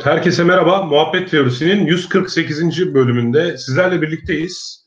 Evet, 0.00 0.12
herkese 0.12 0.44
merhaba. 0.44 0.82
Muhabbet 0.82 1.30
Teorisi'nin 1.30 1.86
148. 1.86 2.94
bölümünde 2.94 3.58
sizlerle 3.58 4.02
birlikteyiz. 4.02 4.86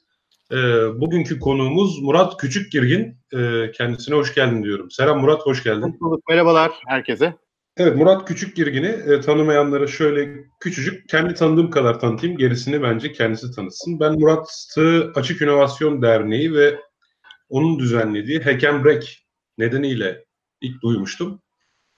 Ee, 0.52 0.56
bugünkü 1.02 1.40
konuğumuz 1.40 2.02
Murat 2.02 2.38
Küçükgirgin. 2.38 3.18
Ee, 3.34 3.72
kendisine 3.72 4.16
hoş 4.16 4.36
geldin 4.36 4.64
diyorum. 4.64 4.92
Selam 4.92 5.22
Murat, 5.22 5.42
hoş 5.42 5.64
geldin. 5.64 5.82
Hoş 5.82 6.00
bulduk. 6.00 6.24
Merhabalar 6.30 6.72
herkese. 6.88 7.34
Evet, 7.78 7.98
Murat 7.98 8.28
Küçükgirgin'i 8.28 8.88
e, 8.88 9.22
tanımayanlara 9.22 9.88
şöyle 9.88 10.30
küçücük, 10.60 11.10
kendi 11.10 11.34
tanıdığım 11.34 11.70
kadar 11.70 12.00
tanıtayım. 12.00 12.38
Gerisini 12.38 12.84
bence 12.84 13.12
kendisi 13.12 13.56
tanıtsın. 13.56 14.00
Ben 14.00 14.20
Murat'ı 14.20 15.12
Açık 15.16 15.42
İnovasyon 15.42 16.02
Derneği 16.02 16.54
ve 16.54 16.80
onun 17.50 17.80
düzenlediği 17.80 18.40
Hack 18.40 18.64
and 18.64 18.86
Break 18.86 19.04
nedeniyle 19.58 20.26
ilk 20.62 20.82
duymuştum. 20.82 21.43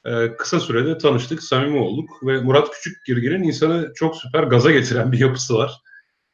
Ee, 0.05 0.35
kısa 0.37 0.59
sürede 0.59 0.97
tanıştık, 0.97 1.43
samimi 1.43 1.77
olduk 1.77 2.09
ve 2.23 2.41
Murat 2.41 2.71
Küçük 2.71 3.05
Girgin'in 3.05 3.43
insanı 3.43 3.91
çok 3.95 4.15
süper 4.15 4.43
gaza 4.43 4.71
getiren 4.71 5.11
bir 5.11 5.19
yapısı 5.19 5.53
var. 5.55 5.71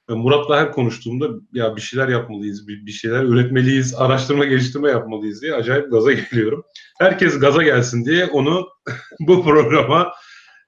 Murat'la 0.09 0.57
her 0.57 0.71
konuştuğumda 0.71 1.27
ya 1.53 1.75
bir 1.75 1.81
şeyler 1.81 2.07
yapmalıyız, 2.07 2.67
bir, 2.67 2.91
şeyler 2.91 3.23
üretmeliyiz, 3.23 3.95
araştırma 3.95 4.45
geliştirme 4.45 4.89
yapmalıyız 4.89 5.41
diye 5.41 5.53
acayip 5.53 5.91
gaza 5.91 6.11
geliyorum. 6.31 6.63
Herkes 6.99 7.39
gaza 7.39 7.63
gelsin 7.63 8.05
diye 8.05 8.25
onu 8.25 8.67
bu 9.19 9.43
programa 9.43 10.13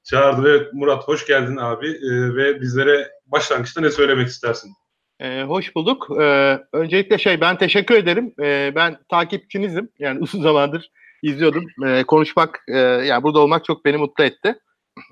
çağırdı 0.03 0.43
ve 0.43 0.67
Murat 0.73 1.07
hoş 1.07 1.27
geldin 1.27 1.57
abi 1.57 1.87
ee, 1.87 2.35
ve 2.35 2.61
bizlere 2.61 3.11
başlangıçta 3.25 3.81
ne 3.81 3.91
söylemek 3.91 4.27
istersin? 4.27 4.71
Ee, 5.19 5.43
hoş 5.43 5.75
bulduk. 5.75 6.07
Ee, 6.21 6.59
öncelikle 6.73 7.17
şey 7.17 7.41
ben 7.41 7.57
teşekkür 7.57 7.95
ederim. 7.95 8.33
Ee, 8.41 8.71
ben 8.75 8.97
takipçinizim. 9.09 9.89
Yani 9.99 10.19
uzun 10.19 10.41
zamandır 10.41 10.89
izliyordum. 11.23 11.65
E, 11.85 12.03
konuşmak, 12.03 12.63
e, 12.67 12.77
yani 12.79 13.23
burada 13.23 13.39
olmak 13.39 13.65
çok 13.65 13.85
beni 13.85 13.97
mutlu 13.97 14.23
etti. 14.23 14.55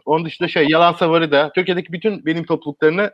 Onun 0.06 0.26
dışında 0.26 0.48
şey, 0.48 0.66
Yalan 0.70 0.94
Savarı 0.94 1.32
da, 1.32 1.52
Türkiye'deki 1.56 1.94
bütün 1.94 2.26
benim 2.26 2.44
topluluklarını 2.44 3.12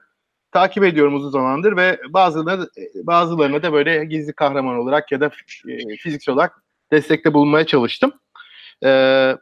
takip 0.51 0.83
ediyorum 0.83 1.15
uzun 1.15 1.29
zamandır 1.29 1.77
ve 1.77 1.99
bazılarına, 2.09 2.67
bazılarına 3.03 3.63
da 3.63 3.73
böyle 3.73 4.05
gizli 4.05 4.33
kahraman 4.33 4.77
olarak 4.77 5.11
ya 5.11 5.21
da 5.21 5.31
e, 5.67 5.97
fiziksel 5.97 6.35
olarak 6.35 6.63
destekte 6.91 7.33
bulunmaya 7.33 7.65
çalıştım. 7.65 8.11
E, 8.85 8.89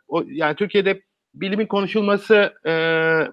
o, 0.07 0.23
yani 0.27 0.55
Türkiye'de 0.55 1.01
bilimin 1.33 1.65
konuşulması 1.65 2.53
e, 2.65 2.71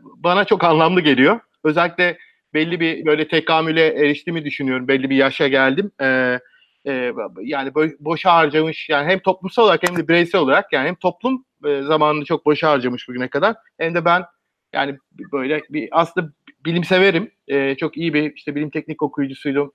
bana 0.03 0.45
çok 0.45 0.65
anlamlı 0.65 1.01
geliyor. 1.01 1.41
Özellikle 1.65 2.19
belli 2.55 2.81
bir 2.81 3.07
böyle 3.07 3.29
tekamüle 3.29 3.87
eriştiğimi 3.87 4.45
düşünüyorum. 4.45 4.89
Belli 4.89 5.11
bir 5.11 5.17
yaşa 5.17 5.49
geldim. 5.49 5.91
E, 6.01 6.39
e, 6.87 7.13
yani 7.41 7.75
boşa 8.01 8.35
harcamış 8.35 8.89
yani 8.89 9.11
hem 9.11 9.19
toplumsal 9.19 9.65
olarak 9.65 9.89
hem 9.89 9.97
de 9.97 10.09
bireysel 10.09 10.41
olarak 10.41 10.73
yani 10.73 10.89
hem 10.89 10.95
toplum 10.95 11.45
e, 11.65 11.83
zamanını 11.83 12.25
çok 12.25 12.47
boşa 12.47 12.71
harcamış 12.71 13.09
bugüne 13.09 13.29
kadar 13.29 13.57
hem 13.79 13.95
de 13.95 14.05
ben 14.05 14.25
yani 14.73 14.99
böyle 15.33 15.63
bir 15.71 15.89
aslında 15.93 16.33
bilim 16.65 16.85
severim. 16.85 17.31
E, 17.49 17.75
çok 17.75 17.97
iyi 17.97 18.15
bir 18.15 18.33
işte 18.35 18.55
bilim 18.55 18.71
teknik 18.71 19.03
okuyucusuydum. 19.03 19.73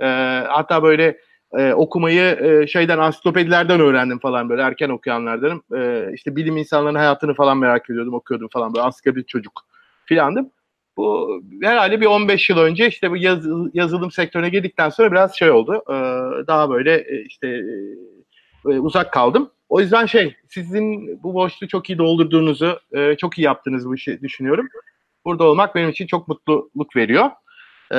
E, 0.00 0.06
hatta 0.48 0.82
böyle 0.82 1.18
e, 1.52 1.72
okumayı 1.72 2.38
e, 2.40 2.66
şeyden 2.66 2.98
ansiklopedilerden 2.98 3.80
öğrendim 3.80 4.18
falan 4.18 4.48
böyle 4.48 4.62
erken 4.62 4.88
okuyanlardanım. 4.88 5.62
E, 5.76 6.10
işte 6.14 6.36
bilim 6.36 6.56
insanlarının 6.56 6.98
hayatını 6.98 7.34
falan 7.34 7.58
merak 7.58 7.90
ediyordum, 7.90 8.14
okuyordum 8.14 8.48
falan 8.52 8.74
böyle 8.74 8.84
ansiklopedi 8.84 9.26
çocuk 9.26 9.60
filandım. 10.04 10.50
Bu 10.98 11.40
herhalde 11.62 12.00
bir 12.00 12.06
15 12.06 12.50
yıl 12.50 12.58
önce 12.58 12.88
işte 12.88 13.10
bu 13.10 13.16
yaz, 13.16 13.46
yazılım 13.74 14.10
sektörüne 14.10 14.48
girdikten 14.48 14.88
sonra 14.88 15.12
biraz 15.12 15.36
şey 15.36 15.50
oldu. 15.50 15.82
E, 15.88 15.94
daha 16.46 16.70
böyle 16.70 16.94
e, 16.94 17.24
işte 17.24 17.48
e, 18.66 18.68
uzak 18.68 19.12
kaldım. 19.12 19.50
O 19.68 19.80
yüzden 19.80 20.06
şey 20.06 20.36
sizin 20.48 21.22
bu 21.22 21.34
boşluğu 21.34 21.68
çok 21.68 21.90
iyi 21.90 21.98
doldurduğunuzu, 21.98 22.80
e, 22.92 23.16
çok 23.16 23.38
iyi 23.38 23.42
yaptığınızı 23.42 23.88
bu 23.88 23.94
işi 23.94 24.20
düşünüyorum. 24.22 24.68
Burada 25.24 25.44
olmak 25.44 25.74
benim 25.74 25.88
için 25.88 26.06
çok 26.06 26.28
mutluluk 26.28 26.96
veriyor. 26.96 27.30
E, 27.92 27.98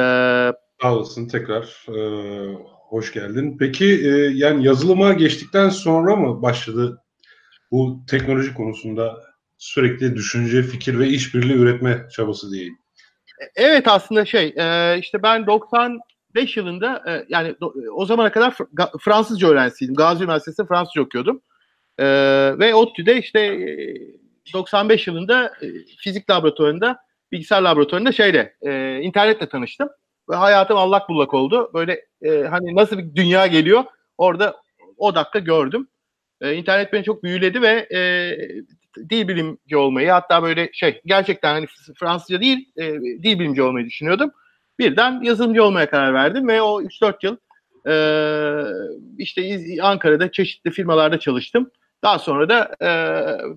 Sağ 0.82 0.96
olasın 0.96 1.28
tekrar. 1.28 1.86
Hoş 2.90 3.14
geldin. 3.14 3.58
Peki 3.60 3.86
yani 4.34 4.66
yazılıma 4.66 5.14
geçtikten 5.14 5.70
sonra 5.70 6.16
mı 6.16 6.42
başladı 6.42 7.02
bu 7.72 8.02
teknoloji 8.10 8.54
konusunda 8.54 9.22
sürekli 9.58 10.16
düşünce, 10.16 10.64
fikir 10.64 11.00
ve 11.00 11.08
işbirliği 11.08 11.58
üretme 11.58 12.08
çabası 12.12 12.52
diyeyim? 12.52 12.78
Evet 13.56 13.88
aslında 13.88 14.26
şey 14.26 14.54
e, 14.58 14.98
işte 15.00 15.24
ben 15.24 15.48
95 15.48 16.58
yılında 16.58 17.04
e, 17.08 17.26
yani 17.30 17.56
o 17.94 18.06
zamana 18.06 18.32
kadar 18.32 18.56
Fransızca 19.00 19.48
öğrencisiydim. 19.48 19.96
Gazi 19.96 20.24
Üniversitesi'nde 20.24 20.68
Fransızca 20.68 21.02
okuyordum. 21.02 21.42
E, 21.98 22.06
ve 22.60 22.76
ODTÜ'de 22.76 23.18
işte 23.18 23.68
95 24.54 25.08
yılında 25.08 25.54
fizik 25.98 26.30
laboratuvarında 26.30 27.00
bilgisayar 27.32 27.62
laboratuvarında 27.62 28.12
şeyle 28.12 28.56
internetle 29.02 29.50
tanıştım. 29.50 29.90
Ve 30.30 30.36
hayatım 30.36 30.78
allak 30.78 31.10
bullak 31.10 31.34
oldu. 31.34 31.72
Böyle 31.74 32.06
hani 32.50 32.76
nasıl 32.76 32.98
bir 32.98 33.16
dünya 33.16 33.48
geliyor 33.48 33.84
orada 34.18 34.56
o 34.98 35.16
dakika 35.16 35.40
gördüm. 35.40 35.88
İnternet 36.42 36.94
beni 36.94 37.04
çok 37.04 37.24
büyüledi 37.24 37.62
ve 37.62 37.88
dil 39.10 39.28
bilimci 39.28 39.78
olmayı 39.78 40.10
hatta 40.10 40.44
böyle 40.44 40.70
şey 40.74 41.02
gerçekten 41.06 41.54
hani 41.54 41.66
Fransızca 42.00 42.42
değil 42.42 42.72
e, 42.78 42.94
dil 43.02 43.40
bilimci 43.40 43.62
olmayı 43.62 43.86
düşünüyordum. 43.86 44.32
Birden 44.80 45.22
yazılımcı 45.22 45.64
olmaya 45.64 45.90
karar 45.90 46.14
verdim 46.14 46.48
ve 46.48 46.62
o 46.62 46.82
3-4 46.82 47.16
yıl 47.24 47.38
e, 47.88 47.96
işte 49.18 49.60
Ankara'da 49.82 50.32
çeşitli 50.32 50.72
firmalarda 50.72 51.20
çalıştım. 51.20 51.72
Daha 52.04 52.20
sonra 52.20 52.50
da 52.50 52.76
e, 52.82 52.90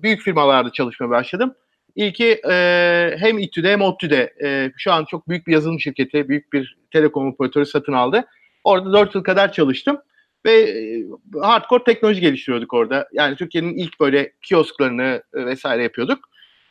büyük 0.03 0.21
firmalarda 0.21 0.71
çalışmaya 0.71 1.09
başladım. 1.09 1.55
İlki 1.95 2.41
e, 2.49 3.15
hem 3.19 3.39
İTÜ'de 3.39 3.71
hem 3.71 3.81
ODTÜ'de 3.81 4.33
e, 4.43 4.71
şu 4.77 4.91
an 4.91 5.05
çok 5.05 5.29
büyük 5.29 5.47
bir 5.47 5.53
yazılım 5.53 5.79
şirketi, 5.79 6.29
büyük 6.29 6.53
bir 6.53 6.77
telekom 6.91 7.27
operatörü 7.27 7.65
satın 7.65 7.93
aldı. 7.93 8.25
Orada 8.63 8.93
4 8.93 9.15
yıl 9.15 9.23
kadar 9.23 9.51
çalıştım. 9.51 9.97
Ve 10.45 10.51
e, 10.51 11.05
hardcore 11.41 11.83
teknoloji 11.83 12.21
geliştiriyorduk 12.21 12.73
orada. 12.73 13.07
Yani 13.13 13.35
Türkiye'nin 13.35 13.77
ilk 13.77 13.99
böyle 13.99 14.33
kiosklarını 14.41 15.23
e, 15.33 15.45
vesaire 15.45 15.83
yapıyorduk. 15.83 16.19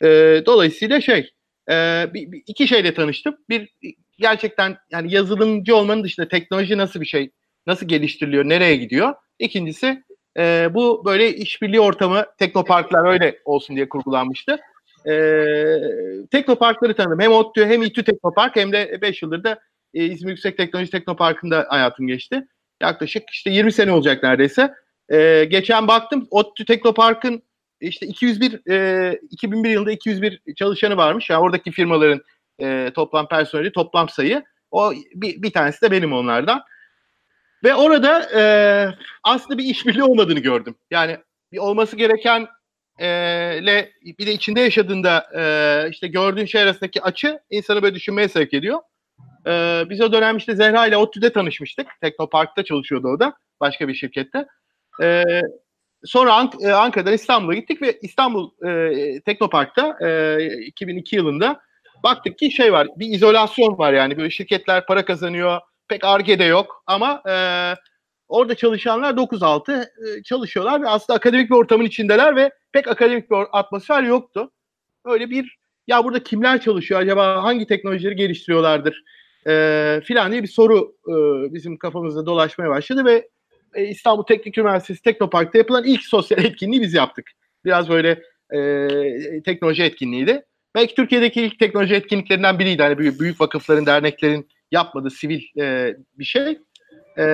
E, 0.03 0.43
dolayısıyla 0.47 1.01
şey 1.01 1.31
iki 2.47 2.69
şeyle 2.69 2.95
tanıştım. 2.95 3.37
Bir 3.49 3.69
gerçekten 4.19 4.77
yani 4.91 5.15
yazılımcı 5.15 5.77
olmanın 5.77 6.05
dışında 6.05 6.29
teknoloji 6.29 6.79
nasıl 6.79 7.01
bir 7.01 7.07
şey, 7.07 7.31
nasıl 7.67 7.89
geliştiriliyor, 7.89 8.45
nereye 8.45 8.77
gidiyor. 8.77 9.15
İkincisi 9.39 10.03
bu 10.71 11.03
böyle 11.05 11.35
işbirliği 11.35 11.81
ortamı 11.81 12.27
teknoparklar 12.39 13.13
öyle 13.13 13.39
olsun 13.45 13.77
diye 13.77 13.89
kurgulanmıştı. 13.89 14.59
Teknoparkları 16.31 16.95
tanıdım. 16.95 17.21
Hem 17.21 17.33
ODTÜ 17.33 17.67
hem 17.67 17.83
İTÜ 17.83 18.05
Teknopark 18.05 18.57
hem 18.57 18.73
de 18.73 18.99
5 19.03 19.23
yıldır 19.23 19.45
da 19.45 19.61
İzmir 19.93 20.31
Yüksek 20.31 20.57
Teknoloji 20.57 20.91
Teknoparkı'nda 20.91 21.67
hayatım 21.69 22.07
geçti. 22.07 22.47
Yaklaşık 22.83 23.31
işte 23.31 23.51
20 23.51 23.73
sene 23.73 23.93
olacak 23.93 24.23
neredeyse. 24.23 24.75
E, 25.09 25.45
geçen 25.45 25.89
baktım 25.89 26.27
ODTÜ 26.31 26.65
Teknopark'ın 26.65 27.43
işte 27.81 28.07
201 28.07 28.71
e, 28.71 29.19
2001 29.31 29.71
yılında 29.71 29.93
201 29.93 30.41
çalışanı 30.57 30.97
varmış. 30.97 31.31
Yani 31.31 31.41
oradaki 31.41 31.71
firmaların 31.71 32.23
e, 32.61 32.91
toplam 32.95 33.29
personeli, 33.29 33.73
toplam 33.73 34.09
sayı. 34.09 34.45
O 34.71 34.93
bir, 35.15 35.43
bir 35.43 35.51
tanesi 35.51 35.83
de 35.83 35.91
benim 35.91 36.13
onlardan. 36.13 36.63
Ve 37.65 37.75
orada 37.75 38.31
e, 38.41 38.43
aslında 39.23 39.59
bir 39.59 39.65
işbirliği 39.65 40.03
olmadığını 40.03 40.41
gördüm. 40.41 40.75
Yani 40.91 41.19
bir 41.53 41.59
olması 41.59 41.97
gereken 41.97 42.47
e, 43.01 43.07
bir 44.19 44.27
de 44.27 44.33
içinde 44.33 44.61
yaşadığında 44.61 45.27
e, 45.37 45.91
işte 45.91 46.09
gördüğün 46.09 46.47
şey 46.47 46.63
arasındaki 46.63 47.03
açı 47.03 47.41
insanı 47.51 47.83
böyle 47.83 47.95
düşünmeye 47.95 48.29
sevk 48.29 48.55
ediyor. 48.55 48.79
Ee, 49.47 49.83
biz 49.91 50.01
o 50.01 50.13
dönem 50.13 50.37
işte 50.37 50.57
Zehra 50.57 50.87
ile 50.87 50.97
ODTÜ'de 50.97 51.33
tanışmıştık. 51.33 51.87
Teknopark'ta 52.01 52.65
çalışıyordu 52.65 53.09
o 53.09 53.21
da. 53.21 53.35
Başka 53.61 53.89
bir 53.89 53.95
şirkette. 53.95 54.47
Ee, 55.03 55.25
sonra 56.05 56.31
Ank- 56.31 56.69
e, 56.69 56.73
Ankara'dan 56.73 57.13
İstanbul'a 57.13 57.55
gittik 57.55 57.83
ve 57.83 57.99
İstanbul 58.03 58.51
e, 58.67 59.21
Teknopark'ta 59.21 59.99
e, 60.09 60.45
2002 60.67 61.17
yılında 61.17 61.61
baktık 62.03 62.39
ki 62.39 62.51
şey 62.51 62.73
var. 62.73 62.89
Bir 62.97 63.07
izolasyon 63.07 63.79
var 63.79 63.93
yani. 63.93 64.17
Böyle 64.17 64.31
şirketler 64.31 64.87
para 64.87 65.05
kazanıyor. 65.05 65.61
Pek 65.89 66.05
argede 66.05 66.45
yok 66.45 66.83
ama 66.87 67.23
e, 67.29 67.35
orada 68.29 68.55
çalışanlar 68.55 69.15
9-6 69.15 69.83
e, 69.83 70.23
çalışıyorlar 70.23 70.83
ve 70.83 70.89
aslında 70.89 71.17
akademik 71.17 71.51
bir 71.51 71.55
ortamın 71.57 71.85
içindeler 71.85 72.37
ve 72.37 72.51
pek 72.73 72.89
akademik 72.89 73.31
bir 73.31 73.37
atmosfer 73.53 74.03
yoktu. 74.03 74.51
Öyle 75.05 75.31
bir 75.31 75.59
ya 75.87 76.05
burada 76.05 76.23
kimler 76.23 76.61
çalışıyor 76.61 77.01
acaba 77.01 77.43
hangi 77.43 77.67
teknolojileri 77.67 78.17
geliştiriyorlardır 78.17 79.03
e, 79.47 80.01
filan 80.05 80.33
diye 80.33 80.43
bir 80.43 80.49
soru 80.49 80.95
e, 81.09 81.15
bizim 81.55 81.77
kafamızda 81.77 82.27
dolaşmaya 82.27 82.71
başladı 82.71 83.05
ve 83.05 83.29
e, 83.75 83.85
İstanbul 83.85 84.23
Teknik 84.23 84.59
Üniversitesi 84.59 85.03
Teknopark'ta 85.03 85.59
yapılan 85.59 85.85
ilk 85.85 86.05
sosyal 86.05 86.45
etkinliği 86.45 86.83
biz 86.83 86.95
yaptık. 86.95 87.31
Biraz 87.65 87.89
böyle 87.89 88.23
e, 88.55 89.43
teknoloji 89.43 89.83
etkinliğiydi. 89.83 90.43
Belki 90.75 90.95
Türkiye'deki 90.95 91.43
ilk 91.43 91.59
teknoloji 91.59 91.95
etkinliklerinden 91.95 92.59
biriydi. 92.59 92.83
Hani 92.83 92.99
büyük, 92.99 93.21
büyük 93.21 93.41
vakıfların, 93.41 93.87
derneklerin 93.87 94.49
yapmadığı 94.71 95.11
sivil 95.11 95.43
e, 95.61 95.97
bir 96.19 96.25
şey. 96.25 96.59
E, 97.19 97.25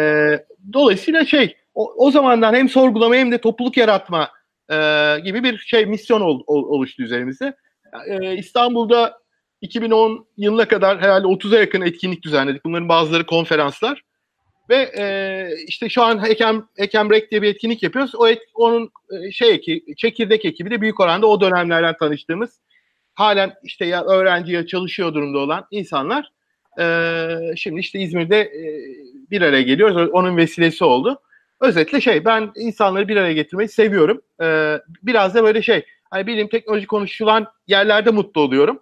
dolayısıyla 0.72 1.24
şey, 1.24 1.56
o, 1.74 2.06
o 2.06 2.10
zamandan 2.10 2.54
hem 2.54 2.68
sorgulama 2.68 3.14
hem 3.14 3.32
de 3.32 3.38
topluluk 3.38 3.76
yaratma 3.76 4.30
e, 4.70 4.76
gibi 5.24 5.44
bir 5.44 5.58
şey 5.58 5.86
misyon 5.86 6.20
ol, 6.20 6.42
ol, 6.46 6.62
oluştu 6.62 7.02
üzerimizde. 7.02 7.56
e, 8.06 8.36
İstanbul'da 8.36 9.18
2010 9.60 10.26
yılına 10.36 10.68
kadar 10.68 11.00
herhalde 11.00 11.26
30'a 11.26 11.58
yakın 11.58 11.80
etkinlik 11.80 12.22
düzenledik. 12.22 12.64
Bunların 12.64 12.88
bazıları 12.88 13.26
konferanslar. 13.26 14.02
Ve 14.70 14.76
e, 14.98 15.04
işte 15.66 15.88
şu 15.88 16.02
an 16.02 16.24
Ekem, 16.24 16.64
Ekem 16.76 17.10
Rek 17.10 17.30
diye 17.30 17.42
bir 17.42 17.48
etkinlik 17.48 17.82
yapıyoruz. 17.82 18.14
O 18.14 18.28
et, 18.28 18.38
onun 18.54 18.90
e, 19.10 19.30
şey 19.30 19.54
eki, 19.54 19.84
çekirdek 19.96 20.44
ekibi 20.44 20.70
de 20.70 20.80
büyük 20.80 21.00
oranda 21.00 21.26
o 21.26 21.40
dönemlerden 21.40 21.96
tanıştığımız 21.96 22.60
halen 23.14 23.54
işte 23.62 23.86
ya 23.86 24.04
öğrenci 24.04 24.52
ya 24.52 24.66
çalışıyor 24.66 25.14
durumda 25.14 25.38
olan 25.38 25.66
insanlar 25.70 26.32
e, 26.80 27.28
şimdi 27.56 27.80
işte 27.80 27.98
İzmir'de 27.98 28.40
e, 28.40 28.62
bir 29.30 29.42
araya 29.42 29.62
geliyoruz. 29.62 30.10
Onun 30.12 30.36
vesilesi 30.36 30.84
oldu. 30.84 31.20
Özetle 31.60 32.00
şey 32.00 32.24
ben 32.24 32.52
insanları 32.56 33.08
bir 33.08 33.16
araya 33.16 33.32
getirmeyi 33.32 33.68
seviyorum. 33.68 34.22
E, 34.42 34.78
biraz 35.02 35.34
da 35.34 35.44
böyle 35.44 35.62
şey 35.62 35.84
hani 36.10 36.26
bilim 36.26 36.48
teknoloji 36.48 36.86
konuşulan 36.86 37.46
yerlerde 37.66 38.10
mutlu 38.10 38.40
oluyorum. 38.40 38.80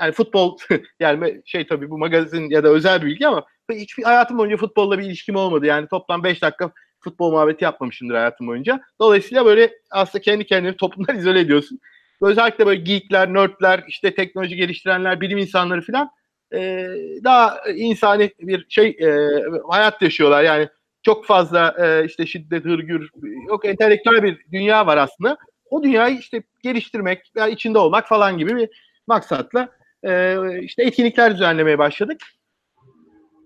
Yani 0.00 0.12
futbol 0.12 0.58
yani 1.00 1.42
şey 1.44 1.66
tabii 1.66 1.90
bu 1.90 1.98
magazin 1.98 2.50
ya 2.50 2.64
da 2.64 2.68
özel 2.68 3.02
bilgi 3.02 3.28
ama 3.28 3.44
hiçbir 3.72 4.02
hayatım 4.02 4.38
boyunca 4.38 4.56
futbolla 4.56 4.98
bir 4.98 5.04
ilişkim 5.04 5.36
olmadı. 5.36 5.66
Yani 5.66 5.88
toplam 5.88 6.24
5 6.24 6.42
dakika 6.42 6.72
futbol 7.00 7.30
muhabbeti 7.30 7.64
yapmamışımdır 7.64 8.14
hayatım 8.14 8.46
boyunca. 8.46 8.80
Dolayısıyla 9.00 9.44
böyle 9.46 9.72
aslında 9.90 10.22
kendi 10.22 10.46
kendini 10.46 10.76
toplumdan 10.76 11.18
izole 11.18 11.40
ediyorsun. 11.40 11.80
Özellikle 12.22 12.66
böyle 12.66 12.80
geekler, 12.80 13.34
nerdler, 13.34 13.84
işte 13.88 14.14
teknoloji 14.14 14.56
geliştirenler, 14.56 15.20
bilim 15.20 15.38
insanları 15.38 15.82
falan 15.82 16.10
e, 16.54 16.88
daha 17.24 17.60
insani 17.74 18.30
bir 18.40 18.66
şey 18.68 18.88
e, 18.88 19.40
hayat 19.70 20.02
yaşıyorlar. 20.02 20.42
Yani 20.42 20.68
çok 21.02 21.26
fazla 21.26 21.74
e, 21.78 22.04
işte 22.06 22.26
şiddet, 22.26 22.64
hırgür, 22.64 23.10
yok 23.48 23.64
entelektüel 23.64 24.22
bir 24.22 24.38
dünya 24.52 24.86
var 24.86 24.96
aslında. 24.96 25.36
O 25.70 25.82
dünyayı 25.82 26.18
işte 26.18 26.42
geliştirmek, 26.62 27.32
veya 27.36 27.48
içinde 27.48 27.78
olmak 27.78 28.08
falan 28.08 28.38
gibi 28.38 28.56
bir 28.56 28.68
maksatla 29.06 29.68
e, 30.02 30.36
işte 30.62 30.82
etkinlikler 30.82 31.34
düzenlemeye 31.34 31.78
başladık. 31.78 32.20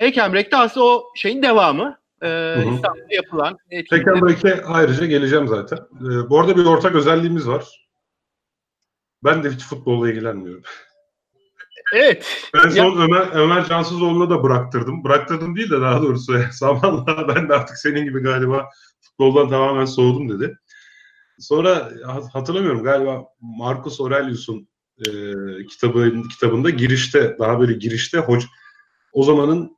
Ekemrek'te 0.00 0.56
aslında 0.56 0.86
o 0.86 1.04
şeyin 1.16 1.42
devamı. 1.42 1.98
E, 2.22 2.28
İstanbul'da 2.74 3.14
yapılan 3.14 3.56
etkinlikler. 3.70 4.60
Ayrıca 4.66 5.06
geleceğim 5.06 5.48
zaten. 5.48 5.76
E, 5.76 6.30
bu 6.30 6.40
arada 6.40 6.56
bir 6.56 6.64
ortak 6.64 6.94
özelliğimiz 6.94 7.48
var. 7.48 7.88
Ben 9.24 9.44
de 9.44 9.50
hiç 9.50 9.64
futbolla 9.64 10.10
ilgilenmiyorum. 10.10 10.62
Evet. 11.94 12.50
Ben 12.54 12.68
son 12.68 12.98
ya... 12.98 13.04
Ömer, 13.04 13.28
Ömer 13.32 13.64
Cansızoğlu'na 13.64 14.30
da 14.30 14.42
bıraktırdım. 14.42 15.04
Bıraktırdım 15.04 15.56
değil 15.56 15.70
de 15.70 15.80
daha 15.80 16.02
doğrusu 16.02 16.38
zamanla 16.52 17.28
ben 17.28 17.48
de 17.48 17.54
artık 17.54 17.76
senin 17.76 18.04
gibi 18.04 18.22
galiba 18.22 18.68
futboldan 19.00 19.48
tamamen 19.48 19.84
soğudum 19.84 20.28
dedi. 20.28 20.58
Sonra 21.38 21.90
hatırlamıyorum 22.32 22.82
galiba 22.82 23.24
Marcus 23.40 24.00
Aurelius'un 24.00 24.68
e, 25.06 25.10
kitabı 25.66 26.22
kitabında 26.30 26.70
girişte 26.70 27.36
daha 27.38 27.60
böyle 27.60 27.72
girişte 27.72 28.18
hoca 28.18 28.46
o 29.12 29.22
zamanın 29.22 29.76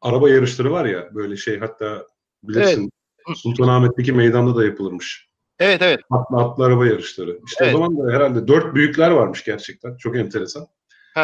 araba 0.00 0.30
yarışları 0.30 0.72
var 0.72 0.84
ya 0.84 1.10
böyle 1.14 1.36
şey 1.36 1.58
hatta 1.58 2.06
bilirsin 2.42 2.90
evet. 3.28 3.38
Sultanahmet'teki 3.38 4.12
meydanda 4.12 4.56
da 4.56 4.64
yapılırmış. 4.64 5.28
Evet 5.58 5.82
evet. 5.82 6.00
Atlı, 6.10 6.36
atlı 6.36 6.64
araba 6.64 6.86
yarışları. 6.86 7.40
İşte 7.46 7.64
evet. 7.64 7.74
o 7.74 7.78
zaman 7.78 7.98
da 7.98 8.12
herhalde 8.12 8.48
dört 8.48 8.74
büyükler 8.74 9.10
varmış 9.10 9.44
gerçekten. 9.44 9.96
Çok 9.96 10.16
enteresan. 10.16 10.66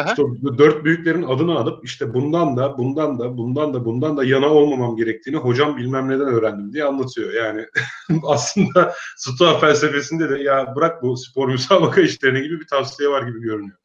İşte 0.07 0.23
dört 0.57 0.85
büyüklerin 0.85 1.23
adını 1.23 1.59
alıp 1.59 1.85
işte 1.85 2.13
bundan 2.13 2.57
da 2.57 2.77
bundan 2.77 3.19
da 3.19 3.37
bundan 3.37 3.73
da 3.73 3.85
bundan 3.85 4.17
da 4.17 4.23
yana 4.23 4.47
olmamam 4.47 4.95
gerektiğini 4.95 5.37
hocam 5.37 5.77
bilmem 5.77 6.09
neden 6.09 6.27
öğrendim 6.27 6.73
diye 6.73 6.83
anlatıyor. 6.83 7.33
Yani 7.33 7.65
aslında 8.23 8.93
Stoa 9.17 9.59
felsefesinde 9.59 10.29
de 10.29 10.43
ya 10.43 10.73
bırak 10.75 11.03
bu 11.03 11.17
spor 11.17 11.49
müsabaka 11.49 12.01
işlerine 12.01 12.39
gibi 12.39 12.59
bir 12.59 12.67
tavsiye 12.67 13.09
var 13.09 13.21
gibi 13.27 13.41
görünüyor. 13.41 13.77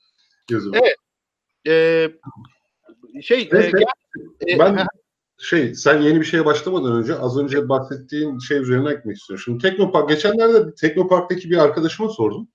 Yazılı. 0.50 0.76
Evet. 0.76 0.94
Ee, 1.66 2.10
şey 3.22 3.48
evet, 3.52 3.74
e, 4.48 4.58
ben 4.58 4.76
e, 4.76 4.86
şey 5.38 5.74
sen 5.74 6.00
yeni 6.00 6.20
bir 6.20 6.24
şeye 6.24 6.44
başlamadan 6.44 6.96
önce 6.96 7.14
az 7.14 7.38
önce 7.38 7.68
bahsettiğin 7.68 8.38
şey 8.38 8.58
üzerine 8.58 8.90
ekmek 8.90 9.16
istiyorum. 9.16 9.42
Şimdi 9.44 9.62
Teknopark 9.62 10.08
geçenlerde 10.08 10.74
Teknopark'taki 10.74 11.50
bir 11.50 11.58
arkadaşıma 11.58 12.08
sordum. 12.08 12.48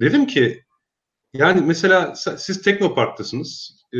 Dedim 0.00 0.26
ki 0.26 0.64
yani 1.32 1.60
mesela 1.60 2.14
siz 2.14 2.62
Teknopark'tasınız. 2.62 3.78
Ee, 3.92 3.98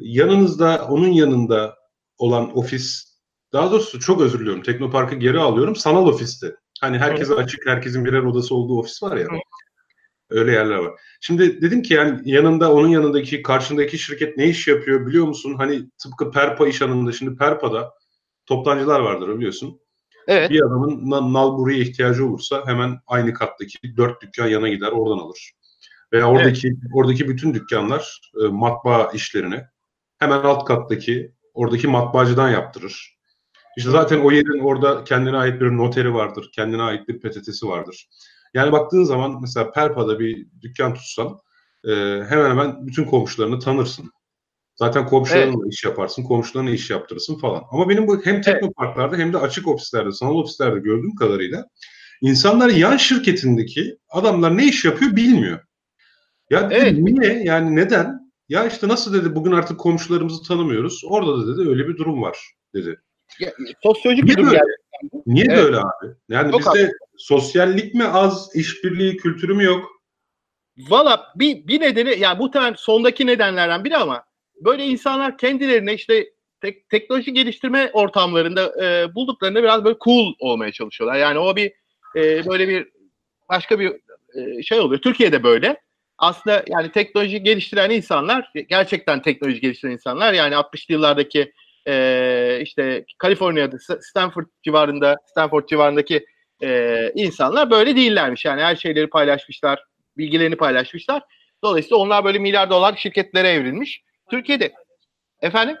yanınızda, 0.00 0.86
onun 0.90 1.08
yanında 1.08 1.76
olan 2.18 2.58
ofis, 2.58 3.14
daha 3.52 3.70
doğrusu 3.70 4.00
çok 4.00 4.20
özür 4.20 4.40
diliyorum. 4.40 4.62
Teknopark'ı 4.62 5.14
geri 5.14 5.38
alıyorum. 5.38 5.76
Sanal 5.76 6.06
ofisti. 6.06 6.54
Hani 6.80 6.98
herkese 6.98 7.34
açık, 7.34 7.66
herkesin 7.66 8.04
birer 8.04 8.22
odası 8.22 8.54
olduğu 8.54 8.78
ofis 8.78 9.02
var 9.02 9.16
ya. 9.16 9.26
Öyle 10.30 10.52
yerler 10.52 10.76
var. 10.76 10.92
Şimdi 11.20 11.62
dedim 11.62 11.82
ki 11.82 11.94
yani 11.94 12.20
yanında, 12.24 12.72
onun 12.72 12.88
yanındaki, 12.88 13.42
karşındaki 13.42 13.98
şirket 13.98 14.36
ne 14.36 14.48
iş 14.48 14.68
yapıyor 14.68 15.06
biliyor 15.06 15.26
musun? 15.26 15.54
Hani 15.58 15.90
tıpkı 16.02 16.30
Perpa 16.30 16.68
iş 16.68 16.82
anında. 16.82 17.12
Şimdi 17.12 17.36
Perpa'da 17.36 17.94
toptancılar 18.46 19.00
vardır 19.00 19.36
biliyorsun. 19.36 19.80
Evet. 20.28 20.50
Bir 20.50 20.60
adamın 20.60 21.10
nalburiye 21.32 21.80
ihtiyacı 21.80 22.26
olursa 22.26 22.62
hemen 22.66 22.98
aynı 23.06 23.32
kattaki 23.32 23.96
dört 23.96 24.22
dükkan 24.22 24.48
yana 24.48 24.68
gider 24.68 24.92
oradan 24.92 25.18
alır. 25.18 25.52
Veya 26.14 26.30
oradaki 26.30 26.68
evet. 26.68 26.78
oradaki 26.92 27.28
bütün 27.28 27.54
dükkanlar 27.54 28.20
e, 28.44 28.48
matbaa 28.48 29.10
işlerini 29.14 29.64
hemen 30.18 30.38
alt 30.38 30.64
kattaki 30.64 31.32
oradaki 31.54 31.88
matbaacıdan 31.88 32.50
yaptırır. 32.50 33.18
İşte 33.76 33.90
zaten 33.90 34.20
o 34.20 34.30
yerin 34.30 34.64
orada 34.64 35.04
kendine 35.04 35.36
ait 35.36 35.60
bir 35.60 35.66
noteri 35.66 36.14
vardır, 36.14 36.50
kendine 36.52 36.82
ait 36.82 37.08
bir 37.08 37.20
PTT'si 37.20 37.66
vardır. 37.66 38.08
Yani 38.54 38.72
baktığın 38.72 39.04
zaman 39.04 39.40
mesela 39.40 39.70
Perpa'da 39.70 40.18
bir 40.18 40.46
dükkan 40.62 40.94
tutsan 40.94 41.38
e, 41.84 41.90
hemen 42.28 42.50
hemen 42.50 42.86
bütün 42.86 43.04
komşularını 43.04 43.58
tanırsın. 43.58 44.10
Zaten 44.76 45.06
komşularınla 45.06 45.62
evet. 45.62 45.72
iş 45.72 45.84
yaparsın, 45.84 46.22
komşularına 46.22 46.70
iş 46.70 46.90
yaptırırsın 46.90 47.38
falan. 47.38 47.62
Ama 47.70 47.88
benim 47.88 48.06
bu 48.06 48.24
hem 48.24 48.40
teknoparklarda 48.40 49.16
hem 49.16 49.32
de 49.32 49.38
açık 49.38 49.68
ofislerde, 49.68 50.12
sanal 50.12 50.34
ofislerde 50.34 50.78
gördüğüm 50.80 51.14
kadarıyla 51.14 51.64
insanlar 52.20 52.68
yan 52.68 52.96
şirketindeki 52.96 53.96
adamlar 54.08 54.56
ne 54.56 54.66
iş 54.66 54.84
yapıyor 54.84 55.16
bilmiyor. 55.16 55.60
Ya 56.50 56.68
evet. 56.72 56.98
niye? 56.98 57.42
Yani 57.44 57.76
neden? 57.76 58.32
Ya 58.48 58.66
işte 58.66 58.88
nasıl 58.88 59.14
dedi 59.14 59.34
bugün 59.34 59.52
artık 59.52 59.80
komşularımızı 59.80 60.48
tanımıyoruz. 60.48 61.02
Orada 61.08 61.38
da 61.38 61.54
dedi 61.54 61.68
öyle 61.68 61.88
bir 61.88 61.96
durum 61.96 62.22
var 62.22 62.38
dedi. 62.74 63.00
Ya, 63.40 63.52
sosyolojik 63.82 64.24
bir 64.24 64.36
durum 64.36 64.54
yani. 64.54 64.70
Niye 65.26 65.46
evet. 65.48 65.58
böyle 65.58 65.76
abi? 65.76 66.14
Yani 66.28 66.52
yok 66.52 66.60
bizde 66.60 66.84
abi. 66.84 66.90
sosyallik 67.16 67.94
mi 67.94 68.04
az, 68.04 68.50
işbirliği 68.54 69.16
kültürü 69.16 69.54
mü 69.54 69.64
yok? 69.64 69.90
Valla 70.78 71.32
bir, 71.36 71.66
bir 71.66 71.80
nedeni 71.80 72.18
yani 72.18 72.38
bu 72.38 72.50
tane 72.50 72.76
sondaki 72.78 73.26
nedenlerden 73.26 73.84
biri 73.84 73.96
ama 73.96 74.24
böyle 74.60 74.86
insanlar 74.86 75.38
kendilerine 75.38 75.94
işte 75.94 76.30
tek, 76.60 76.88
teknoloji 76.88 77.32
geliştirme 77.32 77.90
ortamlarında 77.92 78.84
e, 78.84 79.14
bulduklarında 79.14 79.62
biraz 79.62 79.84
böyle 79.84 79.96
cool 80.04 80.34
olmaya 80.38 80.72
çalışıyorlar. 80.72 81.18
Yani 81.18 81.38
o 81.38 81.56
bir 81.56 81.72
e, 82.16 82.46
böyle 82.46 82.68
bir 82.68 82.88
başka 83.48 83.78
bir 83.80 83.92
e, 84.34 84.62
şey 84.62 84.80
oluyor. 84.80 85.00
Türkiye'de 85.00 85.42
böyle 85.42 85.80
aslında 86.18 86.64
yani 86.68 86.92
teknoloji 86.92 87.42
geliştiren 87.42 87.90
insanlar 87.90 88.52
gerçekten 88.68 89.22
teknoloji 89.22 89.60
geliştiren 89.60 89.92
insanlar 89.92 90.32
yani 90.32 90.54
60'lı 90.54 90.94
yıllardaki 90.94 91.52
e, 91.88 92.58
işte 92.62 93.04
Kaliforniya'da 93.18 93.76
Stanford 94.00 94.46
civarında 94.62 95.16
Stanford 95.26 95.68
civarındaki 95.68 96.26
e, 96.62 97.10
insanlar 97.14 97.70
böyle 97.70 97.96
değillermiş. 97.96 98.44
Yani 98.44 98.62
her 98.62 98.76
şeyleri 98.76 99.06
paylaşmışlar, 99.06 99.84
bilgilerini 100.18 100.56
paylaşmışlar. 100.56 101.22
Dolayısıyla 101.64 101.96
onlar 101.96 102.24
böyle 102.24 102.38
milyar 102.38 102.70
dolar 102.70 102.96
şirketlere 102.96 103.48
evrilmiş. 103.48 104.02
Türkiye'de 104.30 104.72
efendim? 105.40 105.76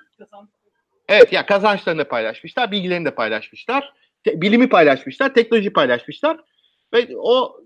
Evet 1.08 1.32
ya 1.32 1.46
kazançlarını 1.46 2.00
da 2.00 2.08
paylaşmışlar, 2.08 2.70
bilgilerini 2.70 3.04
de 3.04 3.14
paylaşmışlar, 3.14 3.92
te, 4.24 4.40
bilimi 4.40 4.68
paylaşmışlar, 4.68 5.34
teknoloji 5.34 5.72
paylaşmışlar 5.72 6.40
ve 6.92 7.08
o 7.16 7.60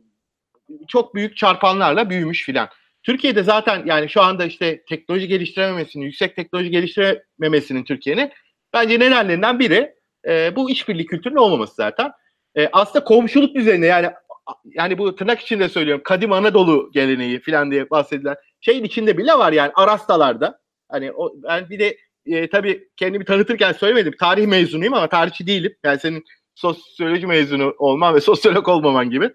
çok 0.89 1.15
büyük 1.15 1.37
çarpanlarla 1.37 2.11
büyümüş 2.11 2.45
filan. 2.45 2.69
Türkiye'de 3.03 3.43
zaten 3.43 3.83
yani 3.87 4.09
şu 4.09 4.23
anda 4.23 4.45
işte 4.45 4.85
teknoloji 4.89 5.29
geliştirememesinin, 5.29 6.05
yüksek 6.05 6.37
teknoloji 6.37 6.71
geliştirememesinin 6.71 7.85
Türkiye'nin 7.85 8.31
bence 8.73 9.01
nedenlerinden 9.01 9.59
biri 9.59 9.95
e, 10.29 10.57
bu 10.57 10.71
işbirliği 10.71 11.07
kültürünün 11.07 11.41
olmaması 11.41 11.75
zaten. 11.75 12.13
E, 12.57 12.69
aslında 12.73 13.05
komşuluk 13.05 13.55
düzeninde 13.55 13.87
yani 13.87 14.11
yani 14.65 14.99
bu 14.99 15.17
tırnak 15.17 15.41
içinde 15.41 15.69
söylüyorum 15.69 16.03
kadim 16.05 16.33
Anadolu 16.33 16.91
geleneği 16.93 17.41
falan 17.41 17.71
diye 17.71 17.91
bahsedilen 17.91 18.37
şeyin 18.61 18.85
içinde 18.85 19.19
bile 19.19 19.33
var 19.33 19.53
yani 19.53 19.73
Arastalarda. 19.75 20.61
Hani 20.89 21.13
o, 21.13 21.33
ben 21.43 21.71
bir 21.71 21.79
de 21.79 21.97
e, 22.27 22.51
tabii 22.51 22.89
kendimi 22.97 23.25
tanıtırken 23.25 23.73
söylemedim. 23.73 24.15
Tarih 24.21 24.47
mezunuyum 24.47 24.95
ama 24.95 25.09
tarihçi 25.09 25.47
değilim. 25.47 25.77
Yani 25.85 25.99
senin 25.99 26.25
sosyoloji 26.55 27.27
mezunu 27.27 27.75
olman 27.79 28.15
ve 28.15 28.21
sosyolog 28.21 28.69
olmaman 28.69 29.11
gibi. 29.11 29.31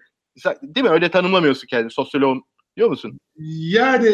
Değil 0.62 0.84
mi? 0.86 0.90
Öyle 0.90 1.10
tanımlamıyorsun 1.10 1.66
kendini. 1.66 1.90
Sosyoloğum 1.90 2.44
diyor 2.76 2.88
musun? 2.88 3.18
Yani 3.58 4.08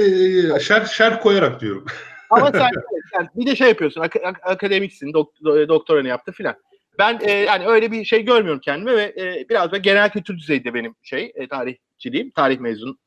e, 0.56 0.60
şer, 0.60 0.84
şer 0.84 1.20
koyarak 1.20 1.60
diyorum. 1.60 1.86
Ama 2.30 2.52
sen 2.52 2.70
yani 3.14 3.28
bir 3.34 3.46
de 3.46 3.56
şey 3.56 3.68
yapıyorsun. 3.68 4.00
Ak- 4.00 4.24
ak- 4.24 4.50
akademiksin. 4.50 5.06
Dok- 5.12 5.68
doktoranı 5.68 6.08
yaptı 6.08 6.32
filan. 6.32 6.54
Ben 6.98 7.18
e, 7.22 7.32
yani 7.32 7.66
öyle 7.66 7.92
bir 7.92 8.04
şey 8.04 8.24
görmüyorum 8.24 8.60
kendime 8.64 8.96
ve 8.96 9.14
e, 9.18 9.46
biraz 9.48 9.72
da 9.72 9.76
genel 9.76 10.10
kültür 10.10 10.38
düzeyinde 10.38 10.74
benim 10.74 10.94
şey 11.02 11.32
e, 11.34 11.48
tarihçiliğim. 11.48 12.30
Tarih 12.30 12.58
mezunu 12.58 12.98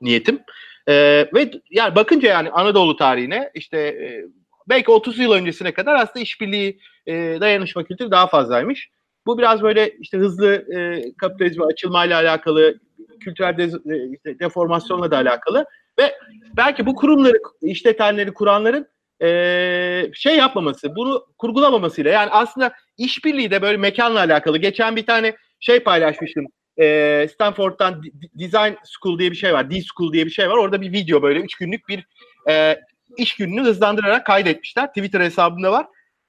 niyetim. 0.00 0.40
E, 0.88 0.94
ve 1.34 1.50
yani 1.70 1.94
bakınca 1.94 2.28
yani 2.28 2.50
Anadolu 2.50 2.96
tarihine 2.96 3.50
işte 3.54 3.78
e, 3.78 4.24
belki 4.68 4.90
30 4.90 5.18
yıl 5.18 5.32
öncesine 5.32 5.72
kadar 5.72 5.94
aslında 5.94 6.20
işbirliği 6.22 6.80
e, 7.06 7.12
dayanışma 7.40 7.84
kültürü 7.84 8.10
daha 8.10 8.26
fazlaymış. 8.26 8.88
Bu 9.26 9.38
biraz 9.38 9.62
böyle 9.62 9.90
işte 9.90 10.18
hızlı 10.18 10.54
e, 10.54 11.02
kapitalizme 11.16 11.64
açılmayla 11.64 12.16
alakalı, 12.20 12.78
kültürel 13.20 13.56
de, 13.56 13.62
e, 13.64 14.12
işte 14.12 14.38
deformasyonla 14.38 15.10
da 15.10 15.16
alakalı 15.16 15.64
ve 15.98 16.14
belki 16.56 16.86
bu 16.86 16.94
kurumları 16.94 17.38
işletenleri 17.62 18.34
kuranların 18.34 18.88
e, 19.22 20.10
şey 20.14 20.36
yapmaması, 20.36 20.96
bunu 20.96 21.26
kurgulamamasıyla 21.38 22.10
yani 22.10 22.30
aslında 22.30 22.72
işbirliği 22.98 23.50
de 23.50 23.62
böyle 23.62 23.76
mekanla 23.76 24.18
alakalı. 24.18 24.58
Geçen 24.58 24.96
bir 24.96 25.06
tane 25.06 25.36
şey 25.60 25.80
paylaşmıştım. 25.80 26.46
E, 26.80 27.28
Stanford'dan 27.34 28.02
Design 28.34 28.74
School 28.84 29.18
diye 29.18 29.30
bir 29.30 29.36
şey 29.36 29.52
var. 29.52 29.70
D-School 29.70 30.12
diye 30.12 30.26
bir 30.26 30.30
şey 30.30 30.50
var. 30.50 30.56
Orada 30.56 30.80
bir 30.80 30.92
video 30.92 31.22
böyle 31.22 31.40
üç 31.40 31.54
günlük 31.54 31.88
bir 31.88 32.06
e, 32.48 32.80
iş 33.16 33.36
gününü 33.36 33.62
hızlandırarak 33.62 34.26
kaydetmişler. 34.26 34.86
Twitter 34.86 35.20
hesabında 35.20 35.72
var. 35.72 35.86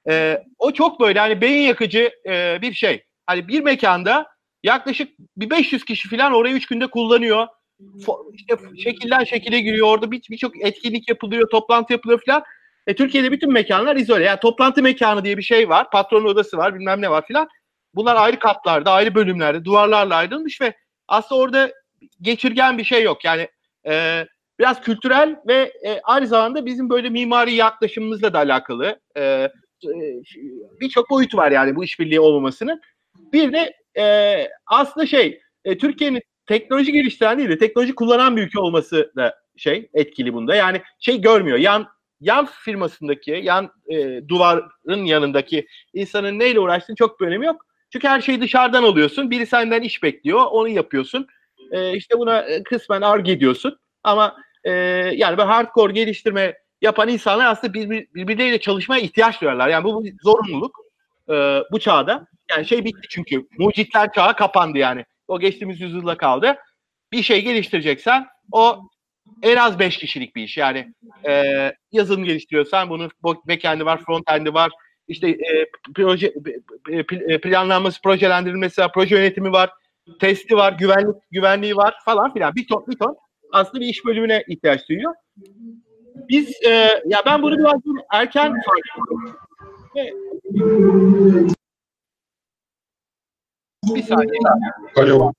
E, 0.10 0.44
o 0.58 0.72
çok 0.72 1.00
böyle 1.00 1.20
hani 1.20 1.42
beyin 1.42 1.68
yakıcı 1.68 2.12
e, 2.26 2.62
bir 2.62 2.74
şey. 2.74 3.04
Hani 3.28 3.48
bir 3.48 3.62
mekanda 3.62 4.28
yaklaşık 4.64 5.20
bir 5.38 5.50
500 5.50 5.86
kişi 5.86 6.10
falan 6.10 6.34
orayı 6.34 6.56
üç 6.56 6.66
günde 6.66 6.88
kullanıyor. 6.88 7.48
İşte 8.34 8.56
şekilden 8.84 9.24
şekile 9.24 9.60
giriyor. 9.60 9.88
Orada 9.88 10.12
birçok 10.12 10.54
bir 10.54 10.66
etkinlik 10.66 11.10
yapılıyor, 11.10 11.50
toplantı 11.50 11.94
yapılıyor 11.94 12.22
falan. 12.26 12.44
E, 12.88 12.96
Türkiye'de 12.96 13.32
bütün 13.32 13.54
mekanlar 13.54 13.96
izole. 13.96 14.24
Yani 14.24 14.40
toplantı 14.40 14.84
mekanı 14.84 15.24
diye 15.26 15.38
bir 15.38 15.44
şey 15.44 15.70
var. 15.70 15.90
Patron 15.90 16.26
odası 16.26 16.58
var, 16.58 16.76
bilmem 16.76 17.02
ne 17.02 17.10
var 17.10 17.28
filan. 17.28 17.48
Bunlar 17.96 18.16
ayrı 18.16 18.40
katlarda, 18.40 18.92
ayrı 18.92 19.16
bölümlerde, 19.16 19.66
duvarlarla 19.66 20.16
ayrılmış 20.16 20.62
ve 20.62 20.74
aslında 21.08 21.42
orada 21.42 21.72
geçirgen 22.22 22.78
bir 22.78 22.84
şey 22.84 23.04
yok. 23.04 23.26
Yani 23.26 23.48
e, 23.88 24.26
biraz 24.60 24.82
kültürel 24.82 25.36
ve 25.48 25.74
e, 25.86 26.02
aynı 26.04 26.28
zamanda 26.28 26.66
bizim 26.66 26.90
böyle 26.90 27.10
mimari 27.10 27.54
yaklaşımımızla 27.54 28.34
da 28.34 28.38
alakalı 28.38 29.00
e, 29.18 29.50
birçok 30.82 31.10
boyutu 31.10 31.38
var 31.38 31.52
yani 31.52 31.76
bu 31.76 31.84
işbirliği 31.84 32.20
olmamasının. 32.20 32.82
Bir 33.34 33.54
de 33.54 33.74
e, 33.98 34.48
aslında 34.68 35.06
şey 35.06 35.42
e, 35.66 35.78
Türkiye'nin 35.78 36.22
teknoloji 36.46 36.92
geliştiren 36.92 37.38
değil 37.38 37.50
de 37.50 37.58
teknoloji 37.58 37.96
kullanan 37.96 38.38
bir 38.38 38.42
ülke 38.42 38.60
olması 38.60 39.12
da 39.16 39.36
şey 39.58 39.90
etkili 39.94 40.34
bunda. 40.34 40.56
Yani 40.56 40.82
şey 41.00 41.22
görmüyor. 41.22 41.58
Yan 41.58 41.88
yan 42.22 42.46
firmasındaki, 42.46 43.32
yan 43.44 43.72
e, 43.88 44.28
duvarın 44.28 45.06
yanındaki 45.06 45.68
insanın 45.94 46.40
neyle 46.40 46.60
uğraştığını 46.60 46.96
çok 46.96 47.20
bir 47.20 47.26
önemi 47.26 47.46
yok. 47.46 47.66
Çünkü 47.94 48.08
her 48.08 48.22
şeyi 48.22 48.42
dışarıdan 48.42 48.84
alıyorsun. 48.84 49.32
Biri 49.32 49.46
senden 49.46 49.82
iş 49.82 50.04
bekliyor, 50.04 50.46
onu 50.52 50.68
yapıyorsun. 50.68 51.28
E, 51.72 51.96
işte 51.96 52.20
buna 52.20 52.42
e, 52.42 52.64
kısmen 52.64 53.02
arg 53.02 53.30
ediyorsun. 53.30 53.80
Ama 54.04 54.38
e, 54.64 54.72
yani 55.16 55.38
böyle 55.38 55.48
hardcore 55.48 55.94
geliştirme 55.94 56.58
yapan 56.82 57.10
insanlar 57.10 57.46
aslında 57.46 57.74
birbir, 57.74 58.08
birbirleriyle 58.16 58.60
çalışmaya 58.60 59.02
ihtiyaç 59.02 59.42
duyarlar. 59.42 59.70
Yani 59.70 59.84
bu, 59.84 60.04
bu 60.04 60.08
zorunluluk 60.24 60.80
e, 61.30 61.34
bu 61.72 61.80
çağda. 61.80 62.28
Yani 62.52 62.66
şey 62.66 62.86
bitti 62.86 63.08
çünkü. 63.10 63.48
Mucitler 63.58 64.14
çağı 64.14 64.36
kapandı 64.36 64.78
yani. 64.78 65.06
O 65.28 65.40
geçtiğimiz 65.40 65.82
yüzyılda 65.82 66.18
kaldı. 66.18 66.56
Bir 67.12 67.24
şey 67.24 67.44
geliştireceksen 67.44 68.28
o 68.52 68.80
en 69.44 69.56
az 69.56 69.80
5 69.80 69.98
kişilik 69.98 70.36
bir 70.36 70.44
iş. 70.44 70.58
Yani 70.58 70.94
e, 71.28 71.44
yazılım 71.92 72.24
geliştiriyorsan 72.24 72.90
bunun 72.90 73.12
backend'i 73.24 73.86
var, 73.86 74.04
frontend'i 74.06 74.54
var. 74.54 74.72
İşte 75.08 75.30
e, 75.30 75.66
proje 75.96 76.34
e, 77.28 77.42
planlanması, 77.42 78.02
projelendirilmesi 78.02 78.82
var, 78.82 78.92
proje 78.94 79.16
yönetimi 79.16 79.52
var, 79.52 79.70
testi 80.20 80.58
var, 80.58 80.74
güvenlik 80.74 81.16
güvenliği 81.32 81.76
var 81.76 81.96
falan 82.06 82.34
filan. 82.34 82.56
Bir 82.56 82.68
ton 82.68 82.86
bir 82.88 82.98
ton 82.98 83.18
aslında 83.52 83.82
bir 83.82 83.88
iş 83.88 84.06
bölümüne 84.06 84.44
ihtiyaç 84.48 84.90
duyuyor. 84.90 85.14
Biz 86.30 86.64
e, 86.66 86.70
ya 87.06 87.24
ben 87.26 87.42
bunu 87.42 87.58
biraz 87.58 87.82
erken 88.12 88.54
bir 93.84 94.04
saniye. 94.04 94.40
Alo. 94.96 95.34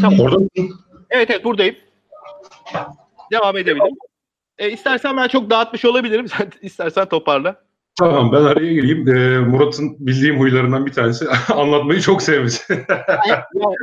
Tamam. 0.00 0.20
Orada 0.20 0.48
Evet 1.10 1.30
evet 1.30 1.44
buradayım. 1.44 1.76
Devam 3.32 3.56
edebilirim. 3.56 3.96
E, 4.58 4.70
istersen 4.70 5.16
ben 5.16 5.28
çok 5.28 5.50
dağıtmış 5.50 5.84
olabilirim. 5.84 6.28
Sen 6.38 6.52
istersen 6.62 7.08
toparla. 7.08 7.64
Tamam 7.98 8.32
ben 8.32 8.44
araya 8.44 8.72
gireyim. 8.72 9.08
Ee, 9.08 9.38
Murat'ın 9.38 10.06
bildiğim 10.06 10.40
huylarından 10.40 10.86
bir 10.86 10.92
tanesi 10.92 11.24
anlatmayı 11.54 12.00
çok 12.00 12.22
sevmesi. 12.22 12.86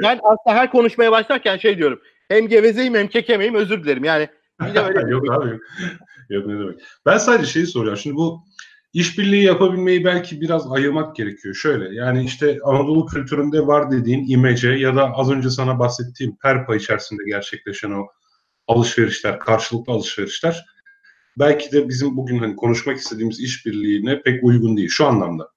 ben 0.04 0.20
aslında 0.24 0.56
her 0.56 0.72
konuşmaya 0.72 1.12
başlarken 1.12 1.58
şey 1.58 1.78
diyorum. 1.78 2.00
Hem 2.30 2.48
gevezeyim 2.48 2.96
hem 2.96 3.08
kekemeyim 3.08 3.56
özür 3.56 3.84
dilerim. 3.84 4.04
Yani 4.04 4.30
bir 4.62 4.74
de 4.74 4.80
öyle 4.80 5.00
yok 5.12 5.32
abi 5.32 5.50
yok. 5.50 5.60
Yok 6.30 6.48
ne 6.48 6.60
demek. 6.60 6.80
Ben 7.06 7.18
sadece 7.18 7.52
şeyi 7.52 7.68
soruyorum. 7.68 8.00
Şimdi 8.00 8.16
bu 8.16 8.44
işbirliği 8.94 9.44
yapabilmeyi 9.44 10.06
belki 10.06 10.42
biraz 10.42 10.72
ayırmak 10.72 11.16
gerekiyor. 11.16 11.56
Şöyle 11.56 11.96
yani 11.96 12.24
işte 12.24 12.60
Anadolu 12.64 13.06
kültüründe 13.06 13.68
var 13.68 13.92
dediğin 13.92 14.30
imece 14.30 14.70
ya 14.70 14.96
da 14.96 15.12
az 15.14 15.32
önce 15.32 15.50
sana 15.50 15.80
bahsettiğim 15.80 16.36
perpa 16.38 16.76
içerisinde 16.76 17.24
gerçekleşen 17.28 17.92
o 17.92 18.08
alışverişler, 18.68 19.40
karşılıklı 19.40 19.94
alışverişler 19.94 20.66
belki 21.40 21.72
de 21.72 21.90
bizim 21.90 22.18
bugün 22.18 22.40
hani 22.40 22.56
konuşmak 22.56 22.98
istediğimiz 22.98 23.40
işbirliğine 23.40 24.22
pek 24.22 24.44
uygun 24.44 24.78
değil 24.78 24.90
şu 24.90 25.06
anlamda. 25.06 25.50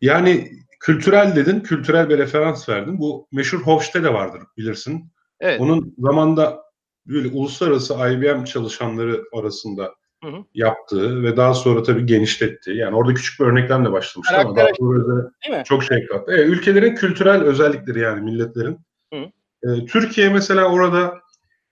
Yani 0.00 0.50
kültürel 0.80 1.36
dedin, 1.36 1.60
kültürel 1.60 2.08
bir 2.08 2.18
referans 2.18 2.68
verdin. 2.68 2.98
Bu 2.98 3.28
meşhur 3.32 3.58
Hofstede 3.58 4.14
vardır 4.14 4.42
bilirsin. 4.56 5.12
Evet. 5.40 5.60
Onun 5.60 5.94
zamanda 5.98 6.62
böyle 7.06 7.28
uluslararası 7.28 7.94
IBM 7.94 8.44
çalışanları 8.44 9.24
arasında 9.32 9.94
hı 10.24 10.30
hı. 10.30 10.44
yaptığı 10.54 11.22
ve 11.22 11.36
daha 11.36 11.54
sonra 11.54 11.82
tabii 11.82 12.06
genişletti. 12.06 12.70
Yani 12.70 12.96
orada 12.96 13.14
küçük 13.14 13.40
bir 13.40 13.44
örneklemle 13.44 13.92
başlamıştı 13.92 14.36
ama 14.36 14.56
daha 14.56 14.68
sonra 14.78 15.30
çok 15.64 15.84
şey 15.84 16.06
kattı. 16.06 16.32
Evet, 16.34 16.48
ülkelerin 16.48 16.94
kültürel 16.94 17.42
özellikleri 17.42 18.00
yani 18.00 18.20
milletlerin. 18.20 18.78
Hı. 19.14 19.18
Ee, 19.62 19.86
Türkiye 19.86 20.28
mesela 20.28 20.64
orada 20.72 21.14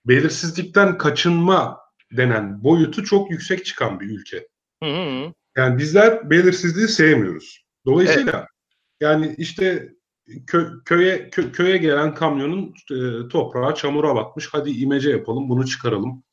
belirsizlikten 0.05 0.97
kaçınma 0.97 1.86
denen 2.11 2.63
boyutu 2.63 3.03
çok 3.03 3.31
yüksek 3.31 3.65
çıkan 3.65 3.99
bir 3.99 4.05
ülke. 4.05 4.47
Hı 4.83 4.89
hı. 4.89 5.33
Yani 5.57 5.77
bizler 5.77 6.29
belirsizliği 6.29 6.87
sevmiyoruz. 6.87 7.65
Dolayısıyla 7.85 8.37
evet. 8.37 8.47
yani 8.99 9.35
işte 9.37 9.93
kö, 10.47 10.83
köye 10.85 11.29
kö, 11.29 11.51
köye 11.51 11.77
gelen 11.77 12.15
kamyonun 12.15 12.73
e, 12.91 13.27
toprağa, 13.27 13.75
çamura 13.75 14.15
batmış. 14.15 14.49
Hadi 14.51 14.69
imece 14.69 15.09
yapalım, 15.09 15.49
bunu 15.49 15.65
çıkaralım. 15.65 16.23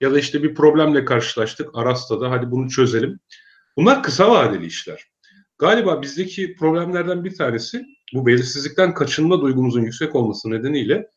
Ya 0.00 0.12
da 0.12 0.18
işte 0.18 0.42
bir 0.42 0.54
problemle 0.54 1.04
karşılaştık 1.04 1.70
Arasta'da, 1.74 2.30
hadi 2.30 2.50
bunu 2.50 2.70
çözelim. 2.70 3.20
Bunlar 3.76 4.02
kısa 4.02 4.30
vadeli 4.30 4.66
işler. 4.66 5.04
Galiba 5.58 6.02
bizdeki 6.02 6.54
problemlerden 6.54 7.24
bir 7.24 7.36
tanesi 7.36 7.86
bu 8.14 8.26
belirsizlikten 8.26 8.94
kaçınma 8.94 9.40
duygumuzun 9.40 9.82
yüksek 9.82 10.14
olması 10.14 10.50
nedeniyle 10.50 11.10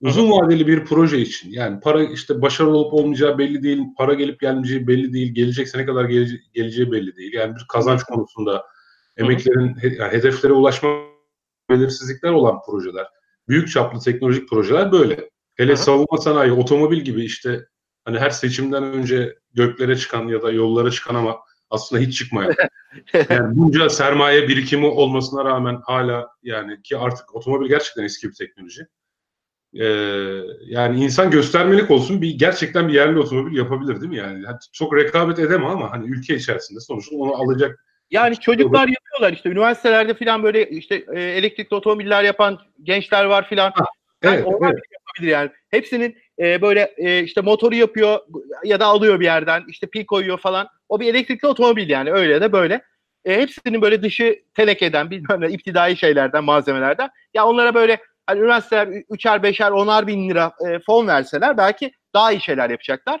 uzun 0.00 0.30
vadeli 0.30 0.66
bir 0.66 0.84
proje 0.84 1.18
için 1.18 1.50
yani 1.50 1.80
para 1.80 2.02
işte 2.02 2.42
başarılı 2.42 2.76
olup 2.76 2.94
olmayacağı 2.94 3.38
belli 3.38 3.62
değil, 3.62 3.82
para 3.96 4.14
gelip 4.14 4.40
gelmeyeceği 4.40 4.86
belli 4.86 5.12
değil, 5.12 5.34
gelecekse 5.34 5.78
ne 5.78 5.86
kadar 5.86 6.04
gelece- 6.04 6.40
geleceği 6.54 6.92
belli 6.92 7.16
değil. 7.16 7.32
Yani 7.32 7.54
bir 7.54 7.66
kazanç 7.68 8.02
konusunda 8.02 8.64
emeklerin 9.16 9.76
yani 9.82 10.12
hedeflere 10.12 10.52
ulaşma 10.52 10.88
belirsizlikler 11.70 12.30
olan 12.30 12.58
projeler, 12.66 13.06
büyük 13.48 13.68
çaplı 13.68 14.00
teknolojik 14.00 14.48
projeler 14.48 14.92
böyle. 14.92 15.30
Hele 15.54 15.76
savunma 15.76 16.18
sanayi, 16.18 16.52
otomobil 16.52 17.00
gibi 17.00 17.24
işte 17.24 17.66
hani 18.04 18.18
her 18.18 18.30
seçimden 18.30 18.82
önce 18.82 19.38
göklere 19.54 19.96
çıkan 19.96 20.28
ya 20.28 20.42
da 20.42 20.52
yollara 20.52 20.90
çıkan 20.90 21.14
ama 21.14 21.38
aslında 21.70 22.02
hiç 22.02 22.18
çıkmayan. 22.18 22.54
yani 23.30 23.56
bunca 23.56 23.90
sermaye 23.90 24.48
birikimi 24.48 24.86
olmasına 24.86 25.44
rağmen 25.44 25.80
hala 25.84 26.28
yani 26.42 26.82
ki 26.82 26.96
artık 26.96 27.34
otomobil 27.34 27.68
gerçekten 27.68 28.02
eski 28.04 28.28
bir 28.28 28.34
teknoloji. 28.34 28.86
Ee, 29.74 29.84
yani 30.66 31.04
insan 31.04 31.30
göstermelik 31.30 31.90
olsun 31.90 32.22
bir 32.22 32.38
gerçekten 32.38 32.88
bir 32.88 32.92
yerli 32.92 33.18
otomobil 33.18 33.56
yapabilir 33.56 34.00
değil 34.00 34.10
mi 34.10 34.16
yani? 34.16 34.42
yani 34.42 34.56
çok 34.72 34.96
rekabet 34.96 35.38
edemem 35.38 35.66
ama 35.66 35.92
hani 35.92 36.10
ülke 36.10 36.34
içerisinde 36.34 36.80
sonuçta 36.80 37.16
onu 37.16 37.34
alacak 37.34 37.84
yani 38.10 38.36
çocuklar 38.36 38.88
yapıyorlar 38.88 39.32
işte 39.32 39.48
üniversitelerde 39.48 40.14
falan 40.14 40.42
böyle 40.42 40.70
işte 40.70 41.04
e, 41.14 41.20
elektrikli 41.20 41.74
otomobiller 41.74 42.24
yapan 42.24 42.58
gençler 42.82 43.24
var 43.24 43.48
filan. 43.48 43.72
Yani 44.22 44.36
evet, 44.36 44.46
onlar 44.46 44.72
evet. 44.72 44.82
yapabilir 44.92 45.32
yani. 45.32 45.50
Hepsinin 45.70 46.16
e, 46.38 46.62
böyle 46.62 46.94
e, 46.96 47.22
işte 47.22 47.40
motoru 47.40 47.74
yapıyor 47.74 48.18
ya 48.64 48.80
da 48.80 48.86
alıyor 48.86 49.20
bir 49.20 49.24
yerden 49.24 49.64
işte 49.68 49.86
pil 49.86 50.06
koyuyor 50.06 50.38
falan. 50.38 50.68
O 50.88 51.00
bir 51.00 51.14
elektrikli 51.14 51.46
otomobil 51.46 51.88
yani 51.88 52.12
öyle 52.12 52.40
de 52.40 52.52
böyle. 52.52 52.82
E, 53.24 53.40
hepsinin 53.40 53.82
böyle 53.82 54.02
dışı 54.02 54.42
telekeden 54.54 55.10
bilmem 55.10 55.40
ne 55.40 55.48
iptidai 55.48 55.96
şeylerden 55.96 56.44
malzemelerden. 56.44 57.10
Ya 57.34 57.46
onlara 57.46 57.74
böyle 57.74 57.98
hani 58.28 58.40
üniversiteler 58.40 58.88
üçer 59.10 59.42
beşer 59.42 59.70
onar 59.70 60.06
bin 60.06 60.28
lira 60.28 60.52
e, 60.68 60.78
fon 60.78 61.06
verseler 61.06 61.56
belki 61.56 61.92
daha 62.14 62.32
iyi 62.32 62.40
şeyler 62.40 62.70
yapacaklar. 62.70 63.20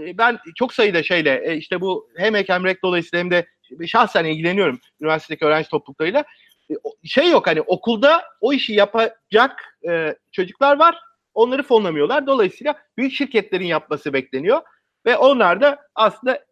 E, 0.00 0.18
ben 0.18 0.38
çok 0.56 0.74
sayıda 0.74 1.02
şeyle 1.02 1.42
e, 1.44 1.56
işte 1.56 1.80
bu 1.80 2.08
hem 2.16 2.36
Ekrem 2.36 2.64
Rek 2.64 2.82
dolayısıyla 2.82 3.24
hem 3.24 3.30
de 3.30 3.46
şahsen 3.86 4.24
ilgileniyorum 4.24 4.80
üniversitedeki 5.00 5.44
öğrenci 5.44 5.68
topluluklarıyla. 5.68 6.24
E, 6.70 6.74
şey 7.04 7.30
yok 7.30 7.46
hani 7.46 7.60
okulda 7.60 8.22
o 8.40 8.52
işi 8.52 8.72
yapacak 8.72 9.78
e, 9.88 10.14
çocuklar 10.32 10.78
var. 10.78 10.98
Onları 11.34 11.62
fonlamıyorlar. 11.62 12.26
Dolayısıyla 12.26 12.74
büyük 12.96 13.12
şirketlerin 13.12 13.66
yapması 13.66 14.12
bekleniyor. 14.12 14.62
Ve 15.06 15.16
onlar 15.16 15.60
da 15.60 15.78
aslında 15.94 16.44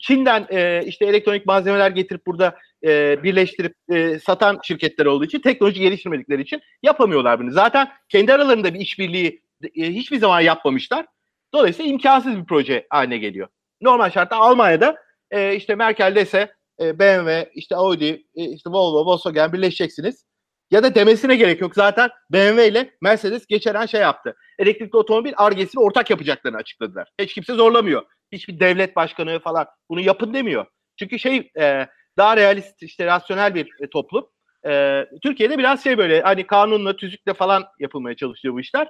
Çin'den 0.00 0.46
e, 0.50 0.82
işte 0.86 1.04
elektronik 1.06 1.46
malzemeler 1.46 1.90
getirip 1.90 2.26
burada 2.26 2.58
e, 2.84 3.22
birleştirip 3.22 3.74
e, 3.90 4.18
satan 4.18 4.60
şirketler 4.62 5.06
olduğu 5.06 5.24
için 5.24 5.40
teknoloji 5.40 5.80
geliştirmedikleri 5.80 6.42
için 6.42 6.60
yapamıyorlar 6.82 7.40
bunu. 7.40 7.50
Zaten 7.50 7.88
kendi 8.08 8.34
aralarında 8.34 8.74
bir 8.74 8.80
işbirliği 8.80 9.42
e, 9.76 9.82
hiçbir 9.82 10.18
zaman 10.18 10.40
yapmamışlar. 10.40 11.06
Dolayısıyla 11.54 11.90
imkansız 11.90 12.36
bir 12.36 12.44
proje 12.44 12.86
haline 12.90 13.18
geliyor. 13.18 13.48
Normal 13.80 14.10
şartta 14.10 14.36
Almanya'da 14.36 14.96
e, 15.30 15.54
işte 15.54 15.74
Merkel 15.74 16.14
dese 16.14 16.52
e, 16.80 16.98
BMW, 16.98 17.50
işte 17.54 17.76
Audi, 17.76 18.26
e, 18.34 18.44
işte 18.44 18.70
Volvo, 18.70 19.06
Volkswagen 19.06 19.52
birleşeceksiniz. 19.52 20.24
Ya 20.70 20.82
da 20.82 20.94
demesine 20.94 21.36
gerek 21.36 21.60
yok. 21.60 21.74
Zaten 21.74 22.10
BMW 22.32 22.68
ile 22.68 22.90
Mercedes 23.02 23.46
geçen 23.46 23.86
şey 23.86 24.00
yaptı. 24.00 24.36
Elektrikli 24.58 24.96
otomobil 24.96 25.32
argesini 25.36 25.82
ortak 25.82 26.10
yapacaklarını 26.10 26.56
açıkladılar. 26.58 27.08
Hiç 27.20 27.34
kimse 27.34 27.54
zorlamıyor. 27.54 28.02
Hiçbir 28.32 28.60
devlet 28.60 28.96
başkanı 28.96 29.40
falan 29.40 29.66
bunu 29.90 30.00
yapın 30.00 30.34
demiyor. 30.34 30.66
Çünkü 30.98 31.18
şey 31.18 31.50
e, 31.58 31.86
daha 32.18 32.36
realist, 32.36 32.82
işte 32.82 33.06
rasyonel 33.06 33.54
bir 33.54 33.68
e, 33.80 33.90
toplum. 33.90 34.26
E, 34.66 35.04
Türkiye'de 35.22 35.58
biraz 35.58 35.84
şey 35.84 35.98
böyle 35.98 36.20
hani 36.20 36.46
kanunla, 36.46 36.96
tüzükle 36.96 37.34
falan 37.34 37.64
yapılmaya 37.78 38.16
çalışıyor 38.16 38.54
bu 38.54 38.60
işler. 38.60 38.88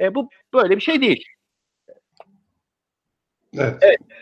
E, 0.00 0.14
bu 0.14 0.28
böyle 0.54 0.76
bir 0.76 0.82
şey 0.82 1.00
değil. 1.00 1.24
Evet. 3.58 3.76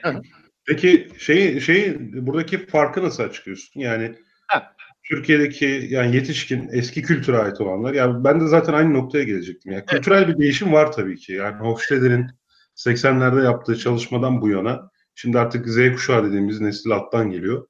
evet. 0.04 0.24
Peki 0.66 1.08
şeyi 1.18 1.60
şeyi 1.60 1.96
buradaki 2.26 2.66
farkı 2.66 3.02
nasıl 3.02 3.22
açıklıyorsun? 3.22 3.80
Yani 3.80 4.14
ha. 4.48 4.74
Türkiye'deki 5.08 5.86
yani 5.90 6.16
yetişkin 6.16 6.68
eski 6.72 7.02
kültüre 7.02 7.38
ait 7.38 7.60
olanlar 7.60 7.94
yani 7.94 8.24
ben 8.24 8.40
de 8.40 8.46
zaten 8.46 8.72
aynı 8.72 8.94
noktaya 8.94 9.24
gelecektim. 9.24 9.72
Yani 9.72 9.80
evet. 9.80 9.90
kültürel 9.90 10.28
bir 10.28 10.38
değişim 10.38 10.72
var 10.72 10.92
tabii 10.92 11.16
ki. 11.16 11.32
Yani 11.32 11.56
Hofstede'nin 11.56 12.30
80'lerde 12.76 13.44
yaptığı 13.44 13.78
çalışmadan 13.78 14.40
bu 14.40 14.48
yana 14.48 14.90
şimdi 15.14 15.38
artık 15.38 15.68
Z 15.68 15.92
kuşağı 15.92 16.26
dediğimiz 16.26 16.60
nesil 16.60 16.90
alttan 16.90 17.30
geliyor. 17.30 17.66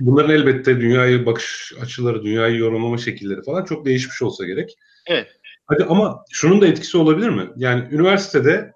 Bunların 0.00 0.30
elbette 0.30 0.80
dünyayı 0.80 1.26
bakış 1.26 1.72
açıları, 1.80 2.22
dünyayı 2.22 2.58
yorumlama 2.58 2.98
şekilleri 2.98 3.42
falan 3.42 3.64
çok 3.64 3.86
değişmiş 3.86 4.22
olsa 4.22 4.44
gerek. 4.44 4.76
Evet. 5.06 5.28
Hadi 5.66 5.84
ama 5.84 6.24
şunun 6.30 6.60
da 6.60 6.66
etkisi 6.66 6.98
olabilir 6.98 7.28
mi? 7.28 7.50
Yani 7.56 7.94
üniversitede 7.94 8.72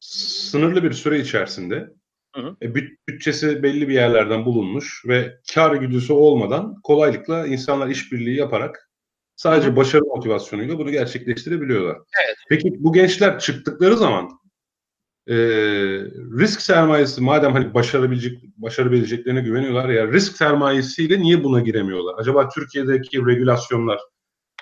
sınırlı 0.00 0.82
bir 0.82 0.92
süre 0.92 1.18
içerisinde 1.18 1.90
Hı 2.36 2.42
hı. 2.42 2.56
E, 2.62 2.74
bütçesi 3.08 3.62
belli 3.62 3.88
bir 3.88 3.94
yerlerden 3.94 4.44
bulunmuş 4.44 5.02
ve 5.06 5.36
kar 5.54 5.76
güdüsü 5.76 6.12
olmadan 6.12 6.80
kolaylıkla 6.82 7.46
insanlar 7.46 7.88
işbirliği 7.88 8.36
yaparak 8.36 8.90
sadece 9.36 9.76
başarı 9.76 10.04
motivasyonuyla 10.04 10.78
bunu 10.78 10.90
gerçekleştirebiliyorlar. 10.90 11.96
Evet. 11.96 12.36
Peki 12.48 12.74
bu 12.78 12.92
gençler 12.92 13.38
çıktıkları 13.38 13.96
zaman 13.96 14.30
e, 15.30 15.36
risk 16.38 16.60
sermayesi 16.60 17.20
madem 17.20 17.52
hani 17.52 17.74
başarabilecek 17.74 18.42
başarabileceklerine 18.56 19.40
güveniyorlar 19.40 19.88
ya 19.88 20.06
risk 20.06 20.36
sermayesiyle 20.36 21.20
niye 21.20 21.44
buna 21.44 21.60
giremiyorlar? 21.60 22.14
Acaba 22.18 22.48
Türkiye'deki 22.48 23.26
regülasyonlar 23.26 23.98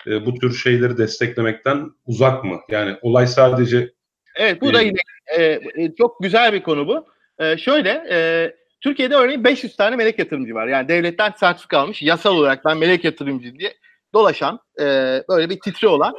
e, 0.06 0.26
bu 0.26 0.34
tür 0.34 0.54
şeyleri 0.54 0.98
desteklemekten 0.98 1.90
uzak 2.06 2.44
mı? 2.44 2.60
Yani 2.68 2.96
olay 3.02 3.26
sadece 3.26 3.92
Evet 4.36 4.60
bu 4.60 4.70
e, 4.70 4.74
da 4.74 4.80
yine 4.80 4.98
e, 5.38 5.60
çok 5.98 6.22
güzel 6.22 6.52
bir 6.52 6.62
konu 6.62 6.88
bu. 6.88 7.06
E, 7.38 7.56
şöyle 7.56 8.06
e, 8.10 8.50
Türkiye'de 8.80 9.14
örneğin 9.14 9.44
500 9.44 9.76
tane 9.76 9.96
melek 9.96 10.18
yatırımcı 10.18 10.54
var. 10.54 10.66
Yani 10.66 10.88
devletten 10.88 11.32
sertifika 11.40 11.78
almış 11.78 12.02
yasal 12.02 12.36
olarak 12.36 12.64
ben 12.64 12.78
melek 12.78 13.04
yatırımcı 13.04 13.58
diye 13.58 13.74
dolaşan 14.14 14.60
e, 14.80 14.84
böyle 15.28 15.50
bir 15.50 15.60
titri 15.60 15.88
olan 15.88 16.14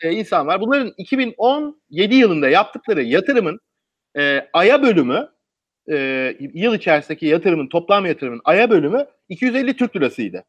e, 0.00 0.12
insan 0.12 0.46
var. 0.46 0.60
Bunların 0.60 0.92
2017 0.98 2.14
yılında 2.14 2.48
yaptıkları 2.48 3.02
yatırımın 3.02 3.60
e, 4.18 4.48
aya 4.52 4.82
bölümü 4.82 5.28
e, 5.90 5.96
yıl 6.40 6.74
içerisindeki 6.74 7.26
yatırımın 7.26 7.68
toplam 7.68 8.06
yatırımın 8.06 8.40
aya 8.44 8.70
bölümü 8.70 9.06
250 9.28 9.76
Türk 9.76 9.96
lirasıydı. 9.96 10.44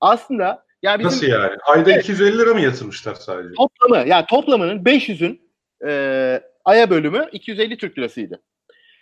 Aslında 0.00 0.64
yani 0.82 0.98
bizim, 0.98 1.10
Nasıl 1.10 1.26
yani? 1.26 1.56
Ayda 1.66 1.92
evet, 1.92 2.04
250 2.04 2.38
lira 2.38 2.54
mı 2.54 2.60
yatırmışlar 2.60 3.14
sadece? 3.14 3.54
Toplamı 3.54 4.08
yani 4.08 4.26
toplamının 4.26 4.84
500'ün 4.84 5.50
e, 5.86 6.40
aya 6.64 6.90
bölümü 6.90 7.28
250 7.32 7.76
Türk 7.76 7.98
lirasıydı. 7.98 8.42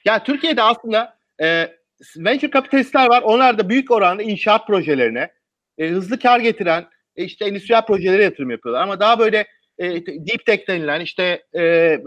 Yani 0.05 0.23
Türkiye'de 0.25 0.63
aslında 0.63 1.17
e, 1.43 1.77
venture 2.17 2.51
kapitalistler 2.51 3.09
var. 3.09 3.23
Onlar 3.23 3.59
da 3.59 3.69
büyük 3.69 3.91
oranda 3.91 4.23
inşaat 4.23 4.67
projelerine 4.67 5.33
e, 5.79 5.89
hızlı 5.89 6.19
kar 6.19 6.41
getiren 6.41 6.87
e, 7.17 7.25
işte 7.25 7.45
endüstriyel 7.45 7.87
projelere 7.87 8.23
yatırım 8.25 8.51
yapıyorlar. 8.51 8.83
Ama 8.83 9.01
daha 9.01 9.19
böyle 9.19 9.47
e, 9.79 10.07
deep 10.07 10.47
tech 10.47 10.69
denilen 10.69 11.01
işte 11.01 11.43
e, 11.57 11.99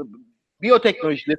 biyoteknolojiler 0.61 1.37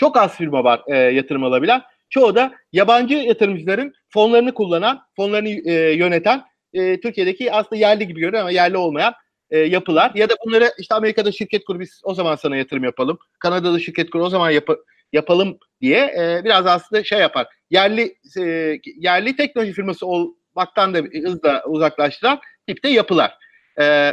çok 0.00 0.16
az 0.16 0.36
firma 0.36 0.64
var 0.64 0.82
e, 0.86 0.96
yatırım 0.96 1.44
alabilen. 1.44 1.82
Çoğu 2.10 2.34
da 2.34 2.52
yabancı 2.72 3.14
yatırımcıların 3.14 3.94
fonlarını 4.08 4.54
kullanan, 4.54 5.02
fonlarını 5.16 5.48
e, 5.48 5.72
yöneten 5.94 6.42
e, 6.72 7.00
Türkiye'deki 7.00 7.52
aslında 7.52 7.76
yerli 7.76 8.06
gibi 8.06 8.20
görünüyor 8.20 8.40
ama 8.42 8.50
yerli 8.50 8.76
olmayan 8.76 9.14
e, 9.50 9.58
yapılar. 9.58 10.12
Ya 10.14 10.28
da 10.28 10.34
bunları 10.46 10.72
işte 10.78 10.94
Amerika'da 10.94 11.32
şirket 11.32 11.64
kur 11.64 11.80
biz 11.80 12.00
o 12.04 12.14
zaman 12.14 12.36
sana 12.36 12.56
yatırım 12.56 12.84
yapalım. 12.84 13.18
Kanada'da 13.38 13.78
şirket 13.78 14.10
kur 14.10 14.20
o 14.20 14.28
zaman 14.28 14.50
yap 14.50 14.68
yapalım 15.12 15.58
diye 15.80 15.98
e, 15.98 16.44
biraz 16.44 16.66
aslında 16.66 17.04
şey 17.04 17.18
yapar. 17.18 17.46
Yerli 17.70 18.14
e, 18.38 18.78
yerli 18.96 19.36
teknoloji 19.36 19.72
firması 19.72 20.06
olmaktan 20.06 20.94
da 20.94 20.98
hızla 20.98 21.64
uzaklaştıran 21.66 22.40
tipte 22.66 22.88
yapılar. 22.88 23.34
E, 23.80 24.12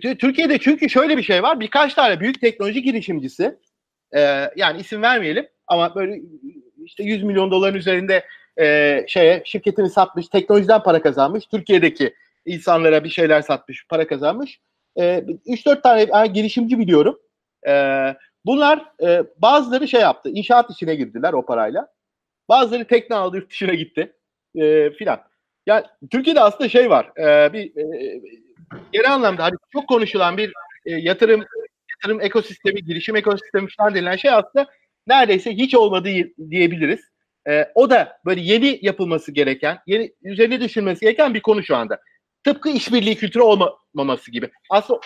Türkiye'de 0.00 0.58
çünkü 0.58 0.90
şöyle 0.90 1.16
bir 1.16 1.22
şey 1.22 1.42
var. 1.42 1.60
Birkaç 1.60 1.94
tane 1.94 2.20
büyük 2.20 2.40
teknoloji 2.40 2.82
girişimcisi 2.82 3.56
e, 4.16 4.50
yani 4.56 4.80
isim 4.80 5.02
vermeyelim 5.02 5.48
ama 5.66 5.94
böyle 5.94 6.20
işte 6.84 7.02
100 7.04 7.22
milyon 7.22 7.50
doların 7.50 7.74
üzerinde 7.74 8.24
e, 8.60 9.04
şeye 9.08 9.42
şirketini 9.44 9.90
satmış, 9.90 10.28
teknolojiden 10.28 10.82
para 10.82 11.02
kazanmış. 11.02 11.46
Türkiye'deki 11.46 12.14
insanlara 12.46 13.04
bir 13.04 13.08
şeyler 13.08 13.42
satmış, 13.42 13.86
para 13.88 14.06
kazanmış. 14.06 14.60
E, 14.96 15.02
3-4 15.46 15.82
tane 15.82 16.06
yani 16.12 16.32
girişimci 16.32 16.78
biliyorum. 16.78 17.18
E, 17.68 17.72
bunlar 18.46 18.84
e, 19.02 19.22
bazıları 19.36 19.88
şey 19.88 20.00
yaptı, 20.00 20.30
inşaat 20.30 20.70
işine 20.70 20.94
girdiler 20.94 21.32
o 21.32 21.46
parayla. 21.46 21.88
Bazıları 22.48 22.84
tekne 22.84 23.16
aldı, 23.16 23.36
yurt 23.36 23.50
dışına 23.50 23.74
gitti 23.74 24.12
e, 24.54 24.90
filan. 24.90 25.20
Yani 25.66 25.84
Türkiye'de 26.10 26.40
aslında 26.40 26.68
şey 26.68 26.90
var, 26.90 27.10
e, 27.18 27.52
bir 27.52 27.76
e, 27.76 28.20
genel 28.92 29.14
anlamda 29.14 29.44
hani 29.44 29.54
çok 29.72 29.88
konuşulan 29.88 30.36
bir 30.36 30.52
e, 30.86 30.90
yatırım 30.90 31.44
yatırım 32.06 32.20
ekosistemi, 32.20 32.84
girişim 32.84 33.16
ekosistemi 33.16 33.68
falan 33.78 33.94
denilen 33.94 34.16
şey 34.16 34.30
aslında 34.30 34.66
neredeyse 35.06 35.52
hiç 35.52 35.74
olmadı 35.74 36.08
diyebiliriz. 36.50 37.00
E, 37.48 37.68
o 37.74 37.90
da 37.90 38.18
böyle 38.24 38.40
yeni 38.40 38.78
yapılması 38.82 39.32
gereken, 39.32 39.78
yeni 39.86 40.12
üzerine 40.22 40.60
düşünmesi 40.60 41.00
gereken 41.00 41.34
bir 41.34 41.40
konu 41.40 41.62
şu 41.62 41.76
anda. 41.76 42.00
Tıpkı 42.44 42.68
işbirliği 42.68 43.16
kültürü 43.16 43.42
olmaması 43.42 44.30
gibi. 44.30 44.50
Aslında 44.70 45.00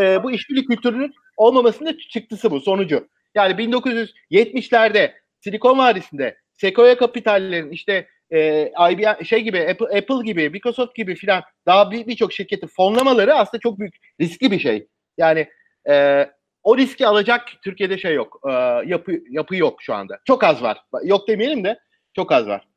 e, 0.00 0.22
bu 0.22 0.30
işbirliği 0.30 0.64
kültürünün 0.64 1.12
olmamasının 1.36 1.98
çıktısı 2.10 2.50
bu, 2.50 2.60
sonucu. 2.60 3.08
Yani 3.34 3.52
1970'lerde 3.52 5.12
Silikon 5.40 5.78
Vadisi'nde 5.78 6.36
Sequoia 6.56 6.96
kapitallerin 6.96 7.70
işte 7.70 8.08
e, 8.30 8.62
IBM 8.92 9.24
şey 9.24 9.40
gibi 9.40 9.68
Apple, 9.70 9.98
Apple 9.98 10.24
gibi 10.24 10.50
Microsoft 10.50 10.94
gibi 10.94 11.14
filan 11.14 11.42
daha 11.66 11.90
birçok 11.90 12.30
bir 12.30 12.34
şirketi 12.34 12.66
fonlamaları 12.66 13.34
aslında 13.34 13.60
çok 13.60 13.78
büyük 13.78 13.94
riskli 14.20 14.50
bir 14.50 14.58
şey. 14.58 14.86
Yani 15.18 15.48
e, 15.88 16.26
o 16.66 16.76
riski 16.76 17.06
alacak 17.06 17.48
Türkiye'de 17.64 17.98
şey 17.98 18.14
yok. 18.14 18.40
E, 18.48 18.50
yapı 18.86 19.12
yapı 19.30 19.56
yok 19.56 19.82
şu 19.82 19.94
anda. 19.94 20.18
Çok 20.24 20.44
az 20.44 20.62
var. 20.62 20.78
Yok 21.02 21.28
demeyelim 21.28 21.64
de 21.64 21.78
çok 22.14 22.32
az 22.32 22.46
var. 22.46 22.68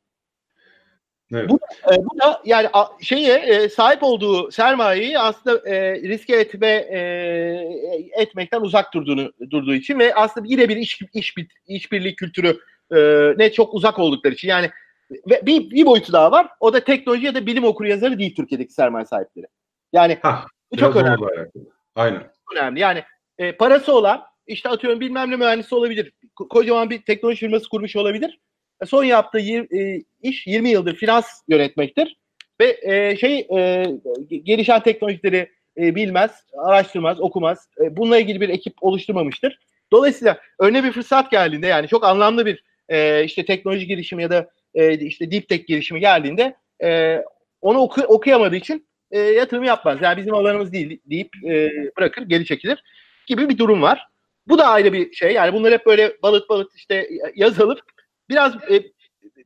Evet. 1.33 1.49
Bu, 1.49 1.59
e, 1.93 1.97
bu 1.97 2.19
da 2.19 2.41
yani 2.45 2.69
a, 2.73 2.85
şeye 3.01 3.37
e, 3.37 3.69
sahip 3.69 4.03
olduğu 4.03 4.51
sermayeyi 4.51 5.19
aslında 5.19 5.69
e, 5.69 6.01
riske 6.01 6.35
etme 6.35 6.67
e, 6.67 6.99
etmekten 8.17 8.61
uzak 8.61 8.93
durduğunu 8.93 9.31
durduğu 9.49 9.73
için 9.73 9.99
ve 9.99 10.15
aslında 10.15 10.47
yine 10.49 10.69
bir 10.69 10.77
iş 10.77 11.01
iş 11.13 11.35
işbirliği 11.67 12.15
kültürü 12.15 12.59
e, 12.91 12.97
ne 13.37 13.51
çok 13.51 13.73
uzak 13.73 13.99
oldukları 13.99 14.33
için 14.33 14.47
yani 14.47 14.69
ve 15.29 15.45
bir, 15.45 15.71
bir 15.71 15.85
boyutu 15.85 16.13
daha 16.13 16.31
var. 16.31 16.47
O 16.59 16.73
da 16.73 16.83
teknoloji 16.83 17.25
ya 17.25 17.35
da 17.35 17.45
bilim 17.45 17.63
okur 17.63 17.85
yazarı 17.85 18.19
değil 18.19 18.35
Türkiye'deki 18.35 18.73
sermaye 18.73 19.05
sahipleri. 19.05 19.47
Yani 19.93 20.17
Hah, 20.21 20.45
bu 20.71 20.77
çok 20.77 20.95
önemli. 20.95 21.25
Aynen. 21.95 22.19
Çok 22.19 22.57
önemli. 22.57 22.79
Yani 22.79 23.03
e, 23.39 23.51
parası 23.51 23.93
olan 23.93 24.23
işte 24.47 24.69
atıyorum 24.69 24.99
bilmem 24.99 25.31
ne 25.31 25.35
mühendisi 25.35 25.75
olabilir. 25.75 26.13
Kocaman 26.35 26.89
bir 26.89 27.01
teknoloji 27.01 27.39
firması 27.39 27.69
kurmuş 27.69 27.95
olabilir. 27.95 28.39
E, 28.81 28.85
son 28.85 29.03
yaptığı 29.03 29.39
e, 29.39 30.03
iş 30.21 30.47
20 30.47 30.69
yıldır 30.69 30.95
finans 30.95 31.27
yönetmektir. 31.47 32.17
Ve 32.61 32.77
e, 32.81 33.17
şey 33.17 33.47
e, 33.57 33.85
gelişen 34.29 34.83
teknolojileri 34.83 35.49
e, 35.77 35.95
bilmez, 35.95 36.31
araştırmaz, 36.57 37.19
okumaz. 37.19 37.69
E, 37.81 37.97
bununla 37.97 38.17
ilgili 38.17 38.41
bir 38.41 38.49
ekip 38.49 38.73
oluşturmamıştır. 38.81 39.59
Dolayısıyla 39.91 40.39
önüne 40.59 40.83
bir 40.83 40.91
fırsat 40.91 41.31
geldiğinde 41.31 41.67
yani 41.67 41.87
çok 41.87 42.03
anlamlı 42.03 42.45
bir 42.45 42.63
e, 42.89 43.23
işte 43.23 43.45
teknoloji 43.45 43.87
girişimi 43.87 44.23
ya 44.23 44.29
da 44.29 44.49
e, 44.73 44.97
işte 44.97 45.31
deep 45.31 45.49
tech 45.49 45.67
girişimi 45.67 45.99
geldiğinde 45.99 46.55
e, 46.83 47.21
onu 47.61 47.79
oku, 47.79 48.01
okuyamadığı 48.01 48.55
için 48.55 48.87
e, 49.11 49.19
yatırım 49.19 49.63
yapmaz. 49.63 49.97
Yani 50.01 50.17
bizim 50.17 50.33
alanımız 50.33 50.73
değil 50.73 50.99
deyip 51.05 51.29
e, 51.45 51.71
bırakır, 51.97 52.21
geri 52.21 52.45
çekilir 52.45 52.83
gibi 53.29 53.49
bir 53.49 53.57
durum 53.57 53.81
var. 53.81 54.07
Bu 54.47 54.57
da 54.57 54.67
ayrı 54.67 54.93
bir 54.93 55.13
şey. 55.13 55.33
Yani 55.33 55.53
bunlar 55.53 55.73
hep 55.73 55.85
böyle 55.85 56.17
balık 56.23 56.49
balık 56.49 56.71
işte 56.75 57.09
yazılıp 57.35 57.79
biraz 58.29 58.55
e, 58.55 58.83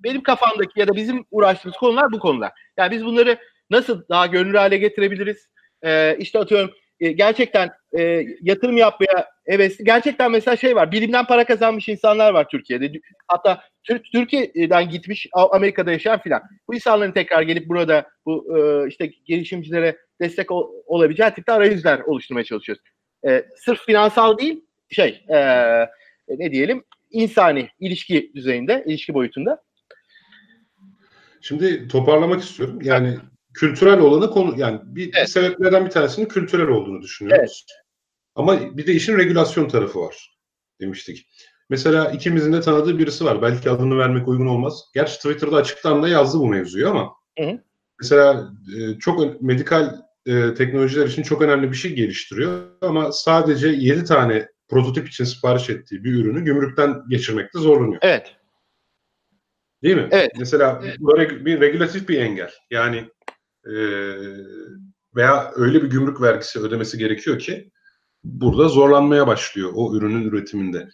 benim 0.04 0.24
kafamdaki 0.24 0.80
ya 0.80 0.88
da 0.88 0.96
bizim 0.96 1.26
uğraştığımız 1.32 1.78
konular 1.78 2.12
bu 2.12 2.20
konular. 2.20 2.52
Yani 2.78 2.92
biz 2.92 3.06
bunları 3.06 3.38
nasıl 3.70 4.02
daha 4.10 4.26
gönüllü 4.26 4.58
hale 4.58 4.78
getirebiliriz? 4.78 5.50
Ee, 5.86 6.18
işte 6.20 6.40
atıyorum 6.40 6.72
e, 7.00 7.12
gerçekten 7.12 7.72
e, 7.98 8.26
yatırım 8.42 8.78
yapmaya 8.78 9.28
evet 9.46 9.78
gerçekten 9.84 10.32
mesela 10.32 10.58
şey 10.58 10.76
var 10.76 10.92
bilimden 10.92 11.26
para 11.26 11.46
kazanmış 11.46 11.90
insanlar 11.90 12.34
var 12.34 12.48
Türkiye'de 12.50 12.92
hatta 13.28 13.62
Türk 13.84 14.06
Türkiye'den 14.12 14.90
gitmiş 14.90 15.28
Amerika'da 15.34 15.92
yaşayan 15.92 16.20
filan 16.20 16.42
bu 16.68 16.76
insanların 16.76 17.12
tekrar 17.12 17.42
gelip 17.42 17.70
burada 17.70 18.10
bu 18.26 18.58
e, 18.58 18.88
işte 18.90 19.12
gelişimcilere 19.26 19.98
destek 20.22 20.52
ol, 20.52 20.72
olabileceği 20.86 21.32
tipte 21.32 21.52
arayüzler 21.52 22.00
oluşturmaya 22.00 22.44
çalışıyoruz. 22.44 22.84
E, 23.28 23.46
sırf 23.56 23.86
finansal 23.86 24.38
değil 24.38 24.66
şey 24.90 25.26
e, 25.30 25.38
ne 26.30 26.52
diyelim 26.52 26.84
insani 27.12 27.70
ilişki 27.80 28.32
düzeyinde 28.36 28.84
ilişki 28.88 29.14
boyutunda. 29.14 29.64
Şimdi 31.42 31.88
toparlamak 31.88 32.42
istiyorum. 32.42 32.80
Yani 32.82 33.18
kültürel 33.54 34.00
olanı 34.00 34.32
konu 34.32 34.60
yani 34.60 34.80
bir 34.84 35.12
evet. 35.18 35.30
sebeplerden 35.30 35.86
bir 35.86 35.90
tanesinin 35.90 36.26
kültürel 36.26 36.68
olduğunu 36.68 37.02
düşünüyoruz. 37.02 37.66
Evet. 37.70 37.84
Ama 38.36 38.78
bir 38.78 38.88
de 38.88 38.94
işin 38.94 39.18
regülasyon 39.18 39.68
tarafı 39.68 40.00
var 40.00 40.38
demiştik. 40.82 41.28
Mesela 41.70 42.12
ikimizin 42.12 42.54
de 42.54 42.62
tanıdığı 42.62 43.00
birisi 43.00 43.26
var. 43.26 43.42
Belki 43.42 43.70
adını 43.70 43.98
vermek 43.98 44.28
uygun 44.28 44.48
olmaz. 44.48 44.84
Gerçi 44.94 45.16
Twitter'da 45.16 45.56
açıktan 45.56 46.04
da 46.04 46.08
yazdı 46.08 46.40
bu 46.40 46.48
mevzuyu 46.48 46.90
ama 46.90 47.14
hı 47.40 47.46
hı. 47.46 47.60
mesela 48.02 48.52
e, 48.78 49.00
çok 49.00 49.42
medikal 49.42 49.96
e, 50.26 50.54
teknolojiler 50.54 51.08
için 51.08 51.24
çok 51.24 51.42
önemli 51.42 51.72
bir 51.72 51.78
şey 51.78 51.94
geliştiriyor 51.94 52.62
ama 52.82 53.12
sadece 53.12 53.68
7 53.68 54.06
tane 54.06 54.48
prototip 54.70 55.08
için 55.08 55.24
sipariş 55.24 55.70
ettiği 55.70 56.04
bir 56.04 56.14
ürünü 56.14 56.46
gümrükten 56.46 56.96
geçirmekte 57.10 57.60
zorlanıyor. 57.60 58.00
Evet. 58.02 58.36
Değil 59.84 59.96
mi? 59.96 60.08
Evet. 60.12 60.32
Mesela 60.40 60.84
böyle 61.00 61.46
bir 61.46 61.62
regülatif 61.62 62.10
bir 62.10 62.20
engel. 62.20 62.52
Yani 62.72 62.98
e, 63.66 63.74
veya 65.16 65.52
öyle 65.56 65.84
bir 65.84 65.90
gümrük 65.90 66.22
vergisi 66.22 66.60
ödemesi 66.60 66.98
gerekiyor 66.98 67.40
ki 67.40 67.72
burada 68.24 68.68
zorlanmaya 68.68 69.28
başlıyor 69.28 69.72
o 69.76 69.96
ürünün 69.96 70.24
üretiminde. 70.24 70.88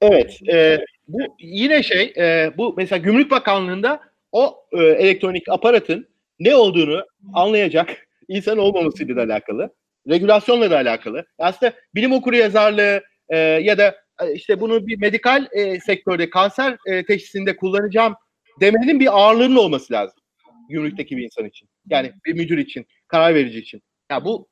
Evet. 0.00 0.48
E, 0.48 0.84
bu 1.08 1.18
yine 1.40 1.82
şey 1.82 2.12
e, 2.16 2.52
bu 2.56 2.74
mesela 2.76 2.98
Gümrük 2.98 3.30
Bakanlığı'nda 3.30 4.00
o 4.32 4.56
e, 4.72 4.82
elektronik 4.82 5.48
aparatın 5.48 6.08
ne 6.38 6.56
olduğunu 6.56 7.06
anlayacak 7.34 8.05
insan 8.28 8.58
olmamasıyla 8.58 9.16
da 9.16 9.22
alakalı. 9.22 9.74
Regülasyonla 10.08 10.70
da 10.70 10.76
alakalı. 10.76 11.24
Aslında 11.38 11.72
bilim 11.94 12.12
okuru 12.12 12.36
yazarlığı 12.36 13.02
e, 13.28 13.38
ya 13.38 13.78
da 13.78 13.96
e, 14.22 14.32
işte 14.32 14.60
bunu 14.60 14.86
bir 14.86 14.98
medikal 14.98 15.46
e, 15.52 15.80
sektörde 15.80 16.30
kanser 16.30 16.76
e, 16.86 17.04
teşhisinde 17.04 17.56
kullanacağım 17.56 18.14
demenin 18.60 19.00
bir 19.00 19.18
ağırlığının 19.18 19.56
olması 19.56 19.92
lazım. 19.92 20.20
Gümrükteki 20.68 21.16
bir 21.16 21.24
insan 21.24 21.44
için. 21.44 21.68
Yani 21.90 22.12
bir 22.24 22.34
müdür 22.34 22.58
için, 22.58 22.86
karar 23.08 23.34
verici 23.34 23.58
için. 23.58 23.82
Ya 24.10 24.24
bu 24.24 24.48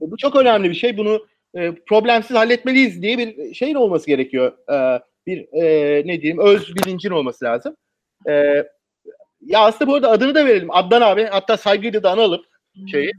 bu 0.00 0.16
çok 0.16 0.36
önemli 0.36 0.70
bir 0.70 0.74
şey. 0.74 0.96
Bunu 0.96 1.26
e, 1.54 1.72
problemsiz 1.88 2.36
halletmeliyiz 2.36 3.02
diye 3.02 3.18
bir 3.18 3.54
şeyin 3.54 3.74
olması 3.74 4.06
gerekiyor. 4.06 4.52
E, 4.72 5.02
bir 5.26 5.62
e, 5.62 6.02
ne 6.06 6.22
diyeyim 6.22 6.40
öz 6.40 6.74
bilincin 6.76 7.10
olması 7.10 7.44
lazım. 7.44 7.76
E, 8.28 8.32
ya 9.40 9.60
aslında 9.60 9.90
bu 9.90 9.94
arada 9.94 10.10
adını 10.10 10.34
da 10.34 10.46
verelim. 10.46 10.70
Adnan 10.70 11.02
abi 11.02 11.24
hatta 11.24 11.56
saygıyla 11.56 12.02
da 12.02 12.10
analım 12.10 12.42
şeyi. 12.90 13.12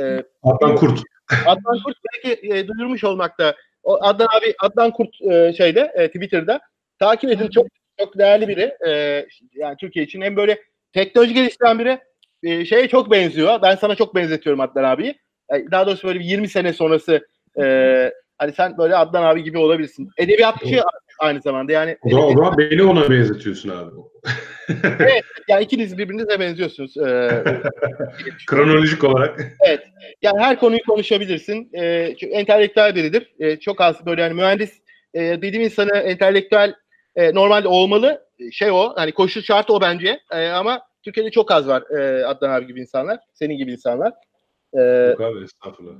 E, 0.00 0.22
Adnan 0.42 0.76
Kurt. 0.76 1.00
Adnan 1.46 1.82
Kurt 1.84 1.96
belki 2.12 2.54
e, 2.54 2.68
duyurmuş 2.68 3.04
olmakta. 3.04 3.54
O 3.82 4.04
Adnan 4.04 4.28
abi 4.38 4.54
Adnan 4.60 4.90
Kurt 4.90 5.22
e, 5.30 5.52
şeyde 5.52 5.92
e, 5.94 6.06
Twitter'da 6.06 6.60
takip 6.98 7.30
edin 7.30 7.48
çok 7.48 7.66
çok 7.98 8.18
değerli 8.18 8.48
biri. 8.48 8.76
E, 8.86 8.90
yani 9.54 9.76
Türkiye 9.80 10.04
için 10.04 10.20
hem 10.20 10.36
böyle 10.36 10.58
teknoloji 10.92 11.34
geliştiren 11.34 11.78
biri 11.78 11.98
e, 12.42 12.64
şeye 12.64 12.88
çok 12.88 13.10
benziyor. 13.10 13.62
Ben 13.62 13.76
sana 13.76 13.94
çok 13.94 14.14
benzetiyorum 14.14 14.60
Adnan 14.60 14.84
abiyi. 14.84 15.18
E, 15.54 15.70
daha 15.70 15.86
doğrusu 15.86 16.08
böyle 16.08 16.20
bir 16.20 16.24
20 16.24 16.48
sene 16.48 16.72
sonrası 16.72 17.28
e, 17.60 17.64
hani 18.38 18.52
sen 18.52 18.78
böyle 18.78 18.96
Adnan 18.96 19.22
abi 19.22 19.42
gibi 19.42 19.58
olabilirsin. 19.58 20.10
Edebiyatçı 20.18 20.82
aynı 21.20 21.40
zamanda 21.40 21.72
yani. 21.72 21.96
O 22.02 22.10
zaman, 22.10 22.26
o 22.26 22.34
zaman 22.34 22.58
beni 22.58 22.82
ona 22.82 23.10
benzetiyorsun 23.10 23.68
abi. 23.68 23.90
evet 24.84 25.24
yani 25.48 25.64
ikiniz 25.64 25.98
birbirinize 25.98 26.40
benziyorsunuz. 26.40 26.96
E, 26.96 27.30
Kronolojik 28.46 29.04
olarak. 29.04 29.40
Evet. 29.68 29.80
Yani 30.22 30.40
her 30.40 30.58
konuyu 30.58 30.80
konuşabilirsin. 30.88 31.70
E, 31.72 31.84
entelektüel 32.20 32.94
biridir. 32.94 33.34
E, 33.38 33.56
çok 33.56 33.80
az 33.80 34.06
böyle 34.06 34.22
yani 34.22 34.34
mühendis 34.34 34.80
e, 35.14 35.20
dediğim 35.20 35.64
insanı 35.64 35.96
entelektüel 35.98 36.74
e, 37.16 37.34
normalde 37.34 37.68
olmalı. 37.68 38.26
Şey 38.52 38.70
o 38.70 38.92
hani 38.96 39.12
koşul 39.12 39.42
şart 39.42 39.70
o 39.70 39.80
bence. 39.80 40.20
E, 40.30 40.48
ama 40.48 40.80
Türkiye'de 41.02 41.30
çok 41.30 41.50
az 41.52 41.68
var 41.68 41.82
e, 41.98 42.26
Adnan 42.26 42.50
abi 42.50 42.66
gibi 42.66 42.80
insanlar. 42.80 43.18
Senin 43.32 43.56
gibi 43.56 43.72
insanlar. 43.72 44.12
E, 44.72 44.80
Yok 44.80 45.20
abi 45.20 45.44
estağfurullah. 45.44 45.94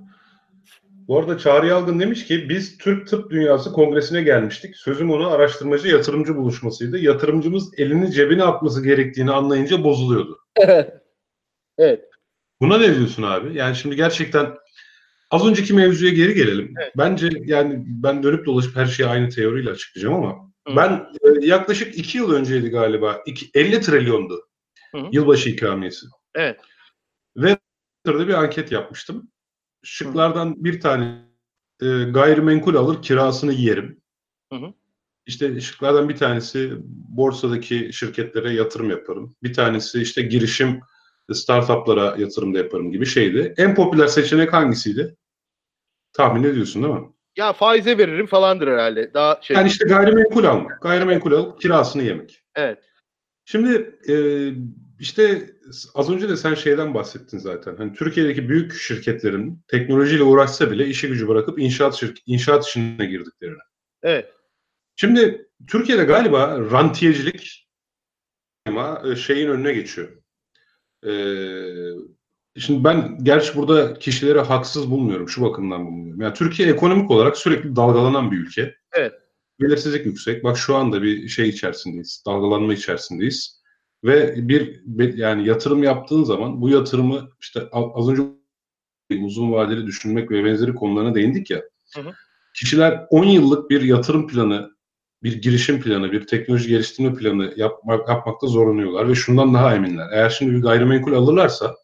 Bu 1.08 1.18
arada 1.18 1.38
Çağrı 1.38 1.66
Yalgın 1.66 2.00
demiş 2.00 2.26
ki 2.26 2.48
biz 2.48 2.78
Türk 2.78 3.08
Tıp 3.08 3.30
Dünyası 3.30 3.72
Kongresi'ne 3.72 4.22
gelmiştik. 4.22 4.76
Sözüm 4.76 5.10
onu 5.10 5.30
araştırmacı 5.30 5.88
yatırımcı 5.88 6.36
buluşmasıydı. 6.36 6.98
Yatırımcımız 6.98 7.78
elini 7.78 8.12
cebine 8.12 8.44
atması 8.44 8.84
gerektiğini 8.84 9.30
anlayınca 9.30 9.84
bozuluyordu. 9.84 10.38
evet. 11.78 12.04
Buna 12.60 12.78
ne 12.78 12.96
diyorsun 12.96 13.22
abi? 13.22 13.58
Yani 13.58 13.76
şimdi 13.76 13.96
gerçekten 13.96 14.54
az 15.30 15.46
önceki 15.46 15.74
mevzuya 15.74 16.12
geri 16.12 16.34
gelelim. 16.34 16.74
Evet. 16.82 16.92
Bence 16.96 17.28
yani 17.44 17.84
ben 17.86 18.22
dönüp 18.22 18.46
dolaşıp 18.46 18.76
her 18.76 18.86
şeyi 18.86 19.08
aynı 19.08 19.28
teoriyle 19.28 19.70
açıklayacağım 19.70 20.14
ama 20.14 20.50
Hı. 20.68 20.76
ben 20.76 21.06
e, 21.24 21.46
yaklaşık 21.46 21.98
iki 21.98 22.18
yıl 22.18 22.32
önceydi 22.32 22.68
galiba. 22.68 23.22
Iki, 23.26 23.50
50 23.54 23.80
trilyondu. 23.80 24.48
Hı. 24.94 25.02
Yılbaşı 25.12 25.50
ikramiyesi. 25.50 26.06
Evet. 26.34 26.60
Ve 27.36 27.56
bir 28.06 28.34
anket 28.34 28.72
yapmıştım. 28.72 29.30
Şıklardan 29.82 30.64
bir 30.64 30.80
tane 30.80 31.30
e, 31.82 31.86
gayrimenkul 32.02 32.74
alır 32.74 33.02
kirasını 33.02 33.52
yerim. 33.52 34.00
Hı 34.52 34.56
hı. 34.56 34.72
İşte 35.26 35.60
şıklardan 35.60 36.08
bir 36.08 36.16
tanesi 36.16 36.72
borsadaki 37.08 37.90
şirketlere 37.92 38.52
yatırım 38.52 38.90
yaparım. 38.90 39.34
Bir 39.42 39.52
tanesi 39.52 40.02
işte 40.02 40.22
girişim 40.22 40.80
startuplara 41.32 42.14
yatırım 42.18 42.54
da 42.54 42.58
yaparım 42.58 42.92
gibi 42.92 43.06
şeydi. 43.06 43.54
En 43.56 43.74
popüler 43.74 44.06
seçenek 44.06 44.52
hangisiydi? 44.52 45.16
Tahmin 46.12 46.44
ediyorsun 46.44 46.82
değil 46.82 46.94
mi? 46.94 47.08
Ya 47.36 47.52
faize 47.52 47.98
veririm 47.98 48.26
falandır 48.26 48.68
herhalde. 48.68 49.14
Daha 49.14 49.38
şey. 49.42 49.56
Yani 49.56 49.68
işte 49.68 49.88
gayrimenkul 49.88 50.44
almak. 50.44 50.82
Gayrimenkul 50.82 51.32
alıp 51.32 51.60
kirasını 51.60 52.02
yemek. 52.02 52.42
Evet. 52.54 52.78
Şimdi 53.44 53.98
e, 54.08 54.14
işte 55.00 55.50
az 55.94 56.10
önce 56.10 56.28
de 56.28 56.36
sen 56.36 56.54
şeyden 56.54 56.94
bahsettin 56.94 57.38
zaten. 57.38 57.76
Hani 57.76 57.92
Türkiye'deki 57.92 58.48
büyük 58.48 58.74
şirketlerin 58.74 59.62
teknolojiyle 59.68 60.22
uğraşsa 60.22 60.70
bile 60.70 60.86
işi 60.86 61.08
gücü 61.08 61.28
bırakıp 61.28 61.58
inşaat 61.58 61.94
şirk 61.94 62.18
inşaat 62.26 62.66
işine 62.66 63.06
girdiklerini. 63.06 63.58
Evet. 64.02 64.32
Şimdi 64.96 65.48
Türkiye'de 65.68 66.04
galiba 66.04 66.58
rantiyecilik 66.70 67.68
ama 68.66 69.02
e, 69.04 69.16
şeyin 69.16 69.48
önüne 69.48 69.72
geçiyor. 69.72 70.08
Ee, 71.06 72.60
şimdi 72.60 72.84
ben 72.84 73.18
gerçi 73.22 73.56
burada 73.56 73.94
kişileri 73.94 74.40
haksız 74.40 74.90
bulmuyorum. 74.90 75.28
Şu 75.28 75.42
bakımdan 75.42 75.86
bulmuyorum. 75.86 76.20
Yani 76.20 76.34
Türkiye 76.34 76.68
ekonomik 76.68 77.10
olarak 77.10 77.36
sürekli 77.36 77.76
dalgalanan 77.76 78.30
bir 78.30 78.36
ülke. 78.36 78.74
Evet. 78.92 79.12
Belirsizlik 79.60 80.06
yüksek. 80.06 80.44
Bak 80.44 80.58
şu 80.58 80.76
anda 80.76 81.02
bir 81.02 81.28
şey 81.28 81.48
içerisindeyiz. 81.48 82.22
Dalgalanma 82.26 82.74
içerisindeyiz. 82.74 83.59
Ve 84.04 84.48
bir 84.48 85.14
yani 85.14 85.48
yatırım 85.48 85.82
yaptığın 85.82 86.24
zaman 86.24 86.60
bu 86.60 86.68
yatırımı 86.68 87.30
işte 87.40 87.68
az 87.72 88.08
önce 88.08 88.22
uzun 89.22 89.52
vadeli 89.52 89.86
düşünmek 89.86 90.30
ve 90.30 90.44
benzeri 90.44 90.74
konularına 90.74 91.14
değindik 91.14 91.50
ya. 91.50 91.62
Hı 91.94 92.00
hı. 92.00 92.12
Kişiler 92.54 93.06
10 93.10 93.24
yıllık 93.24 93.70
bir 93.70 93.82
yatırım 93.82 94.28
planı, 94.28 94.70
bir 95.22 95.42
girişim 95.42 95.80
planı, 95.80 96.12
bir 96.12 96.26
teknoloji 96.26 96.68
geliştirme 96.68 97.14
planı 97.14 97.54
yapmak, 97.56 98.08
yapmakta 98.08 98.46
zorlanıyorlar 98.46 99.08
ve 99.08 99.14
şundan 99.14 99.54
daha 99.54 99.74
eminler. 99.74 100.08
Eğer 100.12 100.30
şimdi 100.30 100.52
bir 100.52 100.62
gayrimenkul 100.62 101.12
alırlarsa 101.12 101.76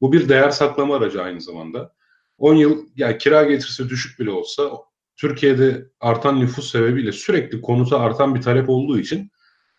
bu 0.00 0.12
bir 0.12 0.28
değer 0.28 0.50
saklama 0.50 0.96
aracı 0.96 1.22
aynı 1.22 1.40
zamanda. 1.40 1.92
10 2.38 2.54
yıl 2.54 2.86
yani 2.96 3.18
kira 3.18 3.42
getirisi 3.42 3.88
düşük 3.88 4.20
bile 4.20 4.30
olsa 4.30 4.70
Türkiye'de 5.16 5.86
artan 6.00 6.40
nüfus 6.40 6.72
sebebiyle 6.72 7.12
sürekli 7.12 7.60
konuta 7.60 7.98
artan 8.00 8.34
bir 8.34 8.42
talep 8.42 8.68
olduğu 8.68 8.98
için 8.98 9.30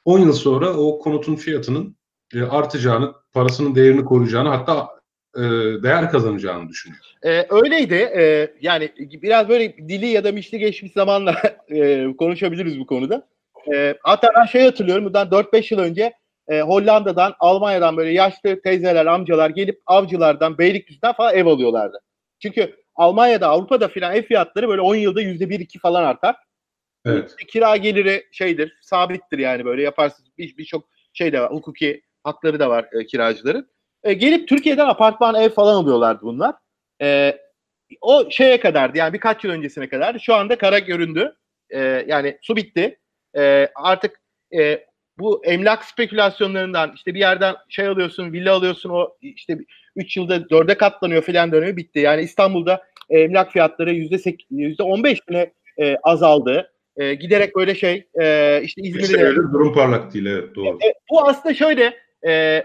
10 0.10 0.20
yıl 0.20 0.34
sonra 0.34 0.74
o 0.74 1.00
konutun 1.00 1.36
fiyatının 1.36 1.96
e, 2.36 2.42
artacağını, 2.42 3.14
parasının 3.34 3.76
değerini 3.76 4.06
koruyacağını 4.06 4.50
hatta 4.50 4.88
e, 5.36 5.42
değer 5.84 6.12
kazanacağını 6.12 6.70
düşünüyor. 6.70 7.02
Ee, 7.24 7.46
öyleydi. 7.50 7.94
Ee, 7.96 8.54
yani 8.62 8.92
biraz 8.98 9.50
böyle 9.50 9.78
dili 9.78 10.06
ya 10.06 10.24
da 10.24 10.32
mişli 10.32 10.60
geçmiş 10.60 10.92
zamanla 10.92 11.36
e, 11.70 12.08
konuşabiliriz 12.18 12.80
bu 12.80 12.86
konuda. 12.86 13.28
E, 13.74 13.96
hatta 14.04 14.28
ben 14.38 14.46
şey 14.46 14.64
hatırlıyorum 14.64 15.06
bundan 15.06 15.28
4-5 15.28 15.74
yıl 15.74 15.82
önce 15.82 16.14
e, 16.48 16.62
Hollanda'dan, 16.62 17.34
Almanya'dan 17.40 17.98
böyle 17.98 18.12
yaşlı 18.12 18.62
teyzeler, 18.62 19.06
amcalar 19.06 19.50
gelip 19.50 19.82
avcılardan, 19.86 20.58
Beylikdüzü'den 20.58 21.14
falan 21.14 21.36
ev 21.36 21.46
alıyorlardı. 21.46 22.00
Çünkü 22.40 22.76
Almanya'da, 22.96 23.48
Avrupa'da 23.48 23.88
filan 23.88 24.16
ev 24.16 24.24
fiyatları 24.24 24.68
böyle 24.68 24.82
10 24.82 24.96
yılda 24.96 25.22
yüzde 25.22 25.50
bir 25.50 25.60
iki 25.60 25.80
falan 25.80 26.04
artar. 26.04 26.36
Evet. 27.06 27.36
Kira 27.48 27.78
geliri 27.78 28.24
şeydir, 28.32 28.78
sabittir 28.82 29.40
yani 29.40 29.66
böyle 29.66 29.82
yaparsınız. 29.82 30.30
Birçok 30.38 30.90
bir 30.90 30.98
şey 31.14 31.34
de 31.34 31.42
var, 31.42 31.52
hukuki 31.52 32.02
hakları 32.24 32.60
da 32.60 32.70
var 32.70 32.88
e, 32.92 33.06
kiracıların. 33.06 33.70
E, 34.04 34.14
gelip 34.14 34.48
Türkiye'den 34.48 34.88
apartman 34.88 35.36
ev 35.36 35.50
falan 35.50 35.76
alıyorlardı 35.76 36.22
bunlar. 36.22 36.56
E, 37.02 37.38
o 38.02 38.32
şeye 38.32 38.60
kadardı 38.60 38.98
yani 38.98 39.14
birkaç 39.14 39.44
yıl 39.44 39.52
öncesine 39.52 39.90
kadar. 39.90 40.20
Şu 40.20 40.36
anda 40.36 40.58
kara 40.58 40.80
göründü. 40.80 41.36
E, 41.70 41.80
yani 42.08 42.38
su 42.42 42.56
bitti. 42.56 43.00
E, 43.38 43.70
artık 43.76 44.22
e, 44.60 44.86
bu 45.20 45.46
emlak 45.46 45.86
spekülasyonlarından 45.86 46.92
işte 46.96 47.14
bir 47.14 47.20
yerden 47.20 47.56
şey 47.70 47.88
alıyorsun, 47.88 48.34
villa 48.34 48.54
alıyorsun 48.54 48.90
o 48.90 49.18
işte 49.22 49.58
3 49.96 50.18
yılda 50.18 50.50
dörde 50.50 50.78
katlanıyor 50.78 51.22
filan 51.22 51.52
dönemi 51.52 51.78
bitti. 51.78 52.00
Yani 52.00 52.22
İstanbul'da 52.22 52.84
emlak 53.10 53.52
fiyatları 53.52 53.94
yüzde 53.94 54.36
yüzde 54.52 54.84
on 54.84 55.04
beş 55.04 55.28
bine 55.28 55.52
e, 55.80 55.98
azaldı. 56.04 56.72
E, 57.00 57.14
giderek 57.14 57.56
böyle 57.56 57.76
şey 57.76 58.08
e, 58.22 58.62
işte 58.64 58.82
İzmir'de 58.82 59.36
durum 59.36 59.74
parlak 59.74 60.14
değil 60.14 60.26
evet 60.26 60.56
doğru. 60.56 60.68
E, 60.68 60.94
bu 61.12 61.28
aslında 61.28 61.56
şöyle 61.56 61.98
e, 62.28 62.64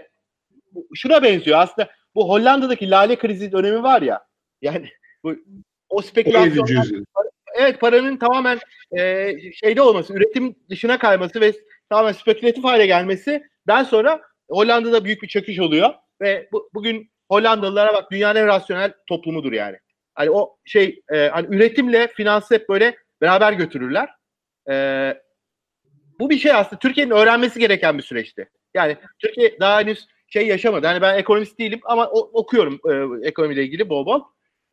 şuna 0.95 1.23
benziyor 1.23 1.59
aslında 1.59 1.89
bu 2.15 2.29
Hollanda'daki 2.29 2.89
lale 2.89 3.15
krizi 3.15 3.51
dönemi 3.51 3.83
var 3.83 4.01
ya 4.01 4.25
yani 4.61 4.89
bu 5.23 5.35
o 5.89 6.01
spekülasyon 6.01 7.05
evet 7.55 7.79
paranın 7.79 8.17
tamamen 8.17 8.59
e, 8.97 9.33
şeyde 9.53 9.81
olması 9.81 10.13
üretim 10.13 10.55
dışına 10.69 10.99
kayması 10.99 11.41
ve 11.41 11.53
tamamen 11.89 12.11
spekülatif 12.11 12.63
hale 12.63 12.85
gelmesinden 12.85 13.83
sonra 13.89 14.21
Hollanda'da 14.49 15.05
büyük 15.05 15.23
bir 15.23 15.27
çöküş 15.27 15.59
oluyor 15.59 15.89
ve 16.21 16.49
bu, 16.51 16.69
bugün 16.73 17.11
Hollandalılara 17.29 17.93
bak 17.93 18.11
dünyanın 18.11 18.39
en 18.39 18.47
rasyonel 18.47 18.93
toplumudur 19.07 19.53
yani. 19.53 19.77
Hani 20.13 20.31
o 20.31 20.57
şey 20.65 21.01
e, 21.13 21.27
hani 21.27 21.55
üretimle 21.55 22.07
finansı 22.07 22.55
hep 22.55 22.69
böyle 22.69 22.95
beraber 23.21 23.53
götürürler. 23.53 24.09
E, 24.69 24.75
bu 26.19 26.29
bir 26.29 26.37
şey 26.37 26.51
aslında 26.51 26.79
Türkiye'nin 26.79 27.11
öğrenmesi 27.11 27.59
gereken 27.59 27.97
bir 27.97 28.03
süreçti. 28.03 28.49
Yani 28.73 28.97
Türkiye 29.19 29.59
daha 29.59 29.79
henüz 29.79 30.07
şey 30.27 30.47
yaşamadı. 30.47 30.87
Hani 30.87 31.01
ben 31.01 31.17
ekonomist 31.17 31.59
değilim 31.59 31.79
ama 31.83 32.07
o, 32.07 32.19
okuyorum 32.19 32.79
e, 33.23 33.27
ekonomiyle 33.27 33.63
ilgili 33.63 33.89
bol 33.89 34.05
bol. 34.05 34.21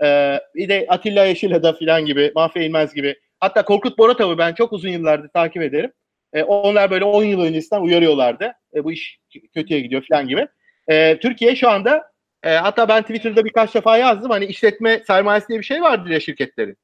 E, 0.05 0.41
bir 0.55 0.69
de 0.69 0.87
Atilla 0.89 1.25
Yeşilada 1.25 1.73
falan 1.73 2.05
gibi, 2.05 2.33
Mahfi 2.35 2.61
İlmez 2.61 2.95
gibi. 2.95 3.17
Hatta 3.41 3.65
Korkut 3.65 3.99
Boratav'ı 3.99 4.39
ben 4.39 4.55
çok 4.55 4.73
uzun 4.73 4.89
yıllardır 4.89 5.29
takip 5.29 5.63
ederim. 5.63 5.93
E, 6.33 6.43
onlar 6.43 6.91
böyle 6.91 7.05
10 7.05 7.25
yıl 7.25 7.41
öncesinden 7.41 7.81
uyarıyorlardı. 7.81 8.53
E, 8.75 8.85
bu 8.85 8.93
iş 8.93 9.19
kötüye 9.55 9.81
gidiyor 9.81 10.05
falan 10.11 10.29
gibi. 10.29 10.49
E, 10.89 11.19
Türkiye 11.19 11.57
şu 11.57 11.69
anda 11.71 12.13
e, 12.43 12.51
hatta 12.51 12.89
ben 12.89 13.03
Twitter'da 13.03 13.45
birkaç 13.45 13.75
defa 13.75 13.99
yazdım. 13.99 14.31
Hani 14.31 14.45
işletme 14.45 14.99
sermayesi 15.07 15.49
diye 15.49 15.59
bir 15.59 15.65
şey 15.65 15.83
vardır 15.83 16.11
ya 16.11 16.21
şirketlerin. 16.21 16.77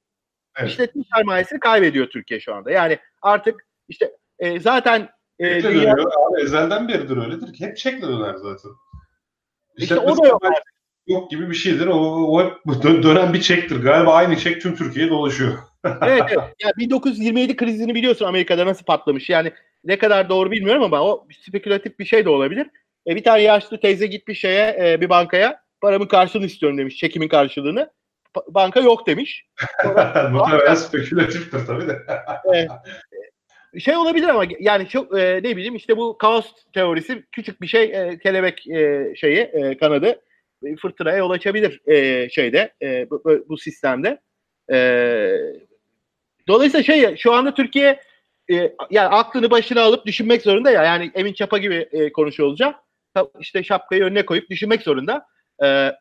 Evet. 0.56 0.70
İşletme 0.70 1.02
sermayesini 1.14 1.60
kaybediyor 1.60 2.06
Türkiye 2.06 2.40
şu 2.40 2.54
anda. 2.54 2.70
Yani 2.70 2.98
artık 3.22 3.66
işte 3.88 4.12
e, 4.38 4.60
zaten 4.60 5.08
e, 5.38 5.62
dünya... 5.62 5.92
Abi, 5.92 6.42
ezelden 6.42 6.88
beridir 6.88 7.16
öyledir 7.16 7.52
ki 7.52 7.66
hep 7.66 7.76
çekle 7.76 8.06
döner 8.06 8.34
zaten. 8.34 8.70
İşte, 9.76 9.94
işte 9.94 9.98
o 9.98 10.16
da 10.16 10.26
yok. 10.28 10.42
Yok 11.06 11.30
gibi 11.30 11.50
bir 11.50 11.54
şeydir. 11.54 11.86
O, 11.86 11.96
o 11.96 12.44
hep 12.44 12.82
dönen 12.84 13.32
bir 13.32 13.40
çektir. 13.40 13.82
Galiba 13.82 14.14
aynı 14.14 14.36
çek 14.36 14.62
tüm 14.62 14.76
Türkiye'ye 14.76 15.10
dolaşıyor. 15.10 15.58
evet, 15.84 16.22
evet. 16.28 16.54
Yani 16.64 16.72
1927 16.78 17.56
krizini 17.56 17.94
biliyorsun 17.94 18.26
Amerika'da 18.26 18.66
nasıl 18.66 18.84
patlamış. 18.84 19.30
Yani 19.30 19.52
ne 19.84 19.98
kadar 19.98 20.28
doğru 20.28 20.50
bilmiyorum 20.50 20.82
ama 20.82 21.02
o 21.02 21.26
spekülatif 21.46 21.98
bir 21.98 22.04
şey 22.04 22.24
de 22.24 22.30
olabilir. 22.30 22.66
E, 23.06 23.16
bir 23.16 23.24
tane 23.24 23.42
yaşlı 23.42 23.80
teyze 23.80 24.06
gitmiş 24.06 24.40
şeye 24.40 24.76
e, 24.80 25.00
bir 25.00 25.08
bankaya 25.08 25.62
paramın 25.80 26.06
karşılığını 26.06 26.46
istiyorum 26.46 26.78
demiş. 26.78 26.96
Çekimin 26.96 27.28
karşılığını. 27.28 27.90
Banka 28.48 28.80
yok 28.80 29.06
demiş. 29.06 29.46
Muhtemelen 30.30 30.74
spekülatiftir 30.74 31.66
tabii 31.66 31.88
de. 31.88 32.06
şey 33.80 33.96
olabilir 33.96 34.28
ama 34.28 34.44
yani 34.60 34.88
çok 34.88 35.18
e, 35.18 35.40
ne 35.42 35.56
bileyim 35.56 35.76
işte 35.76 35.96
bu 35.96 36.18
kaos 36.18 36.52
teorisi 36.74 37.24
küçük 37.32 37.60
bir 37.62 37.66
şey 37.66 37.82
e, 37.82 38.18
kelebek 38.18 38.66
e, 38.66 39.12
şeyi 39.16 39.38
e, 39.38 39.76
kanadı 39.76 40.20
e, 40.64 40.76
fırtınaya 40.76 41.16
yol 41.16 41.30
açabilir 41.30 41.80
e, 41.86 42.28
şeyde 42.30 42.74
e, 42.82 43.10
bu, 43.10 43.22
bu 43.48 43.58
sistemde. 43.58 44.20
E, 44.72 44.78
dolayısıyla 46.48 46.82
şey 46.82 47.16
şu 47.16 47.32
anda 47.32 47.54
Türkiye 47.54 48.00
e, 48.50 48.72
yani 48.90 49.08
aklını 49.08 49.50
başına 49.50 49.82
alıp 49.82 50.06
düşünmek 50.06 50.42
zorunda 50.42 50.70
ya 50.70 50.84
yani 50.84 51.10
Emin 51.14 51.32
Çapa 51.32 51.58
gibi 51.58 51.88
e, 51.92 52.12
konuşuyor 52.12 52.48
olacak. 52.48 52.74
İşte 53.40 53.64
şapkayı 53.64 54.04
önüne 54.04 54.26
koyup 54.26 54.50
düşünmek 54.50 54.82
zorunda. 54.82 55.26
E, 55.64 55.92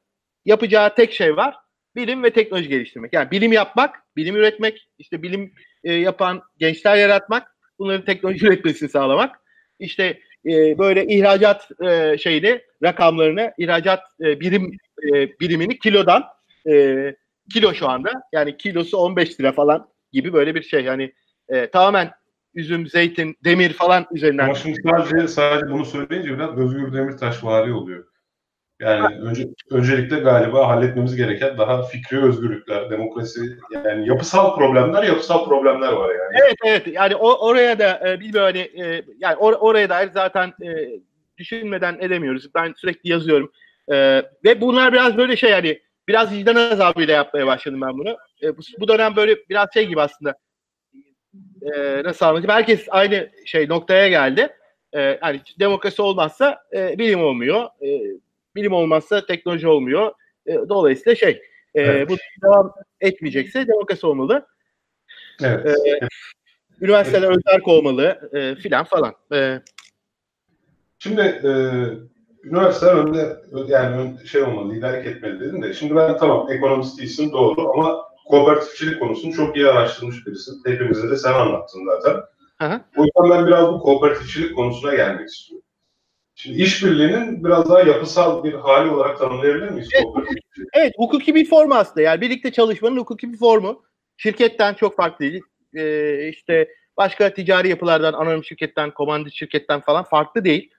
yapacağı 0.46 0.96
tek 0.96 1.14
şey 1.14 1.38
var. 1.38 1.56
Bilim 1.98 2.24
ve 2.24 2.34
teknoloji 2.34 2.70
geliştirmek. 2.70 3.14
Yani 3.14 3.32
bilim 3.32 3.52
yapmak, 3.52 3.96
bilim 4.16 4.36
üretmek, 4.36 4.88
işte 5.00 5.24
bilim 5.24 5.54
e, 5.84 5.94
yapan 5.94 6.42
gençler 6.58 6.96
yaratmak, 6.96 7.56
bunların 7.80 8.06
teknoloji 8.06 8.46
üretmesini 8.48 8.90
sağlamak. 8.90 9.36
İşte 9.80 10.20
e, 10.46 10.78
böyle 10.78 11.06
ihracat 11.08 11.70
e, 11.84 12.18
şeyini, 12.18 12.62
rakamlarını, 12.84 13.54
ihracat 13.58 14.00
e, 14.22 14.40
birim 14.40 14.78
e, 15.04 15.40
birimini 15.40 15.80
kilodan 15.80 16.24
e, 16.70 17.16
kilo 17.54 17.74
şu 17.74 17.90
anda. 17.90 18.12
Yani 18.34 18.58
kilosu 18.58 18.98
15 18.98 19.40
lira 19.40 19.52
falan 19.52 19.90
gibi 20.12 20.34
böyle 20.34 20.56
bir 20.56 20.64
şey. 20.64 20.84
Yani 20.84 21.14
e, 21.50 21.68
tamamen 21.68 22.12
üzüm, 22.54 22.88
zeytin, 22.88 23.38
demir 23.44 23.74
falan 23.74 24.06
üzerinden. 24.12 24.44
Ama 24.44 24.56
şimdi 24.56 24.80
sadece, 24.84 25.28
sadece 25.28 25.72
bunu 25.72 25.86
söyleyince 25.86 26.34
biraz 26.34 26.58
Özgür 26.58 26.94
Demirtaş 26.94 27.44
vari 27.44 27.74
oluyor. 27.74 28.06
Yani 28.80 29.16
önce, 29.16 29.48
öncelikle 29.72 30.20
galiba 30.20 30.68
halletmemiz 30.68 31.16
gereken 31.16 31.58
daha 31.58 31.84
fikri 31.84 32.24
özgürlükler, 32.24 32.90
demokrasi, 32.90 33.42
yani 33.86 34.08
yapısal 34.08 34.56
problemler, 34.56 35.04
yapısal 35.04 35.46
problemler 35.46 35.94
var 35.94 36.10
yani. 36.10 36.38
Evet 36.44 36.56
evet 36.66 36.88
yani 36.88 37.16
o, 37.16 37.48
oraya 37.48 37.80
da 37.80 38.10
e, 38.10 38.20
bilmiyorum 38.20 38.54
hani 38.54 38.86
e, 38.86 39.04
yani 39.20 39.36
or, 39.36 39.54
oraya 39.54 39.90
dair 39.90 40.10
zaten 40.14 40.54
e, 40.64 41.00
düşünmeden 41.38 41.98
edemiyoruz. 42.00 42.54
Ben 42.56 42.74
sürekli 42.78 43.10
yazıyorum. 43.10 43.52
E, 43.92 43.96
ve 44.44 44.62
bunlar 44.62 44.94
biraz 44.94 45.18
böyle 45.18 45.36
şey 45.36 45.50
yani 45.50 45.80
biraz 46.08 46.32
vicdan 46.32 46.56
azabıyla 46.56 47.14
yapmaya 47.14 47.48
başladım 47.48 47.82
ben 47.82 47.98
bunu. 47.98 48.18
E, 48.44 48.58
bu, 48.58 48.62
bu 48.80 48.88
dönem 48.88 49.16
böyle 49.16 49.36
biraz 49.50 49.74
şey 49.74 49.86
gibi 49.88 50.02
aslında 50.02 50.36
e, 51.62 52.04
nasıl 52.04 52.26
anlatayım? 52.26 52.50
Herkes 52.50 52.86
aynı 52.90 53.30
şey 53.46 53.70
noktaya 53.70 54.08
geldi. 54.08 54.50
E, 54.96 55.18
hani 55.22 55.42
demokrasi 55.60 56.02
olmazsa 56.02 56.58
e, 56.74 56.98
bilim 56.98 57.24
olmuyor. 57.24 57.66
E, 57.82 57.88
bilim 58.58 58.74
olmazsa 58.74 59.26
teknoloji 59.26 59.68
olmuyor. 59.68 60.12
E, 60.46 60.54
dolayısıyla 60.70 61.16
şey 61.16 61.42
e, 61.76 61.82
evet. 61.82 62.10
bu 62.10 62.16
devam 62.44 62.74
etmeyecekse 63.02 63.68
demokrasi 63.68 64.08
olmalı. 64.08 64.48
Evet. 65.44 65.66
E, 65.66 66.00
üniversiteler 66.82 67.28
evet. 67.28 67.38
özerk 67.38 67.68
olmalı 67.68 68.30
e, 68.34 68.56
filan 68.56 68.84
falan. 68.84 69.14
E, 69.34 69.62
Şimdi 71.00 71.22
e, 71.22 71.52
üniversiteler 72.44 72.94
önde 72.94 73.38
yani 73.68 74.28
şey 74.28 74.44
olmalı, 74.44 74.74
liderlik 74.74 75.08
etmeli 75.08 75.40
dedim 75.40 75.62
de. 75.62 75.74
Şimdi 75.74 75.96
ben 75.96 76.18
tamam 76.18 76.52
ekonomist 76.52 77.00
değilsin 77.00 77.32
doğru 77.32 77.72
ama 77.74 78.06
kooperatifçilik 78.26 79.00
konusunu 79.00 79.34
çok 79.34 79.56
iyi 79.56 79.68
araştırmış 79.68 80.28
birisin. 80.28 80.62
Hepimize 80.66 81.10
de 81.10 81.18
sen 81.18 81.34
anlattın 81.34 81.86
zaten. 81.86 82.22
Hı 82.62 82.82
O 82.98 83.04
yüzden 83.04 83.30
ben 83.30 83.48
biraz 83.48 83.68
bu 83.74 83.80
kooperatifçilik 83.80 84.56
konusuna 84.56 84.96
gelmek 84.96 85.30
istiyorum. 85.30 85.67
Şimdi 86.40 86.62
işbirliğinin 86.62 87.44
biraz 87.44 87.70
daha 87.70 87.82
yapısal 87.82 88.44
bir 88.44 88.54
hali 88.54 88.90
olarak 88.90 89.20
tanımlayabilir 89.20 89.70
miyiz? 89.70 89.90
Evet, 89.94 90.28
evet 90.74 90.94
hukuki 90.98 91.36
bir 91.36 91.50
formu 91.50 91.74
aslında. 91.76 92.02
Yani 92.02 92.22
birlikte 92.22 92.52
çalışmanın 92.52 92.98
hukuki 92.98 93.34
bir 93.34 93.38
formu. 93.38 93.84
Şirketten 94.18 94.74
çok 94.74 94.96
farklı 94.96 95.26
değil. 95.26 95.42
Ee, 95.76 96.30
işte 96.30 96.68
başka 96.98 97.34
ticari 97.34 97.70
yapılardan, 97.70 98.14
anonim 98.14 98.44
şirketten, 98.44 98.92
komandit 98.92 99.34
şirketten 99.34 99.82
falan 99.82 100.04
farklı 100.04 100.44
değil. 100.44 100.72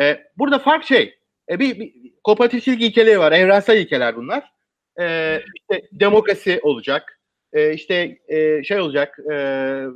Ee, 0.00 0.26
burada 0.38 0.58
fark 0.58 0.84
şey, 0.84 1.18
e, 1.50 1.58
bir, 1.58 1.80
bir 1.80 1.92
kooperatifçilik 2.24 2.82
ilkeleri 2.82 3.18
var, 3.18 3.32
evrensel 3.32 3.78
ilkeler 3.78 4.16
bunlar. 4.16 4.52
Ee, 5.00 5.42
işte 5.54 5.88
demokrasi 5.92 6.60
olacak, 6.62 7.20
ee, 7.52 7.74
işte 7.74 8.18
e, 8.28 8.64
şey 8.64 8.80
olacak, 8.80 9.18
e, 9.30 9.34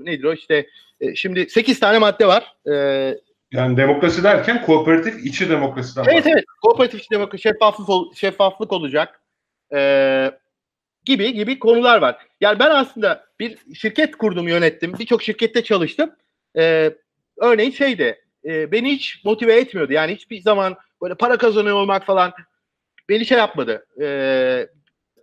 nedir 0.00 0.24
o 0.24 0.33
işte, 0.33 0.66
e, 1.00 1.14
şimdi 1.14 1.50
8 1.50 1.80
tane 1.80 1.98
madde 1.98 2.26
var. 2.26 2.56
Ee, 2.72 3.14
yani 3.52 3.76
demokrasi 3.76 4.24
derken 4.24 4.62
kooperatif 4.62 5.26
içi 5.26 5.50
demokrasiden 5.50 6.04
Evet 6.04 6.26
evet. 6.26 6.44
Kooperatif 6.62 7.00
içi 7.00 7.10
demokrasi, 7.10 7.42
şeffaflık, 7.42 8.16
şeffaflık 8.16 8.72
olacak. 8.72 9.20
Ee, 9.74 10.30
gibi 11.04 11.34
gibi 11.34 11.58
konular 11.58 12.02
var. 12.02 12.26
Yani 12.40 12.58
ben 12.58 12.70
aslında 12.70 13.24
bir 13.40 13.58
şirket 13.74 14.16
kurdum, 14.16 14.48
yönettim. 14.48 14.94
Birçok 14.98 15.22
şirkette 15.22 15.64
çalıştım. 15.64 16.10
Ee, 16.56 16.90
örneğin 17.36 17.70
şeydi, 17.70 18.20
e, 18.44 18.72
beni 18.72 18.92
hiç 18.92 19.24
motive 19.24 19.56
etmiyordu. 19.56 19.92
Yani 19.92 20.14
hiçbir 20.14 20.40
zaman 20.40 20.76
böyle 21.02 21.14
para 21.14 21.36
kazanıyor 21.36 21.76
olmak 21.76 22.06
falan 22.06 22.32
beni 23.08 23.26
şey 23.26 23.38
yapmadı. 23.38 23.86
Ee, 24.00 24.68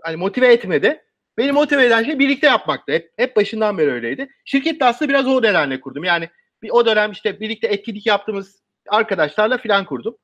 hani 0.01 0.15
motive 0.15 0.53
etmedi. 0.53 1.01
Beni 1.37 1.51
motive 1.51 1.85
eden 1.85 2.03
şey 2.03 2.19
birlikte 2.19 2.47
yapmaktı. 2.47 2.91
Hep, 2.91 3.11
hep 3.17 3.35
başından 3.35 3.77
beri 3.77 3.91
öyleydi. 3.91 4.29
Şirkette 4.45 4.85
aslında 4.85 5.09
biraz 5.09 5.27
o 5.27 5.41
nedenle 5.41 5.79
kurdum. 5.79 6.03
Yani 6.03 6.29
bir 6.61 6.69
o 6.69 6.85
dönem 6.85 7.11
işte 7.11 7.39
birlikte 7.39 7.67
etkinlik 7.67 8.05
yaptığımız 8.05 8.61
arkadaşlarla 8.87 9.57
filan 9.57 9.85
kurdum. 9.85 10.17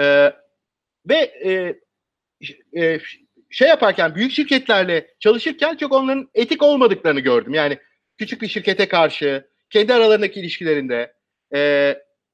E, 0.00 0.32
ve 1.08 1.16
e, 1.44 1.74
e, 2.82 3.00
şey 3.50 3.68
yaparken 3.68 4.14
büyük 4.14 4.32
şirketlerle 4.32 5.06
çalışırken 5.20 5.76
çok 5.76 5.92
onların 5.92 6.30
etik 6.34 6.62
olmadıklarını 6.62 7.20
gördüm. 7.20 7.54
Yani 7.54 7.78
küçük 8.18 8.42
bir 8.42 8.48
şirkete 8.48 8.88
karşı 8.88 9.48
kendi 9.70 9.94
aralarındaki 9.94 10.40
ilişkilerinde 10.40 11.14
e, 11.54 11.58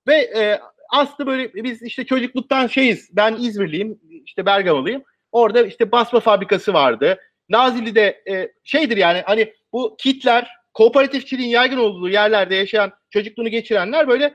ve 0.09 0.15
e, 0.15 0.61
aslında 0.91 1.31
böyle 1.31 1.55
biz 1.55 1.83
işte 1.83 2.05
çocukluktan 2.05 2.67
şeyiz. 2.67 3.17
Ben 3.17 3.37
İzmirliyim, 3.41 4.01
işte 4.25 4.47
Bergamalıyım. 4.47 5.03
Orada 5.33 5.67
işte 5.67 5.93
basma 5.93 6.21
fabrikası 6.21 6.73
vardı. 6.73 7.19
Nazilli'de 7.49 8.23
e, 8.31 8.53
şeydir 8.65 8.97
yani 8.97 9.23
hani 9.27 9.55
bu 9.73 9.97
kitler 9.99 10.58
kooperatifçiliğin 10.79 11.49
yaygın 11.49 11.77
olduğu 11.77 12.09
yerlerde 12.09 12.55
yaşayan 12.55 12.93
çocukluğunu 13.11 13.49
geçirenler 13.49 14.09
böyle 14.09 14.35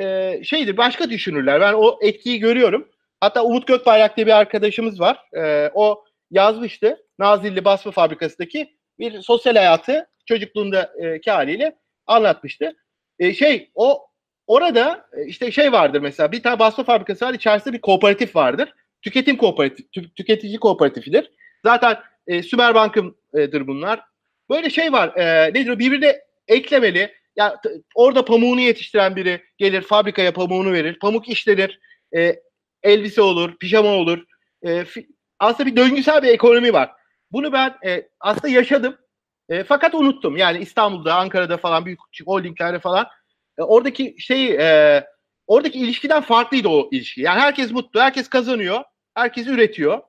e, 0.00 0.40
şeydir 0.44 0.76
başka 0.76 1.10
düşünürler. 1.10 1.60
Ben 1.60 1.72
o 1.72 1.98
etkiyi 2.02 2.38
görüyorum. 2.38 2.88
Hatta 3.20 3.44
Umut 3.44 3.66
Gökbayrak 3.66 4.16
diye 4.16 4.26
bir 4.26 4.32
arkadaşımız 4.32 5.00
var. 5.00 5.18
E, 5.36 5.70
o 5.74 6.04
yazmıştı. 6.30 6.96
Nazilli 7.18 7.64
Basma 7.64 7.92
Fabrikası'ndaki 7.92 8.76
bir 8.98 9.20
sosyal 9.20 9.56
hayatı 9.56 10.06
çocukluğundaki 10.26 11.30
haliyle 11.30 11.76
anlatmıştı. 12.06 12.76
E, 13.18 13.34
şey 13.34 13.70
o 13.74 14.06
orada 14.46 15.08
e, 15.16 15.26
işte 15.26 15.52
şey 15.52 15.72
vardır 15.72 16.00
mesela 16.00 16.32
bir 16.32 16.42
tane 16.42 16.58
basma 16.58 16.84
fabrikası 16.84 17.24
var 17.24 17.34
içerisinde 17.34 17.74
bir 17.74 17.80
kooperatif 17.80 18.36
vardır. 18.36 18.74
Tüketim 19.02 19.36
kooperatif, 19.36 19.92
tü, 19.92 20.14
tüketici 20.14 20.58
kooperatifidir. 20.58 21.30
Zaten 21.64 21.98
e, 22.26 22.42
Sümerbank'ındır 22.42 23.66
bunlar. 23.66 24.00
Böyle 24.50 24.70
şey 24.70 24.92
var. 24.92 25.16
E, 25.16 25.54
nedir 25.54 25.68
o? 25.68 25.78
Birbirine 25.78 26.20
eklemeli. 26.48 27.14
Ya 27.36 27.60
orada 27.94 28.24
pamuğunu 28.24 28.60
yetiştiren 28.60 29.16
biri 29.16 29.42
gelir 29.58 29.82
fabrikaya 29.82 30.32
pamuğunu 30.32 30.72
verir. 30.72 30.98
Pamuk 30.98 31.28
işlenir. 31.28 31.80
E, 32.16 32.36
elbise 32.82 33.22
olur, 33.22 33.58
pijama 33.58 33.88
olur. 33.88 34.24
E, 34.66 34.84
aslında 35.38 35.70
bir 35.70 35.76
döngüsel 35.76 36.22
bir 36.22 36.28
ekonomi 36.28 36.72
var. 36.72 36.90
Bunu 37.32 37.52
ben 37.52 37.74
e, 37.86 38.08
aslında 38.20 38.48
yaşadım. 38.48 38.96
E, 39.48 39.64
fakat 39.64 39.94
unuttum. 39.94 40.36
Yani 40.36 40.58
İstanbul'da, 40.58 41.14
Ankara'da 41.14 41.56
falan 41.56 41.86
büyük 41.86 42.00
holdinglerde 42.26 42.78
falan 42.78 43.06
e, 43.58 43.62
oradaki 43.62 44.16
şey 44.18 44.54
e, 44.54 45.04
oradaki 45.46 45.78
ilişkiden 45.78 46.22
farklıydı 46.22 46.68
o 46.68 46.88
ilişki. 46.92 47.20
Yani 47.20 47.40
herkes 47.40 47.70
mutlu, 47.70 48.00
herkes 48.00 48.28
kazanıyor, 48.28 48.80
herkes 49.14 49.46
üretiyor 49.46 50.00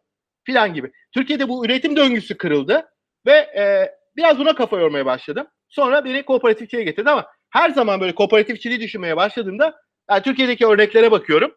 filan 0.43 0.73
gibi. 0.73 0.91
Türkiye'de 1.11 1.49
bu 1.49 1.65
üretim 1.65 1.95
döngüsü 1.95 2.37
kırıldı 2.37 2.85
ve 3.25 3.31
e, 3.33 3.91
biraz 4.15 4.39
buna 4.39 4.55
kafa 4.55 4.79
yormaya 4.79 5.05
başladım. 5.05 5.47
Sonra 5.69 6.05
beni 6.05 6.25
kooperatifçiye 6.25 6.83
getirdi 6.83 7.09
ama 7.09 7.25
her 7.49 7.69
zaman 7.69 8.01
böyle 8.01 8.15
kooperatifçiliği 8.15 8.79
düşünmeye 8.79 9.17
başladığımda 9.17 9.81
yani 10.09 10.23
Türkiye'deki 10.23 10.67
örneklere 10.67 11.11
bakıyorum. 11.11 11.55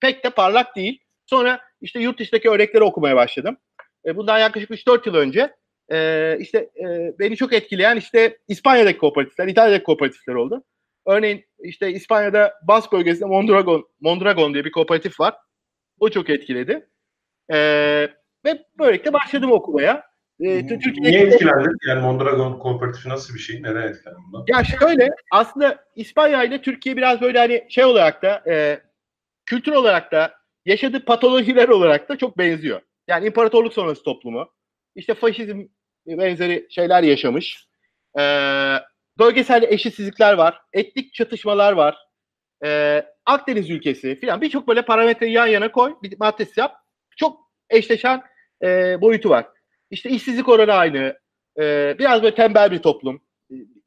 Pek 0.00 0.24
de 0.24 0.30
parlak 0.30 0.76
değil. 0.76 1.00
Sonra 1.26 1.60
işte 1.80 2.00
yurt 2.00 2.18
dışındaki 2.18 2.50
örnekleri 2.50 2.84
okumaya 2.84 3.16
başladım. 3.16 3.56
E, 4.04 4.16
bundan 4.16 4.38
yaklaşık 4.38 4.70
3-4 4.70 5.08
yıl 5.08 5.14
önce 5.14 5.54
e, 5.92 6.36
işte 6.40 6.58
e, 6.58 7.14
beni 7.18 7.36
çok 7.36 7.52
etkileyen 7.52 7.96
işte 7.96 8.38
İspanya'daki 8.48 8.98
kooperatifler, 8.98 9.48
İtalya'daki 9.48 9.84
kooperatifler 9.84 10.34
oldu. 10.34 10.64
Örneğin 11.06 11.44
işte 11.62 11.90
İspanya'da 11.92 12.54
Bas 12.62 12.92
bölgesinde 12.92 13.24
Mondragon, 13.24 13.88
Mondragon 14.00 14.54
diye 14.54 14.64
bir 14.64 14.72
kooperatif 14.72 15.20
var. 15.20 15.34
O 16.00 16.10
çok 16.10 16.30
etkiledi. 16.30 16.88
E, 17.52 17.58
ve 18.44 18.64
böylelikle 18.78 19.12
başladım 19.12 19.52
okumaya. 19.52 20.09
E, 20.40 20.66
Niye 21.00 21.22
etkilendin? 21.22 21.76
Yani 21.88 22.00
Mondragon 22.00 22.58
kooperatifi 22.58 23.08
nasıl 23.08 23.34
bir 23.34 23.38
şey? 23.38 23.62
Neden 23.62 23.82
etkilendin? 23.82 24.44
Ya 24.46 24.64
şöyle 24.64 25.08
aslında 25.32 25.84
İspanya 25.96 26.44
ile 26.44 26.62
Türkiye 26.62 26.96
biraz 26.96 27.20
böyle 27.20 27.38
hani 27.38 27.66
şey 27.68 27.84
olarak 27.84 28.22
da 28.22 28.42
e, 28.48 28.80
kültür 29.46 29.72
olarak 29.72 30.12
da 30.12 30.34
yaşadığı 30.64 31.04
patolojiler 31.04 31.68
olarak 31.68 32.08
da 32.08 32.18
çok 32.18 32.38
benziyor. 32.38 32.80
Yani 33.08 33.26
imparatorluk 33.26 33.72
sonrası 33.72 34.02
toplumu. 34.02 34.52
İşte 34.94 35.14
faşizm 35.14 35.62
benzeri 36.06 36.66
şeyler 36.70 37.02
yaşamış. 37.02 37.68
Ee, 38.18 38.76
bölgesel 39.18 39.62
eşitsizlikler 39.62 40.34
var. 40.34 40.60
Etnik 40.72 41.14
çatışmalar 41.14 41.72
var. 41.72 41.96
Ee, 42.64 43.04
Akdeniz 43.26 43.70
ülkesi 43.70 44.20
filan 44.20 44.40
birçok 44.40 44.68
böyle 44.68 44.82
parametreyi 44.82 45.32
yan 45.32 45.46
yana 45.46 45.72
koy. 45.72 45.94
Bir 46.02 46.18
maddesi 46.18 46.60
yap. 46.60 46.76
Çok 47.16 47.40
eşleşen 47.70 48.22
e, 48.62 49.00
boyutu 49.00 49.30
var. 49.30 49.46
İşte 49.90 50.10
işsizlik 50.10 50.48
oranı 50.48 50.72
aynı. 50.72 51.18
E, 51.60 51.96
biraz 51.98 52.22
böyle 52.22 52.34
tembel 52.34 52.70
bir 52.70 52.78
toplum. 52.78 53.22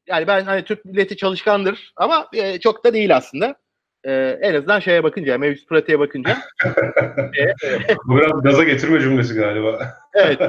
Yani 0.07 0.27
ben 0.27 0.43
hani 0.43 0.63
Türk 0.63 0.85
milleti 0.85 1.17
çalışkandır 1.17 1.93
ama 1.95 2.27
e, 2.33 2.59
çok 2.59 2.85
da 2.85 2.93
değil 2.93 3.15
aslında. 3.15 3.55
E, 4.03 4.11
en 4.41 4.53
azından 4.53 4.79
şeye 4.79 5.03
bakınca, 5.03 5.37
mevcut 5.37 5.69
pratiğe 5.69 5.99
bakınca. 5.99 6.37
Bu 8.05 8.17
biraz 8.17 8.41
gaza 8.43 8.63
getirme 8.63 8.99
cümlesi 8.99 9.35
galiba. 9.35 9.93
evet. 10.13 10.39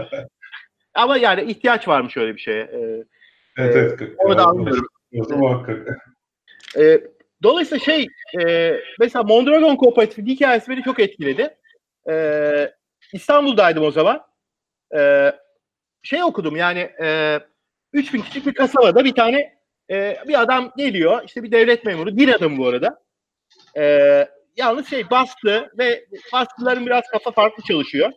Ama 0.95 1.17
yani 1.17 1.51
ihtiyaç 1.51 1.89
varmış 1.89 2.17
öyle 2.17 2.35
bir 2.35 2.41
şeye. 2.41 2.63
E, 2.63 3.05
evet, 3.59 3.77
evet. 3.77 4.01
E, 4.03 4.15
onu 4.19 4.39
da 4.39 4.45
anlıyorum. 4.47 4.89
Muhakkak. 5.13 5.99
E, 6.79 7.01
dolayısıyla 7.43 7.85
şey, 7.85 8.07
e, 8.41 8.75
mesela 9.01 9.23
Mondragon 9.23 9.77
Kooperatifi 9.77 10.27
hikayesi 10.27 10.71
beni 10.71 10.83
çok 10.83 11.01
etkiledi. 11.01 11.55
E, 12.11 12.75
İstanbul'daydım 13.13 13.85
o 13.85 13.91
zaman. 13.91 14.23
E, 14.97 15.33
şey 16.05 16.23
okudum 16.23 16.57
yani 16.57 16.91
e, 17.03 17.39
3000 17.93 18.23
kişilik 18.23 18.47
bir 18.47 18.55
kasabada 18.55 19.05
bir 19.05 19.15
tane 19.15 19.55
e, 19.91 20.17
bir 20.29 20.41
adam 20.41 20.73
geliyor. 20.77 21.23
işte 21.27 21.43
bir 21.43 21.53
devlet 21.53 21.85
memuru. 21.85 22.19
Din 22.19 22.29
adamı 22.29 22.59
bu 22.59 22.69
arada. 22.69 23.03
E, 23.77 23.85
yalnız 24.57 24.89
şey 24.91 25.11
baskı 25.11 25.71
ve 25.79 26.07
baskıların 26.33 26.87
biraz 26.87 27.03
kafa 27.13 27.31
farklı 27.31 27.63
çalışıyor. 27.63 28.13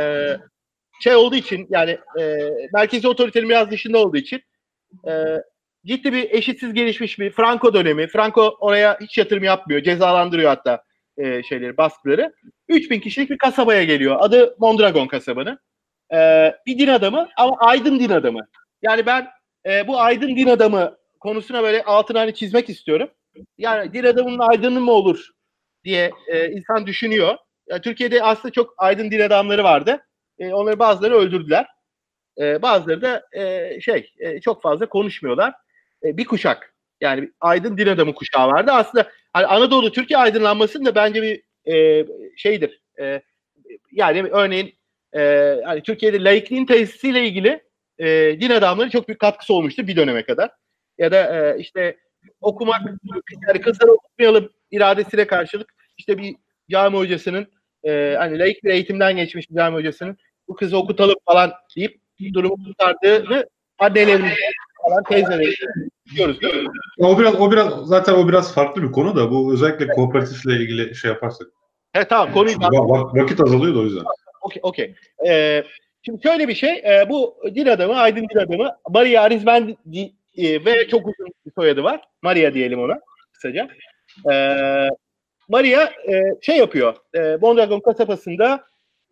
E, 0.00 0.36
şey 1.00 1.14
olduğu 1.14 1.36
için 1.36 1.66
yani 1.70 1.98
e, 2.20 2.50
merkezi 2.74 3.08
otoritenin 3.08 3.48
biraz 3.48 3.70
dışında 3.70 3.98
olduğu 3.98 4.16
için 4.16 4.42
e, 5.08 5.12
ciddi 5.86 6.12
bir 6.12 6.30
eşitsiz 6.30 6.72
gelişmiş 6.72 7.18
bir 7.18 7.30
Franco 7.30 7.74
dönemi. 7.74 8.06
Franco 8.06 8.56
oraya 8.60 8.98
hiç 9.00 9.18
yatırım 9.18 9.44
yapmıyor. 9.44 9.82
Cezalandırıyor 9.82 10.48
hatta 10.48 10.82
e, 11.18 11.42
şeyleri, 11.42 11.76
baskıları. 11.76 12.32
3000 12.68 13.00
kişilik 13.00 13.30
bir 13.30 13.38
kasabaya 13.38 13.84
geliyor. 13.84 14.16
Adı 14.20 14.56
Mondragon 14.58 15.06
kasabanı. 15.06 15.58
E, 16.14 16.52
bir 16.66 16.78
din 16.78 16.88
adamı 16.88 17.28
ama 17.36 17.56
aydın 17.58 18.00
din 18.00 18.10
adamı. 18.10 18.40
Yani 18.82 19.06
ben 19.06 19.28
e, 19.66 19.88
bu 19.88 20.00
aydın 20.00 20.36
din 20.36 20.48
adamı 20.48 20.96
konusuna 21.20 21.62
böyle 21.62 21.82
altını 21.82 22.18
hani 22.18 22.34
çizmek 22.34 22.68
istiyorum. 22.68 23.08
Yani 23.58 23.92
din 23.92 24.04
adamının 24.04 24.38
aydını 24.38 24.80
mı 24.80 24.92
olur 24.92 25.30
diye 25.84 26.10
e, 26.28 26.50
insan 26.50 26.86
düşünüyor. 26.86 27.36
Yani 27.68 27.82
Türkiye'de 27.82 28.22
aslında 28.22 28.52
çok 28.52 28.74
aydın 28.78 29.10
din 29.10 29.20
adamları 29.20 29.64
vardı. 29.64 30.06
E, 30.38 30.52
onları 30.52 30.78
bazıları 30.78 31.14
öldürdüler. 31.14 31.66
E, 32.38 32.62
bazıları 32.62 33.02
da 33.02 33.22
e, 33.32 33.80
şey 33.80 34.12
e, 34.18 34.40
çok 34.40 34.62
fazla 34.62 34.88
konuşmuyorlar. 34.88 35.54
E, 36.04 36.16
bir 36.16 36.24
kuşak 36.24 36.74
yani 37.00 37.30
aydın 37.40 37.78
din 37.78 37.86
adamı 37.86 38.14
kuşağı 38.14 38.48
vardı. 38.48 38.70
Aslında 38.72 39.08
hani 39.32 39.46
Anadolu 39.46 39.92
Türkiye 39.92 40.18
aydınlanmasının 40.18 40.84
da 40.84 40.94
bence 40.94 41.22
bir 41.22 41.42
e, 41.72 42.06
şeydir. 42.36 42.80
E, 43.00 43.22
yani 43.92 44.22
örneğin 44.22 44.74
e, 45.16 45.56
hani 45.64 45.82
Türkiye'de 45.82 46.24
laikliğin 46.24 46.66
tesisiyle 46.66 47.26
ilgili 47.26 47.62
e, 47.98 48.06
din 48.40 48.50
adamları 48.50 48.90
çok 48.90 49.08
büyük 49.08 49.20
katkısı 49.20 49.54
olmuştur 49.54 49.86
bir 49.86 49.96
döneme 49.96 50.24
kadar. 50.24 50.50
Ya 50.98 51.12
da 51.12 51.36
e, 51.36 51.58
işte 51.58 51.96
okumak 52.40 52.80
yani 53.48 53.60
kızları 53.60 53.92
okutmayalım 53.92 54.50
iradesine 54.70 55.26
karşılık 55.26 55.74
işte 55.98 56.18
bir 56.18 56.36
cami 56.70 56.96
hocasının 56.96 57.46
e, 57.84 58.14
hani 58.18 58.38
laik 58.38 58.64
bir 58.64 58.70
eğitimden 58.70 59.16
geçmiş 59.16 59.50
bir 59.50 59.56
cami 59.56 59.76
hocasının 59.76 60.16
bu 60.48 60.54
kızı 60.54 60.76
okutalım 60.78 61.16
falan 61.24 61.52
deyip 61.76 62.00
durumu 62.34 62.56
kurtardığını 62.64 63.46
annelerimiz 63.78 64.32
falan 64.82 65.04
teyzelerimiz 65.04 65.56
diyoruz. 66.16 66.38
O 66.98 67.18
biraz 67.18 67.34
o 67.34 67.52
biraz 67.52 67.86
zaten 67.86 68.14
o 68.14 68.28
biraz 68.28 68.54
farklı 68.54 68.82
bir 68.82 68.92
konu 68.92 69.16
da 69.16 69.30
bu 69.30 69.54
özellikle 69.54 69.88
kooperatifle 69.88 70.52
ilgili 70.52 70.94
şey 70.94 71.10
yaparsak. 71.10 71.46
Evet 71.94 72.10
tamam 72.10 72.32
konuyu 72.32 72.56
Vak, 72.60 73.14
vakit 73.14 73.40
azalıyor 73.40 73.74
da 73.74 73.78
o 73.78 73.82
yüzden. 73.82 74.04
Okey 74.46 74.60
okey. 74.62 74.94
Ee, 75.26 75.64
şimdi 76.02 76.22
şöyle 76.22 76.48
bir 76.48 76.54
şey 76.54 76.70
e, 76.70 77.06
bu 77.08 77.36
din 77.54 77.66
adamı 77.66 77.94
Aydın 77.94 78.28
din 78.28 78.38
adamı 78.38 78.76
Maria 78.88 79.22
Arizmendi 79.22 79.76
e, 80.36 80.64
ve 80.64 80.88
çok 80.88 81.06
uzun 81.06 81.26
bir 81.46 81.52
soyadı 81.54 81.82
var. 81.82 82.00
Maria 82.22 82.54
diyelim 82.54 82.80
ona 82.80 83.00
kısaca. 83.32 83.68
Ee, 84.32 84.88
Maria 85.48 85.84
e, 85.84 86.22
şey 86.42 86.56
yapıyor. 86.56 86.96
E, 87.14 87.36
Mondragon 87.40 87.80
kasabasında 87.80 88.64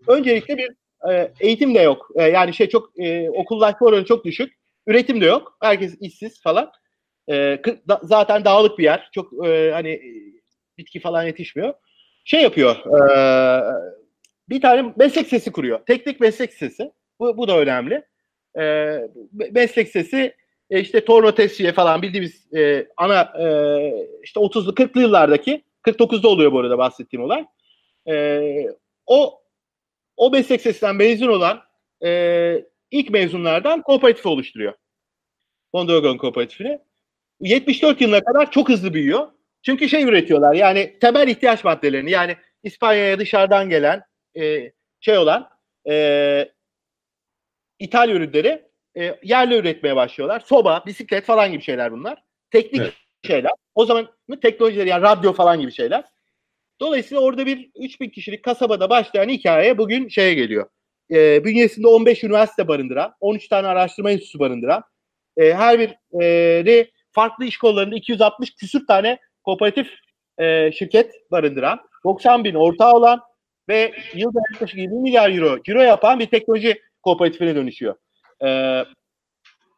öncelikle 0.09 0.57
bir 0.57 0.70
e, 1.11 1.32
eğitim 1.41 1.74
de 1.74 1.80
yok. 1.80 2.11
E, 2.16 2.22
yani 2.22 2.55
şey 2.55 2.68
çok 2.68 2.99
e, 2.99 3.30
okullaşma 3.30 3.87
oranı 3.87 4.05
çok 4.05 4.24
düşük. 4.24 4.55
Üretim 4.87 5.20
de 5.20 5.26
yok. 5.26 5.57
Herkes 5.62 5.97
işsiz 6.01 6.43
falan. 6.43 6.72
E, 7.28 7.35
da, 7.89 8.01
zaten 8.03 8.45
dağlık 8.45 8.78
bir 8.78 8.85
yer. 8.85 9.09
Çok 9.14 9.47
e, 9.47 9.70
hani 9.72 10.01
bitki 10.78 11.01
falan 11.01 11.22
yetişmiyor. 11.24 11.74
Şey 12.24 12.43
yapıyor. 12.43 12.76
E, 12.76 13.14
bir 14.49 14.61
tane 14.61 14.92
meslek 14.97 15.26
sesi 15.26 15.53
kuruyor. 15.53 15.80
Teknik 15.86 16.20
meslek 16.20 16.53
sesi. 16.53 16.92
Bu, 17.20 17.36
bu 17.36 17.49
da 17.49 17.59
önemli. 17.59 18.05
E, 18.59 18.99
meslek 19.51 19.88
sesi 19.88 20.34
e, 20.70 20.80
işte 20.80 21.05
torno 21.05 21.34
testiye 21.34 21.72
falan 21.72 22.03
bildiğimiz 22.03 22.55
e, 22.55 22.86
ana 22.97 23.20
e, 23.20 23.47
işte 24.22 24.40
30'lu 24.40 24.70
40'lı 24.70 25.01
yıllardaki 25.01 25.62
49'da 25.86 26.28
oluyor 26.28 26.53
bu 26.53 26.61
arada 26.61 26.78
bahsettiğim 26.78 27.24
olay. 27.24 27.45
E, 28.09 28.40
o 29.07 29.40
o 30.16 30.30
meslek 30.30 30.61
sesinden 30.61 30.97
mezun 30.97 31.28
olan 31.28 31.62
e, 32.05 32.64
ilk 32.90 33.11
mezunlardan 33.11 33.82
kooperatif 33.82 34.26
oluşturuyor. 34.26 34.74
Mondragon 35.72 36.16
kooperatifini. 36.16 36.78
74 37.40 38.01
yılına 38.01 38.24
kadar 38.24 38.51
çok 38.51 38.68
hızlı 38.68 38.95
büyüyor. 38.95 39.28
Çünkü 39.62 39.88
şey 39.88 40.03
üretiyorlar 40.03 40.55
yani 40.55 40.99
temel 41.01 41.28
ihtiyaç 41.28 41.64
maddelerini 41.64 42.11
yani 42.11 42.36
İspanya'ya 42.62 43.18
dışarıdan 43.18 43.70
gelen 43.70 44.03
e, 44.41 44.72
şey 45.01 45.18
olan 45.18 45.49
e, 45.89 46.49
İtalya 47.78 48.14
ürünleri 48.14 48.62
e, 48.97 49.18
yerli 49.22 49.55
üretmeye 49.55 49.97
başlıyorlar. 49.97 50.41
Soba, 50.41 50.82
bisiklet 50.87 51.24
falan 51.24 51.53
gibi 51.53 51.62
şeyler 51.62 51.93
bunlar. 51.93 52.22
Teknik 52.51 52.80
evet. 52.80 52.95
şeyler. 53.26 53.53
O 53.74 53.85
zaman 53.85 54.09
teknolojileri 54.43 54.89
yani 54.89 55.03
radyo 55.03 55.32
falan 55.32 55.61
gibi 55.61 55.72
şeyler. 55.72 56.05
Dolayısıyla 56.80 57.22
orada 57.22 57.47
bir 57.47 57.70
3000 57.76 58.09
kişilik 58.09 58.43
kasabada 58.43 58.91
başlayan 58.91 59.28
hikaye 59.28 59.78
bugün 59.78 60.09
şeye 60.09 60.35
geliyor. 60.35 60.68
E, 61.11 61.45
bünyesinde 61.45 61.87
15 61.87 62.24
üniversite 62.24 62.68
barındıran, 62.68 63.14
13 63.20 63.49
tane 63.49 63.66
araştırma 63.66 64.11
enstitüsü 64.11 64.39
barındıran, 64.39 64.82
e, 65.37 65.55
her 65.55 65.78
biri 65.78 66.91
farklı 67.12 67.45
iş 67.45 67.59
kollarında 67.59 67.97
260 67.97 68.55
küsür 68.55 68.87
tane 68.87 69.18
kooperatif 69.45 69.91
e, 70.39 70.72
şirket 70.72 71.12
barındıran, 71.30 71.80
90 72.05 72.45
bin 72.45 72.55
ortağı 72.55 72.93
olan 72.93 73.20
ve 73.68 73.94
yılda 74.14 74.40
yaklaşık 74.52 74.78
20 74.78 75.00
milyar 75.00 75.30
euro 75.30 75.62
ciro 75.62 75.82
yapan 75.82 76.18
bir 76.18 76.26
teknoloji 76.26 76.80
kooperatifine 77.02 77.54
dönüşüyor. 77.54 77.94
Ee, 78.44 78.84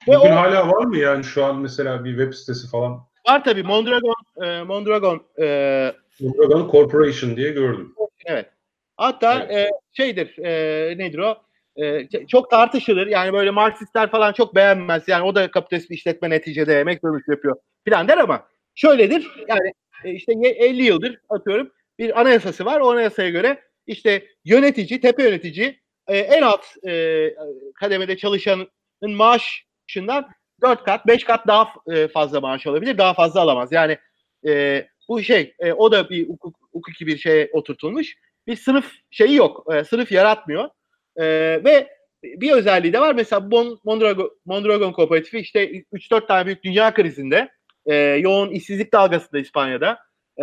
Bugün 0.07 0.19
o, 0.19 0.37
hala 0.37 0.69
var 0.69 0.85
mı 0.85 0.97
yani 0.97 1.25
şu 1.25 1.45
an 1.45 1.57
mesela 1.57 2.05
bir 2.05 2.11
web 2.11 2.33
sitesi 2.33 2.71
falan? 2.71 3.07
Var 3.29 3.45
tabii 3.45 3.63
Mondragon 3.63 4.15
e, 4.43 4.63
Mondragon 4.63 5.23
e, 5.41 5.93
Mondragon 6.21 6.71
Corporation 6.71 7.37
diye 7.37 7.51
gördüm. 7.51 7.95
Evet. 8.27 8.51
Hatta 8.97 9.47
evet. 9.49 9.67
E, 9.67 9.71
şeydir 9.93 10.39
e, 10.39 10.99
nedir 10.99 11.19
o? 11.19 11.37
E, 11.77 12.09
çok 12.27 12.51
tartışılır. 12.51 13.07
Yani 13.07 13.33
böyle 13.33 13.51
Marksistler 13.51 14.11
falan 14.11 14.33
çok 14.33 14.55
beğenmez. 14.55 15.09
Yani 15.09 15.25
o 15.25 15.35
da 15.35 15.51
kapitalist 15.51 15.91
bir 15.91 15.95
işletme 15.95 16.31
neticede 16.31 16.81
emek 16.81 17.05
dönüşü 17.05 17.31
yapıyor 17.31 17.57
filan 17.85 18.09
der 18.09 18.19
ama 18.19 18.47
şöyledir. 18.75 19.31
Yani 19.49 19.73
e, 20.05 20.11
işte 20.11 20.33
50 20.33 20.83
yıldır 20.83 21.19
atıyorum 21.29 21.71
bir 21.99 22.21
anayasası 22.21 22.65
var. 22.65 22.81
O 22.81 22.91
anayasaya 22.91 23.31
göre 23.31 23.63
işte 23.87 24.27
yönetici, 24.45 25.01
tepe 25.01 25.23
yönetici 25.23 25.81
e, 26.09 26.19
en 26.19 26.43
alt 26.43 26.65
e, 26.87 27.35
kademede 27.75 28.17
çalışanın 28.17 28.69
maaşından 29.03 30.29
4 30.63 30.85
kat, 30.85 31.07
5 31.07 31.25
kat 31.25 31.47
daha 31.47 31.69
e, 31.93 32.09
fazla 32.09 32.41
maaş 32.41 32.67
alabilir. 32.67 32.99
Daha 32.99 33.15
fazla 33.15 33.41
alamaz. 33.41 33.73
Yani 33.73 33.99
e, 34.47 34.87
bu 35.09 35.23
şey 35.23 35.55
e, 35.59 35.73
o 35.73 35.93
da 35.93 36.11
bir 36.11 36.29
hukuk, 36.29 36.57
hukuki 36.73 37.07
bir 37.07 37.19
şeye 37.19 37.51
oturtulmuş. 37.53 38.17
Bir 38.47 38.57
sınıf 38.57 38.93
şeyi 39.11 39.35
yok. 39.35 39.75
E, 39.75 39.85
sınıf 39.85 40.13
yaratmıyor. 40.13 40.69
E, 41.17 41.25
ve 41.65 41.89
bir 42.23 42.53
özelliği 42.53 42.93
de 42.93 43.01
var. 43.01 43.15
Mesela 43.15 43.49
Mondragon, 43.85 44.31
Mondragon 44.45 44.93
Kooperatifi 44.93 45.39
işte 45.39 45.71
3-4 45.71 46.27
tane 46.27 46.47
büyük 46.47 46.65
dünya 46.65 46.95
krizinde 46.95 47.49
e, 47.87 47.95
yoğun 47.95 48.51
işsizlik 48.51 48.93
dalgasında 48.93 49.39
İspanya'da 49.41 49.99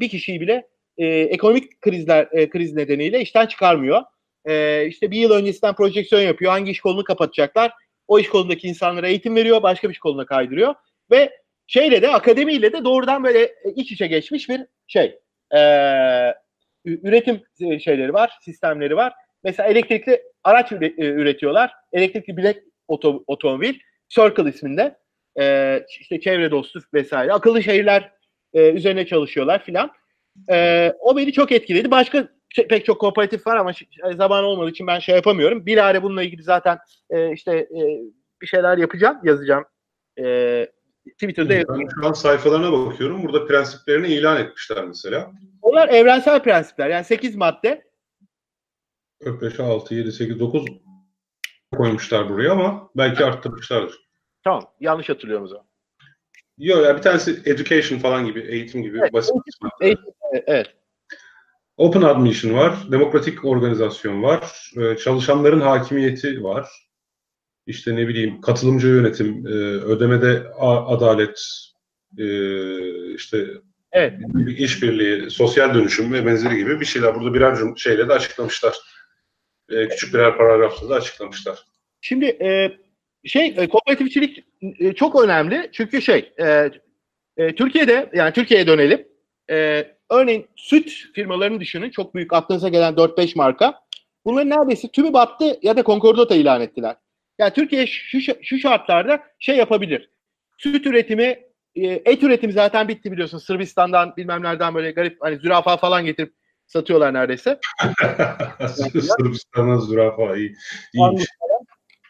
bir 0.00 0.08
kişiyi 0.08 0.40
bile 0.40 0.68
e, 0.98 1.06
ekonomik 1.06 1.80
krizler 1.80 2.28
e, 2.32 2.48
kriz 2.50 2.74
nedeniyle 2.74 3.20
işten 3.20 3.46
çıkarmıyor. 3.46 4.02
E, 4.44 4.86
işte 4.86 5.10
bir 5.10 5.18
yıl 5.18 5.30
öncesinden 5.30 5.74
projeksiyon 5.74 6.22
yapıyor. 6.22 6.52
Hangi 6.52 6.70
iş 6.70 6.80
kolunu 6.80 7.04
kapatacaklar? 7.04 7.72
O 8.08 8.18
iş 8.18 8.28
kolundaki 8.28 8.68
insanlara 8.68 9.08
eğitim 9.08 9.36
veriyor. 9.36 9.62
Başka 9.62 9.88
bir 9.88 9.94
iş 9.94 9.98
koluna 9.98 10.26
kaydırıyor. 10.26 10.74
Ve 11.10 11.30
şeyle 11.66 12.02
de 12.02 12.08
akademiyle 12.08 12.72
de 12.72 12.84
doğrudan 12.84 13.24
böyle 13.24 13.54
iç 13.74 13.92
içe 13.92 14.06
geçmiş 14.06 14.48
bir 14.48 14.60
şey. 14.86 15.18
E, 15.54 15.60
üretim 16.84 17.42
şeyleri 17.58 18.12
var, 18.12 18.38
sistemleri 18.42 18.96
var. 18.96 19.12
Mesela 19.44 19.68
elektrikli 19.68 20.22
araç 20.44 20.72
üretiyorlar. 20.72 21.72
Elektrikli 21.92 22.36
bilek 22.36 22.62
oto, 22.88 23.24
otomobil 23.26 23.74
Circle 24.08 24.48
isminde. 24.48 24.96
E, 25.40 25.86
işte 26.00 26.20
çevre 26.20 26.50
dostu 26.50 26.80
vesaire. 26.94 27.32
Akıllı 27.32 27.62
şehirler 27.62 28.12
e, 28.54 28.70
üzerine 28.70 29.06
çalışıyorlar 29.06 29.64
filan. 29.64 29.90
E, 30.50 30.92
o 31.00 31.16
beni 31.16 31.32
çok 31.32 31.52
etkiledi. 31.52 31.90
Başka 31.90 32.28
pek 32.68 32.84
çok 32.84 33.00
kooperatif 33.00 33.46
var 33.46 33.56
ama 33.56 33.72
zaman 34.16 34.44
olmadığı 34.44 34.70
için 34.70 34.86
ben 34.86 34.98
şey 34.98 35.14
yapamıyorum. 35.14 35.66
Bir 35.66 35.84
ara 35.84 36.02
bununla 36.02 36.22
ilgili 36.22 36.42
zaten 36.42 36.78
e, 37.10 37.32
işte 37.32 37.56
e, 37.56 37.80
bir 38.42 38.46
şeyler 38.46 38.78
yapacağım, 38.78 39.20
yazacağım. 39.24 39.64
E, 40.18 40.66
Twitter'da 41.12 41.78
Ben 41.78 41.88
şu 42.00 42.06
an 42.06 42.12
sayfalarına 42.12 42.72
bakıyorum. 42.72 43.22
Burada 43.22 43.46
prensiplerini 43.46 44.06
ilan 44.06 44.40
etmişler 44.40 44.84
mesela. 44.84 45.32
Onlar 45.62 45.88
evrensel 45.88 46.42
prensipler. 46.42 46.90
Yani 46.90 47.04
8 47.04 47.36
madde. 47.36 47.84
4, 49.24 49.42
5, 49.42 49.60
6, 49.60 49.94
7, 49.94 50.12
8, 50.12 50.40
9 50.40 50.64
koymuşlar 51.76 52.28
buraya 52.28 52.52
ama 52.52 52.90
belki 52.96 53.24
arttırmışlardır. 53.24 53.94
Tamam. 54.44 54.62
Yanlış 54.80 55.08
hatırlıyorum 55.08 55.44
o 55.44 55.48
zaman. 55.48 55.66
Yok 56.58 56.84
ya 56.84 56.96
bir 56.96 57.02
tanesi 57.02 57.40
education 57.44 57.98
falan 57.98 58.26
gibi, 58.26 58.40
eğitim 58.40 58.82
gibi 58.82 58.98
evet, 58.98 59.12
basit. 59.12 59.34
Eğitim, 59.80 60.04
evet. 60.46 60.66
Open 61.76 62.02
admission 62.02 62.54
var, 62.54 62.76
demokratik 62.92 63.44
organizasyon 63.44 64.22
var, 64.22 64.72
e, 64.76 64.96
çalışanların 64.96 65.60
hakimiyeti 65.60 66.44
var. 66.44 66.68
İşte 67.66 67.96
ne 67.96 68.08
bileyim 68.08 68.40
katılımcı 68.40 68.88
yönetim, 68.88 69.46
e, 69.46 69.50
ödemede 69.84 70.48
adalet, 70.60 71.40
e, 72.18 72.26
işte 73.14 73.46
evet. 73.92 74.12
işbirliği, 74.56 75.30
sosyal 75.30 75.74
dönüşüm 75.74 76.12
ve 76.12 76.26
benzeri 76.26 76.56
gibi 76.56 76.80
bir 76.80 76.84
şeyler 76.84 77.14
burada 77.14 77.34
birer 77.34 77.58
şeyle 77.76 78.08
de 78.08 78.12
açıklamışlar. 78.12 78.74
Küçük 79.68 80.14
birer 80.14 80.36
paragrafta 80.36 80.88
da 80.88 80.94
açıklamışlar. 80.94 81.58
Şimdi 82.00 82.26
şey 83.24 83.68
kooperatifçilik 83.68 84.44
çok 84.96 85.22
önemli 85.24 85.70
çünkü 85.72 86.02
şey 86.02 86.32
Türkiye'de 87.56 88.10
yani 88.14 88.32
Türkiye'ye 88.32 88.66
dönelim. 88.66 89.06
Örneğin 90.10 90.46
süt 90.56 90.90
firmalarını 91.14 91.60
düşünün. 91.60 91.90
Çok 91.90 92.14
büyük 92.14 92.32
aklınıza 92.32 92.68
gelen 92.68 92.94
4-5 92.94 93.38
marka. 93.38 93.84
Bunların 94.24 94.50
neredeyse 94.50 94.88
tümü 94.88 95.12
battı 95.12 95.58
ya 95.62 95.76
da 95.76 95.82
konkordota 95.82 96.34
ilan 96.34 96.60
ettiler. 96.60 96.96
Yani 97.38 97.52
Türkiye 97.52 97.86
şu, 97.86 98.20
şu 98.42 98.58
şartlarda 98.58 99.22
şey 99.38 99.56
yapabilir. 99.56 100.10
Süt 100.58 100.86
üretimi, 100.86 101.38
e, 101.74 101.86
et 101.86 102.22
üretimi 102.22 102.52
zaten 102.52 102.88
bitti 102.88 103.12
biliyorsun. 103.12 103.38
Sırbistan'dan 103.38 104.16
bilmem 104.16 104.42
nereden 104.42 104.74
böyle 104.74 104.90
garip 104.90 105.16
hani 105.20 105.38
zürafa 105.38 105.76
falan 105.76 106.04
getirip 106.04 106.34
satıyorlar 106.66 107.14
neredeyse. 107.14 107.58
Sırbistan'dan 109.16 109.78
zürafa 109.78 110.36
iyi. 110.36 110.54
İyiymiş. 110.94 111.24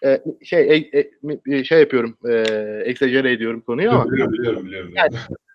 Ee, 0.04 0.22
şey 0.44 0.90
e, 0.92 1.10
e, 1.46 1.64
şey 1.64 1.80
yapıyorum, 1.80 2.16
e, 2.28 2.44
egzajere 2.84 3.32
ediyorum 3.32 3.60
konuyu 3.60 3.90
ama. 3.90 4.12
Biliyorum, 4.12 4.32
biliyorum, 4.32 4.66
biliyorum. 4.66 4.92
Yani, 4.96 5.14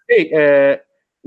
şey, 0.10 0.22
e, 0.22 0.84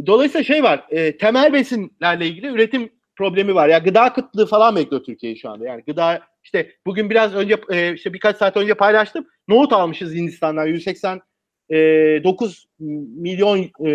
Dolayısıyla 0.06 0.44
şey 0.44 0.62
var, 0.62 0.86
e, 0.90 1.16
temel 1.16 1.52
besinlerle 1.52 2.26
ilgili 2.26 2.46
üretim 2.46 2.90
problemi 3.16 3.54
var. 3.54 3.68
Ya 3.68 3.72
yani 3.74 3.84
gıda 3.84 4.12
kıtlığı 4.12 4.46
falan 4.46 4.76
bekliyor 4.76 5.04
Türkiye'yi 5.04 5.38
şu 5.38 5.50
anda. 5.50 5.66
Yani 5.66 5.82
gıda 5.86 6.22
işte 6.44 6.72
bugün 6.86 7.10
biraz 7.10 7.34
önce 7.34 7.56
e, 7.70 7.94
işte 7.94 8.12
birkaç 8.14 8.36
saat 8.36 8.56
önce 8.56 8.74
paylaştım. 8.74 9.26
Nohut 9.48 9.72
almışız 9.72 10.14
Hindistan'dan 10.14 10.66
189 10.66 11.22
e, 11.70 12.84
milyon 13.16 13.58
e, 13.58 13.90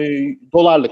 dolarlık. 0.53 0.91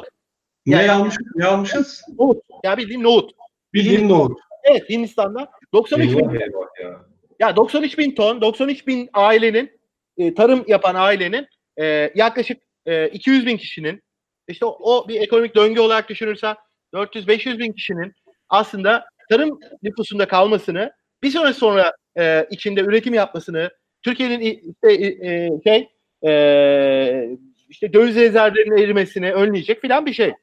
Yani, 0.65 0.88
ne 0.88 0.91
almışız? 0.91 1.27
Ne 1.36 1.45
almışız? 1.45 2.01
Nohut. 2.19 2.43
Ya 2.63 2.77
bildiğim 2.77 3.03
nohut. 3.03 3.31
Bildiğim 3.73 4.09
nohut. 4.09 4.39
Evet 4.63 4.89
Hindistan'da 4.89 5.51
93 5.73 6.17
bin. 6.17 6.29
Ya. 6.29 7.05
Ya 7.39 7.55
93 7.55 7.97
bin 7.97 8.15
ton, 8.15 8.41
93 8.41 8.88
bin 8.88 9.09
ailenin 9.13 9.79
e, 10.17 10.33
tarım 10.33 10.63
yapan 10.67 10.95
ailenin 10.95 11.47
e, 11.77 12.11
yaklaşık 12.15 12.63
e, 12.86 13.07
200 13.07 13.45
bin 13.45 13.57
kişinin 13.57 14.03
işte 14.47 14.65
o, 14.65 14.77
o 14.79 15.07
bir 15.07 15.21
ekonomik 15.21 15.55
döngü 15.55 15.79
olarak 15.79 16.09
düşünürsen 16.09 16.55
400-500 16.93 17.59
bin 17.59 17.73
kişinin 17.73 18.13
aslında 18.49 19.05
tarım 19.29 19.59
nüfusunda 19.83 20.27
kalmasını 20.27 20.91
bir 21.23 21.29
süre 21.29 21.53
sonra 21.53 21.93
e, 22.17 22.47
içinde 22.51 22.81
üretim 22.81 23.13
yapmasını 23.13 23.71
Türkiye'nin 24.03 24.39
işte, 24.39 24.93
e, 24.93 25.49
şey 25.63 25.89
e, 26.27 27.29
işte 27.69 27.93
döviz 27.93 28.15
rezervlerinin 28.15 28.77
erimesini 28.77 29.33
önleyecek 29.33 29.81
filan 29.81 30.05
bir 30.05 30.13
şey. 30.13 30.33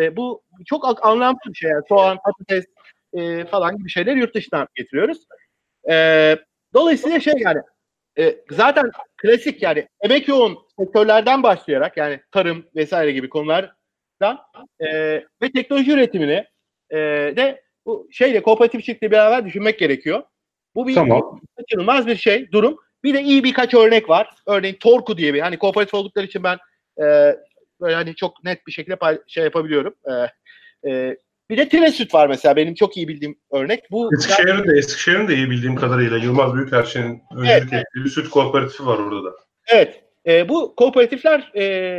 E, 0.00 0.16
bu 0.16 0.42
çok 0.66 1.06
anlamsız 1.06 1.52
bir 1.52 1.58
şey. 1.58 1.70
Yani 1.70 1.82
soğan, 1.88 2.18
patates 2.24 2.64
e, 3.12 3.44
falan 3.44 3.76
gibi 3.76 3.90
şeyler 3.90 4.16
yurt 4.16 4.34
dışından 4.34 4.68
getiriyoruz. 4.74 5.18
E, 5.90 6.36
dolayısıyla 6.74 7.20
şey 7.20 7.34
yani 7.36 7.60
e, 8.18 8.36
zaten 8.50 8.90
klasik 9.16 9.62
yani 9.62 9.88
emek 10.00 10.28
yoğun 10.28 10.58
sektörlerden 10.78 11.42
başlayarak 11.42 11.96
yani 11.96 12.20
tarım 12.30 12.64
vesaire 12.74 13.12
gibi 13.12 13.28
konulardan 13.28 14.38
e, 14.80 14.88
ve 15.42 15.52
teknoloji 15.54 15.92
üretimini 15.92 16.44
e, 16.90 16.96
de 17.36 17.62
bu 17.86 18.08
şeyle 18.12 18.42
kooperatifçilikle 18.42 19.10
beraber 19.10 19.44
düşünmek 19.44 19.78
gerekiyor. 19.78 20.22
Bu 20.74 20.88
bir 20.88 20.94
tamam. 20.94 21.40
kaçınılmaz 21.56 22.06
bir 22.06 22.16
şey, 22.16 22.52
durum. 22.52 22.76
Bir 23.04 23.14
de 23.14 23.22
iyi 23.22 23.44
birkaç 23.44 23.74
örnek 23.74 24.08
var. 24.08 24.30
Örneğin 24.46 24.74
Torku 24.74 25.18
diye 25.18 25.34
bir 25.34 25.40
hani 25.40 25.58
kooperatif 25.58 25.94
oldukları 25.94 26.26
için 26.26 26.42
ben 26.42 26.58
e, 27.02 27.36
böyle 27.80 27.94
hani 27.94 28.14
çok 28.14 28.44
net 28.44 28.66
bir 28.66 28.72
şekilde 28.72 28.96
pay- 28.96 29.20
şey 29.26 29.44
yapabiliyorum. 29.44 29.94
E, 30.10 30.12
e, 30.90 31.16
bir 31.50 31.56
de 31.56 31.68
Tresüt 31.68 32.14
var 32.14 32.28
mesela 32.28 32.56
benim 32.56 32.74
çok 32.74 32.96
iyi 32.96 33.08
bildiğim 33.08 33.38
örnek. 33.50 33.90
Bu 33.90 34.10
Eskişehir'in 34.14 34.68
de, 34.68 34.78
Eskişehir'in 34.78 35.28
de 35.28 35.34
iyi 35.34 35.50
bildiğim 35.50 35.76
kadarıyla 35.76 36.18
Yılmaz 36.18 36.54
Büyükerşen'in 36.54 37.22
Evet. 37.38 37.62
ettiği 37.62 38.04
bir 38.04 38.10
süt 38.10 38.30
kooperatifi 38.30 38.86
var 38.86 38.98
orada 38.98 39.24
da. 39.24 39.32
Evet. 39.66 40.02
E, 40.26 40.48
bu 40.48 40.74
kooperatifler 40.76 41.52
e, 41.56 41.98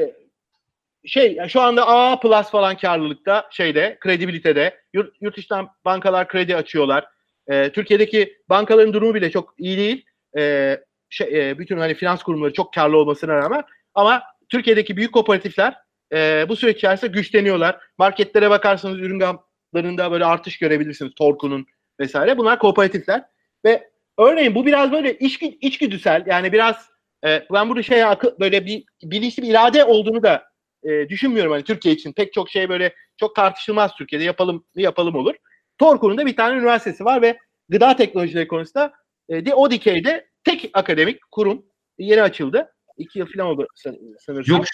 şey 1.06 1.38
şu 1.48 1.62
anda 1.62 1.88
A 1.88 2.20
plus 2.20 2.50
falan 2.50 2.78
karlılıkta 2.78 3.48
şeyde 3.52 3.98
kredibilitede 4.00 4.78
yurt, 4.94 5.16
yurt 5.22 5.38
dışından 5.38 5.70
bankalar 5.86 6.28
kredi 6.28 6.56
açıyorlar. 6.56 7.06
E, 7.48 7.72
Türkiye'deki 7.72 8.38
bankaların 8.50 8.94
durumu 8.94 9.16
bile 9.16 9.32
çok 9.32 9.54
iyi 9.58 9.78
değil. 9.78 10.06
E, 10.38 10.78
şey, 11.10 11.50
e, 11.50 11.60
bütün 11.60 11.78
hani 11.78 11.94
finans 11.94 12.24
kurumları 12.24 12.54
çok 12.54 12.74
karlı 12.74 12.98
olmasına 12.98 13.36
rağmen 13.36 13.64
ama 13.94 14.24
Türkiye'deki 14.50 14.98
büyük 14.98 15.14
kooperatifler 15.14 15.76
e, 16.14 16.46
bu 16.50 16.56
süreç 16.56 16.78
içerisinde 16.78 17.12
güçleniyorlar. 17.12 17.80
Marketlere 17.98 18.50
bakarsanız 18.50 19.00
ürün 19.00 19.20
gamlarında 19.20 20.12
böyle 20.12 20.26
artış 20.26 20.58
görebilirsiniz. 20.58 21.12
Torku'nun 21.16 21.66
vesaire. 22.00 22.38
Bunlar 22.38 22.60
kooperatifler 22.60 23.24
ve 23.66 23.90
örneğin 24.18 24.56
bu 24.56 24.66
biraz 24.66 24.92
böyle 24.92 25.18
içgü, 25.18 25.46
içgüdüsel 25.46 26.24
yani 26.28 26.52
biraz 26.52 26.90
e, 27.26 27.44
ben 27.54 27.70
burada 27.70 27.84
şey 27.84 28.04
böyle 28.40 28.66
bir 28.66 28.84
bilinçli 29.04 29.44
bir 29.44 29.48
irade 29.48 29.86
olduğunu 29.86 30.24
da 30.24 30.44
e, 30.84 31.10
düşünmüyorum 31.10 31.52
hani 31.52 31.64
Türkiye 31.64 31.96
için. 31.96 32.14
Pek 32.14 32.34
çok 32.34 32.50
şey 32.50 32.70
böyle 32.70 32.94
çok 33.18 33.36
tartışılmaz 33.36 33.96
Türkiye'de 33.96 34.26
yapalım 34.26 34.66
yapalım 34.76 35.16
olur. 35.16 35.36
Torku'nun 35.78 36.18
da 36.18 36.26
bir 36.26 36.36
tane 36.36 36.58
üniversitesi 36.58 37.06
var 37.06 37.22
ve 37.22 37.38
gıda 37.70 37.96
teknolojileri 37.96 38.48
konusunda 38.48 38.94
e, 39.30 39.54
o 39.54 39.72
dikeyde 39.72 40.28
tek 40.44 40.70
akademik 40.74 41.32
kurum 41.32 41.66
yeni 41.98 42.22
açıldı. 42.22 42.74
İki 43.00 43.20
yıl 43.20 43.28
falan 43.36 43.48
oldu 43.48 43.68
san- 43.76 43.98
sanırsam. 44.20 44.56
Yok 44.58 44.66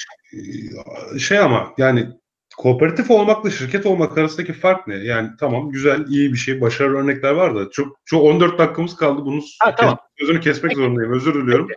şey 1.19 1.39
ama 1.39 1.73
yani 1.77 2.07
kooperatif 2.57 3.11
olmakla 3.11 3.51
şirket 3.51 3.85
olmak 3.85 4.17
arasındaki 4.17 4.53
fark 4.53 4.87
ne? 4.87 4.95
Yani 4.95 5.29
tamam 5.39 5.69
güzel 5.69 6.07
iyi 6.07 6.33
bir 6.33 6.37
şey 6.37 6.61
başarılı 6.61 6.97
örnekler 6.97 7.31
var 7.31 7.55
da 7.55 7.69
çok 7.69 7.99
çok 8.05 8.23
14 8.23 8.59
dakikamız 8.59 8.95
kaldı 8.95 9.25
bunu 9.25 9.41
Ha, 9.59 9.75
tamam. 9.75 9.97
sözünü 10.19 10.39
kesmek 10.39 10.73
zorundayım 10.75 11.13
özür 11.13 11.33
diliyorum. 11.33 11.67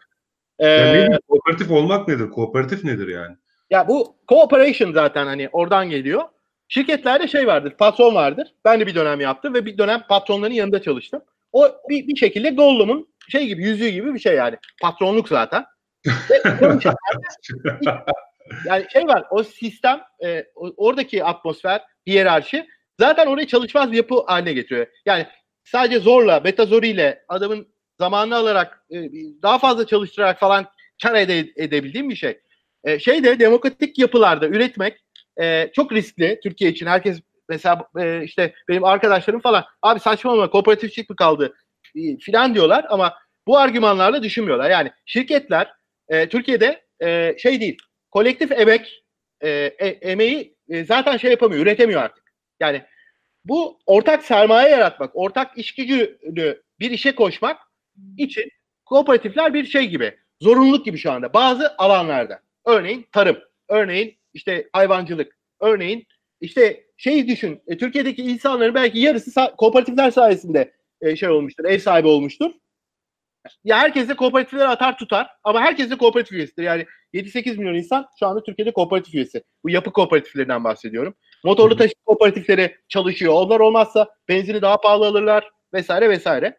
Ee, 0.59 0.67
Yani 0.67 0.93
nedir? 0.93 1.21
kooperatif 1.29 1.71
olmak 1.71 2.09
nedir? 2.09 2.31
Kooperatif 2.31 2.85
nedir 2.85 3.09
yani? 3.09 3.37
Ya 3.71 3.89
bu 3.89 4.17
cooperation 4.29 4.93
zaten 4.93 5.27
hani 5.27 5.49
oradan 5.53 5.91
geliyor. 5.91 6.23
Şirketlerde 6.69 7.29
şey 7.29 7.47
vardır, 7.47 7.75
patron 7.79 8.15
vardır. 8.15 8.55
Ben 8.65 8.81
de 8.81 8.87
bir 8.87 8.95
dönem 8.95 9.21
yaptım 9.21 9.55
ve 9.55 9.67
bir 9.67 9.79
dönem 9.79 10.03
patronların 10.09 10.55
yanında 10.55 10.83
çalıştım. 10.83 11.23
O 11.53 11.69
bir, 11.89 12.07
bir 12.09 12.17
şekilde 12.17 12.51
Gollum'un 12.51 13.09
şey 13.29 13.47
gibi, 13.47 13.63
yüzüğü 13.63 13.89
gibi 13.89 14.15
bir 14.15 14.19
şey 14.19 14.35
yani. 14.35 14.57
Patronluk 14.83 15.29
zaten. 15.29 15.65
Ve 16.07 16.43
yani 18.65 18.87
şey 18.93 19.07
var, 19.07 19.25
o 19.31 19.43
sistem, 19.43 20.01
e, 20.25 20.45
oradaki 20.55 21.25
atmosfer, 21.25 21.83
hiyerarşi 22.07 22.67
zaten 23.01 23.27
orayı 23.27 23.47
çalışmaz 23.47 23.93
bir 23.93 23.97
yapı 23.97 24.25
haline 24.27 24.53
getiriyor. 24.53 24.87
Yani 25.07 25.27
sadece 25.65 25.99
zorla, 25.99 26.41
metazoriyle 26.41 27.25
adamın 27.29 27.69
zamanını 27.99 28.37
alarak, 28.37 28.85
e, 28.91 28.97
daha 29.43 29.59
fazla 29.59 29.87
çalıştırarak 29.87 30.41
falan 30.41 30.67
kar 31.03 31.15
ede, 31.15 31.39
edebildiğim 31.57 32.11
bir 32.11 32.17
şey. 32.17 32.41
E, 32.85 32.99
şey 32.99 33.25
de 33.25 33.39
demokratik 33.39 33.99
yapılarda 33.99 34.49
üretmek 34.49 35.05
e, 35.41 35.71
çok 35.73 35.93
riskli 35.93 36.41
Türkiye 36.43 36.71
için. 36.71 36.87
Herkes 36.87 37.21
mesela 37.49 37.89
e, 37.99 38.25
işte 38.25 38.55
benim 38.69 38.85
arkadaşlarım 38.85 39.41
falan 39.41 39.65
abi 39.83 40.01
saçmalama 40.01 40.51
kooperatifçilik 40.51 41.11
mi 41.11 41.17
kaldı 41.17 41.55
e, 41.97 42.17
filan 42.17 42.55
diyorlar 42.55 42.87
ama 42.89 43.15
bu 43.47 43.59
argümanlarla 43.59 44.23
düşünmüyorlar. 44.23 44.71
Yani 44.71 44.93
şirketler 45.07 45.73
e, 46.09 46.29
Türkiye'de 46.29 46.83
e, 47.03 47.35
şey 47.39 47.61
değil 47.61 47.79
kolektif 48.11 48.53
emek 48.53 49.05
e, 49.41 49.49
e, 49.51 49.87
emeği 49.89 50.57
e, 50.69 50.85
zaten 50.85 51.17
şey 51.17 51.31
yapamıyor, 51.31 51.63
üretemiyor 51.63 52.03
artık. 52.03 52.25
Yani 52.61 52.83
bu 53.45 53.79
ortak 53.87 54.25
sermaye 54.25 54.71
yaratmak, 54.71 55.11
ortak 55.17 55.59
iş 55.59 55.75
gücünü 55.75 56.63
bir 56.81 56.91
işe 56.91 57.15
koşmak 57.15 57.61
için 58.17 58.51
kooperatifler 58.85 59.55
bir 59.55 59.65
şey 59.65 59.87
gibi, 59.87 60.19
zorunluluk 60.41 60.85
gibi 60.85 60.99
şu 60.99 61.13
anda 61.13 61.33
bazı 61.35 61.75
alanlarda. 61.79 62.41
Örneğin 62.67 63.07
tarım, 63.13 63.39
örneğin 63.69 64.19
işte 64.35 64.69
hayvancılık, 64.73 65.39
örneğin 65.61 66.07
işte 66.41 66.85
şey 66.97 67.29
düşün, 67.29 67.63
e, 67.67 67.79
Türkiye'deki 67.79 68.23
insanların 68.23 68.75
belki 68.75 68.99
yarısı 68.99 69.31
sa- 69.31 69.57
kooperatifler 69.57 70.11
sayesinde 70.11 70.73
e, 71.01 71.17
şey 71.17 71.29
olmuştur, 71.29 71.65
ev 71.65 71.79
sahibi 71.79 72.09
olmuştur. 72.09 72.51
Ya 73.65 73.79
herkes 73.79 74.09
de 74.09 74.17
kooperatiflere 74.17 74.69
atar 74.69 74.99
tutar 74.99 75.27
ama 75.45 75.61
herkes 75.61 75.91
de 75.91 75.99
kooperatif 75.99 76.33
üyesidir. 76.33 76.63
Yani 76.63 76.87
7-8 77.15 77.57
milyon 77.59 77.75
insan 77.75 78.07
şu 78.19 78.27
anda 78.27 78.43
Türkiye'de 78.43 78.73
kooperatif 78.73 79.15
üyesi. 79.15 79.43
Bu 79.65 79.71
yapı 79.71 79.93
kooperatiflerinden 79.93 80.65
bahsediyorum. 80.65 81.15
Motorlu 81.45 81.77
taşıt 81.77 82.05
kooperatifleri 82.07 82.77
çalışıyor. 82.89 83.35
Onlar 83.35 83.61
olmazsa 83.61 84.09
benzini 84.29 84.63
daha 84.63 84.81
pahalı 84.81 85.07
alırlar 85.07 85.51
vesaire 85.73 86.11
vesaire. 86.11 86.59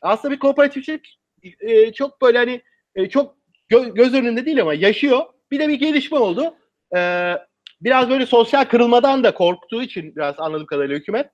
Aslında 0.00 0.34
bir 0.34 0.38
kooperatifçilik 0.38 1.18
e, 1.60 1.92
çok 1.92 2.22
böyle 2.22 2.38
hani 2.38 2.62
e, 2.94 3.08
çok 3.08 3.36
gö- 3.70 3.94
göz 3.94 4.14
önünde 4.14 4.46
değil 4.46 4.62
ama 4.62 4.74
yaşıyor. 4.74 5.22
Bir 5.50 5.58
de 5.58 5.68
bir 5.68 5.74
gelişme 5.74 6.18
oldu. 6.18 6.54
E, 6.96 7.32
biraz 7.80 8.10
böyle 8.10 8.26
sosyal 8.26 8.64
kırılmadan 8.64 9.24
da 9.24 9.34
korktuğu 9.34 9.82
için 9.82 10.16
biraz 10.16 10.40
anladığım 10.40 10.66
kadarıyla 10.66 10.96
hükümet 10.96 11.30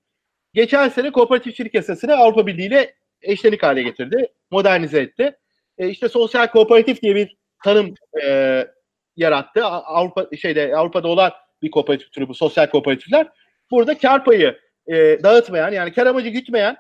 geçen 0.55 0.89
sene 0.89 1.13
kooperatifçilik 1.13 1.75
yasasını 1.75 2.17
Avrupa 2.17 2.47
Birliği 2.47 2.67
ile 2.67 2.95
eşlenik 3.23 3.63
hale 3.63 3.83
getirdi. 3.83 4.29
Modernize 4.51 5.01
etti. 5.01 5.37
E, 5.79 5.89
işte 5.89 6.09
sosyal 6.09 6.47
kooperatif 6.47 7.03
diye 7.03 7.15
bir 7.15 7.37
tanım 7.65 7.95
e, 8.25 8.67
yarattı. 9.17 9.65
Avrupa 9.65 10.37
şeyde 10.37 10.77
Avrupa'da 10.77 11.09
olan 11.09 11.33
bir 11.63 11.71
kooperatif 11.71 12.13
türü 12.13 12.29
bu 12.29 12.35
sosyal 12.35 12.67
kooperatifler. 12.67 13.29
Burada 13.71 13.99
kar 13.99 14.25
payı 14.25 14.59
e, 14.87 14.95
dağıtmayan 15.23 15.73
yani 15.73 15.93
kar 15.93 16.07
amacı 16.07 16.29
gütmeyen 16.29 16.77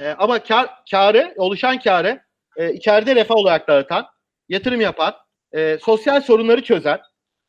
e, 0.00 0.08
ama 0.08 0.42
kar 0.42 0.70
karı 0.90 1.34
oluşan 1.36 1.78
karı 1.78 2.20
e, 2.56 2.72
içeride 2.72 3.14
refah 3.14 3.36
olarak 3.36 3.68
dağıtan, 3.68 4.06
yatırım 4.48 4.80
yapan, 4.80 5.14
e, 5.52 5.78
sosyal 5.82 6.20
sorunları 6.20 6.62
çözen, 6.62 7.00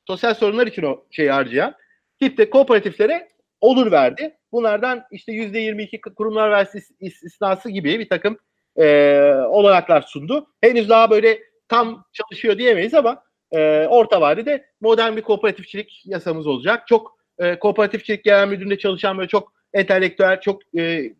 sosyal 0.07 0.33
sorunlar 0.33 0.67
için 0.67 0.83
o 0.83 1.03
şeyi 1.11 1.31
harcayan 1.31 1.75
tipte 2.19 2.49
kooperatiflere 2.49 3.27
olur 3.61 3.91
verdi. 3.91 4.37
Bunlardan 4.53 5.03
işte 5.11 5.31
yüzde 5.31 5.59
22 5.59 6.01
kurumlar 6.01 6.51
versi 6.51 6.79
istisnası 6.99 7.69
gibi 7.69 7.99
bir 7.99 8.09
takım 8.09 8.37
e, 8.77 8.85
olanaklar 9.47 10.01
sundu. 10.01 10.47
Henüz 10.61 10.89
daha 10.89 11.09
böyle 11.11 11.39
tam 11.67 12.05
çalışıyor 12.13 12.57
diyemeyiz 12.57 12.93
ama 12.93 13.23
e, 13.51 13.87
orta 13.89 14.21
vadede 14.21 14.65
modern 14.81 15.15
bir 15.15 15.21
kooperatifçilik 15.21 16.03
yasamız 16.05 16.47
olacak. 16.47 16.87
Çok 16.87 17.17
e, 17.39 17.59
kooperatifçilik 17.59 18.23
genel 18.23 18.47
müdürlüğünde 18.47 18.77
çalışan 18.77 19.17
böyle 19.17 19.27
çok 19.27 19.53
entelektüel, 19.73 20.41
çok 20.41 20.61
e, 20.77 21.13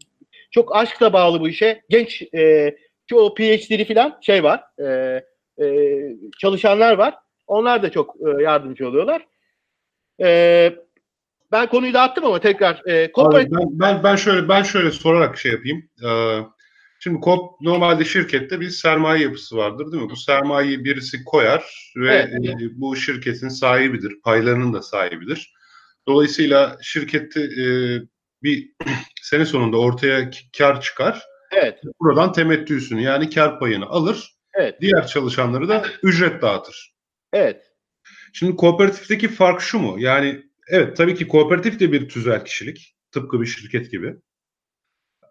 çok 0.51 0.75
aşkla 0.75 1.13
bağlı 1.13 1.39
bu 1.39 1.49
işe. 1.49 1.81
Genç 1.89 2.21
e, 2.35 2.75
çoğu 3.07 3.33
PhD'li 3.33 3.85
falan 3.85 4.19
şey 4.21 4.43
var. 4.43 4.63
E, 4.79 4.85
e, 5.65 5.97
çalışanlar 6.39 6.97
var. 6.97 7.15
Onlar 7.47 7.83
da 7.83 7.91
çok 7.91 8.15
e, 8.15 8.43
yardımcı 8.43 8.87
oluyorlar. 8.87 9.25
E, 10.21 10.73
ben 11.53 11.67
konuyu 11.69 11.93
dağıttım 11.93 12.25
ama 12.25 12.39
tekrar 12.39 12.81
e, 12.85 13.03
Abi 13.05 13.11
kooperatif 13.11 13.51
ben, 13.51 13.79
ben 13.79 14.03
ben 14.03 14.15
şöyle 14.15 14.49
ben 14.49 14.63
şöyle 14.63 14.91
sorarak 14.91 15.37
şey 15.37 15.51
yapayım. 15.51 15.89
Ee, 16.05 16.39
şimdi 16.99 17.19
kop 17.19 17.61
normalde 17.61 18.05
şirkette 18.05 18.59
bir 18.59 18.69
sermaye 18.69 19.23
yapısı 19.23 19.57
vardır 19.57 19.91
değil 19.91 20.03
mi? 20.03 20.09
Bu 20.09 20.15
sermayeyi 20.15 20.83
birisi 20.85 21.23
koyar 21.23 21.91
ve 21.95 22.15
Evet. 22.15 22.49
e, 22.49 22.55
bu 22.75 22.95
şirketin 22.95 23.49
sahibidir, 23.49 24.21
paylarının 24.23 24.73
da 24.73 24.81
sahibidir. 24.81 25.53
Dolayısıyla 26.07 26.77
şirkette 26.81 27.41
e, 27.41 27.65
bir 28.43 28.69
sene 29.21 29.45
sonunda 29.45 29.77
ortaya 29.79 30.29
kar 30.57 30.81
çıkar. 30.81 31.21
evet, 31.51 31.79
Buradan 31.99 32.31
temettüsünü 32.33 33.01
yani 33.01 33.29
kar 33.29 33.59
payını 33.59 33.85
alır. 33.85 34.33
evet, 34.53 34.81
Diğer 34.81 35.07
çalışanları 35.07 35.69
da 35.69 35.85
ücret 36.03 36.41
dağıtır. 36.41 36.93
evet. 37.33 37.69
Şimdi 38.33 38.55
kooperatifteki 38.55 39.27
fark 39.27 39.61
şu 39.61 39.79
mu? 39.79 39.95
Yani 39.99 40.43
evet 40.67 40.97
tabii 40.97 41.15
ki 41.15 41.27
kooperatif 41.27 41.79
de 41.79 41.91
bir 41.91 42.09
tüzel 42.09 42.45
kişilik. 42.45 42.95
Tıpkı 43.11 43.41
bir 43.41 43.45
şirket 43.45 43.91
gibi. 43.91 44.15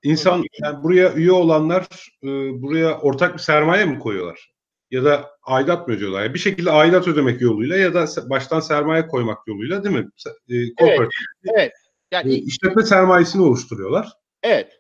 İnsan 0.03 0.45
yani 0.63 0.83
buraya 0.83 1.13
üye 1.13 1.33
olanlar 1.33 1.87
e, 2.23 2.29
buraya 2.63 3.01
ortak 3.01 3.35
bir 3.35 3.39
sermaye 3.39 3.85
mi 3.85 3.99
koyuyorlar? 3.99 4.53
Ya 4.91 5.05
da 5.05 5.31
aidat 5.43 5.89
mı 5.89 5.95
ödüyorlar? 5.95 6.23
Yani 6.23 6.35
bir 6.35 6.39
şekilde 6.39 6.71
aidat 6.71 7.09
ödemek 7.09 7.41
yoluyla 7.41 7.77
ya 7.77 7.95
da 7.95 8.07
baştan 8.31 8.61
sermaye 8.61 9.07
koymak 9.07 9.39
yoluyla 9.47 9.85
değil 9.85 9.97
mi? 9.97 10.09
E, 10.49 10.75
kooperatif 10.75 11.21
evet. 11.45 11.73
Yani 12.11 12.35
e, 12.35 12.37
işletme 12.37 12.83
sermayesini 12.83 13.43
oluşturuyorlar. 13.43 14.09
evet. 14.43 14.79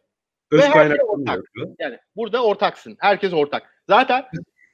Öz 0.50 0.60
Ve 0.60 0.64
her 0.64 0.72
kaynaklarını 0.72 1.10
ortak. 1.10 1.44
Yani 1.78 1.98
burada 2.16 2.44
ortaksın. 2.44 2.96
Herkes 2.98 3.32
ortak. 3.32 3.62
Zaten 3.88 4.24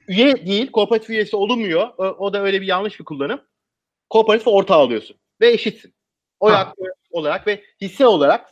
üye 0.07 0.45
değil, 0.45 0.71
kooperatif 0.71 1.09
üyesi 1.09 1.35
olunmuyor. 1.35 1.87
O, 1.97 2.03
o 2.03 2.33
da 2.33 2.43
öyle 2.43 2.61
bir 2.61 2.67
yanlış 2.67 2.99
bir 2.99 3.05
kullanım. 3.05 3.41
Kooperatif 4.09 4.47
ortağı 4.47 4.77
alıyorsun 4.77 5.17
ve 5.41 5.49
eşitsin. 5.49 5.93
Oy 6.39 6.51
Ha. 6.51 6.59
hakkı 6.59 6.81
olarak 7.11 7.47
ve 7.47 7.63
hisse 7.81 8.07
olarak, 8.07 8.49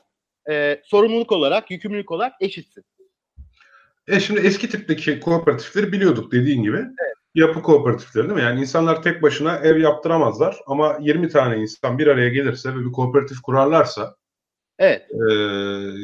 e, 0.50 0.82
sorumluluk 0.84 1.32
olarak, 1.32 1.72
yükümlülük 1.72 2.12
olarak 2.12 2.34
eşitsin. 2.42 2.84
E 4.08 4.20
şimdi 4.20 4.40
eski 4.40 4.70
tipteki 4.70 5.20
kooperatifleri 5.20 5.92
biliyorduk 5.92 6.32
dediğin 6.32 6.64
gibi. 6.64 6.78
yapı 7.36 7.62
kooperatifleri 7.62 8.24
değil 8.24 8.36
mi? 8.36 8.42
Yani 8.42 8.60
insanlar 8.60 9.02
tek 9.02 9.22
başına 9.22 9.56
ev 9.58 9.78
yaptıramazlar 9.78 10.58
ama 10.68 10.98
20 11.02 11.30
tane 11.30 11.58
insan 11.58 11.98
bir 11.98 12.08
araya 12.08 12.30
gelirse 12.30 12.76
ve 12.76 12.80
bir 12.80 12.92
kooperatif 12.92 13.42
kurarlarsa 13.42 14.16
Evet. 14.80 15.02
e, 15.12 15.28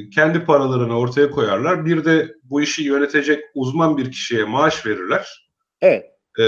kendi 0.10 0.46
paralarını 0.46 1.00
ortaya 1.00 1.30
koyarlar. 1.32 1.86
Bir 1.86 2.06
de 2.06 2.36
bu 2.44 2.62
işi 2.62 2.84
yönetecek 2.84 3.44
uzman 3.56 3.98
bir 3.98 4.12
kişiye 4.12 4.44
maaş 4.44 4.86
verirler. 4.86 5.50
Evet. 5.82 6.13
E, 6.40 6.44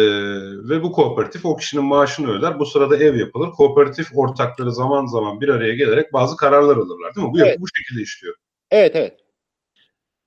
ve 0.69 0.83
bu 0.83 0.91
kooperatif 0.91 1.45
o 1.45 1.57
kişinin 1.57 1.85
maaşını 1.85 2.31
öder. 2.31 2.59
Bu 2.59 2.65
sırada 2.65 2.97
ev 2.97 3.15
yapılır. 3.15 3.51
Kooperatif 3.51 4.07
ortakları 4.15 4.71
zaman 4.71 5.05
zaman 5.05 5.41
bir 5.41 5.49
araya 5.49 5.75
gelerek 5.75 6.13
bazı 6.13 6.37
kararlar 6.37 6.77
alırlar 6.77 7.15
değil 7.15 7.27
mi? 7.27 7.33
Bu 7.33 7.37
yapı 7.37 7.49
Evet. 7.49 7.59
bu 7.61 7.65
şekilde 7.77 8.01
işliyor. 8.01 8.35
Evet 8.71 8.95
evet. 8.95 9.19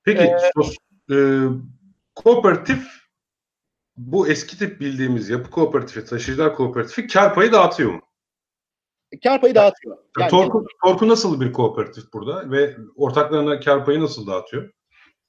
Peki 0.04 0.22
Ee, 0.22 0.36
sos- 0.56 0.76
e, 1.11 1.16
kooperatif 2.14 2.86
bu 3.96 4.28
eski 4.28 4.59
tip 4.59 4.80
bildiğimiz 4.80 5.28
yapı 5.28 5.50
kooperatifi, 5.50 6.04
taşıyıcılar 6.04 6.54
kooperatifi 6.54 7.06
kar 7.06 7.34
payı 7.34 7.52
dağıtıyor 7.52 7.92
mu? 7.92 8.00
Kar 9.22 9.40
payı 9.40 9.54
dağıtıyor. 9.54 9.98
Yani, 10.18 10.30
Torku, 10.30 10.66
Torku 10.84 11.09
nasıl 11.09 11.40
bir 11.40 11.52
kooperatif 11.52 12.12
burada 12.12 12.50
ve 12.50 12.76
ortaklarına 12.96 13.61
kar 13.61 13.84
payı 13.84 14.00
nasıl 14.00 14.26
dağıtıyor? 14.26 14.70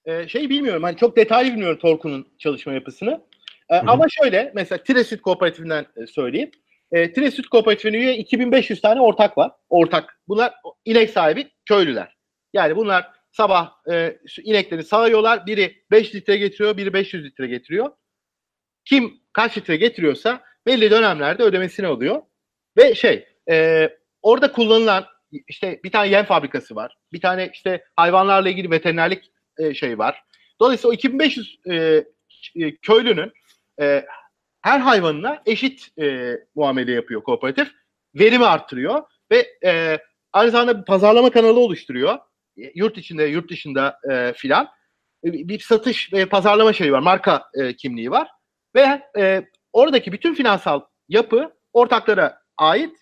e, 0.06 0.28
şey 0.28 0.50
bilmiyorum 0.50 0.84
hani 0.84 0.98
çok 0.98 1.18
detaylı 1.18 1.52
bilmiyorum 1.52 1.78
Torku'nun 1.82 2.28
çalışma 2.38 2.74
yapısını. 2.74 3.22
E, 3.70 3.76
hı. 3.76 3.82
ama 3.88 4.06
şöyle 4.10 4.52
mesela 4.56 4.84
Tresüt 4.84 5.22
Kooperatifinden 5.22 5.86
e, 5.96 6.08
söyleyeyim. 6.08 6.52
E, 6.92 7.14
Tresüt 7.14 7.50
Kooperatifine 7.50 7.98
üye 7.98 8.18
2500 8.18 8.82
tane 8.82 9.02
ortak 9.02 9.38
var. 9.38 9.52
Ortak. 9.70 10.20
Bunlar 10.28 10.54
inek 10.86 11.10
sahibi 11.10 11.48
köylüler. 11.66 12.18
Yani 12.54 12.76
bunlar 12.76 13.12
sabah 13.32 13.72
e, 13.92 14.18
şu 14.28 14.42
inekleri 14.42 14.84
sağıyorlar. 14.84 15.46
Biri 15.46 15.84
5 15.92 16.16
litre 16.16 16.38
getiriyor, 16.38 16.78
biri 16.78 16.94
500 16.94 17.26
litre 17.26 17.48
getiriyor. 17.48 17.92
Kim 18.86 19.14
kaç 19.34 19.58
litre 19.58 19.76
getiriyorsa 19.76 20.42
belli 20.66 20.92
dönemlerde 20.92 21.44
ödemesini 21.44 21.88
alıyor. 21.88 22.22
Ve 22.78 22.96
şey 22.96 23.28
e, 23.50 23.90
orada 24.22 24.52
kullanılan 24.52 25.06
işte 25.48 25.80
bir 25.84 25.92
tane 25.92 26.08
yem 26.08 26.26
fabrikası 26.26 26.76
var. 26.76 26.98
Bir 27.14 27.22
tane 27.22 27.50
işte 27.54 27.84
hayvanlarla 27.96 28.50
ilgili 28.50 28.72
veterinerlik 28.72 29.32
e, 29.58 29.74
şey 29.74 29.98
var. 29.98 30.24
Dolayısıyla 30.60 30.90
o 30.90 30.94
2500 30.94 31.60
e, 31.70 31.76
e, 32.56 32.76
köylünün 32.82 33.32
e, 33.80 34.06
her 34.62 34.80
hayvanına 34.80 35.42
eşit 35.46 36.00
e, 36.00 36.38
muamele 36.56 36.92
yapıyor 36.92 37.24
kooperatif. 37.24 37.72
Verimi 38.16 38.46
arttırıyor 38.46 39.04
ve 39.32 39.48
e, 39.66 40.00
aynı 40.34 40.52
zamanda 40.52 40.80
bir 40.80 40.86
pazarlama 40.86 41.30
kanalı 41.30 41.60
oluşturuyor. 41.60 42.18
E, 42.58 42.72
Yurt 42.76 42.98
içinde, 42.98 43.24
yurt 43.24 43.50
dışında 43.50 44.00
e, 44.12 44.34
filan. 44.34 44.70
E, 45.26 45.34
bir 45.34 45.60
satış 45.60 46.14
ve 46.14 46.26
pazarlama 46.26 46.74
şeyi 46.74 46.92
var, 46.92 47.00
marka 47.00 47.44
e, 47.54 47.76
kimliği 47.76 48.12
var. 48.12 48.28
Ve 48.76 49.02
e, 49.18 49.44
oradaki 49.74 50.12
bütün 50.12 50.34
finansal 50.34 50.82
yapı 51.10 51.54
ortaklara 51.74 52.42
ait 52.58 52.98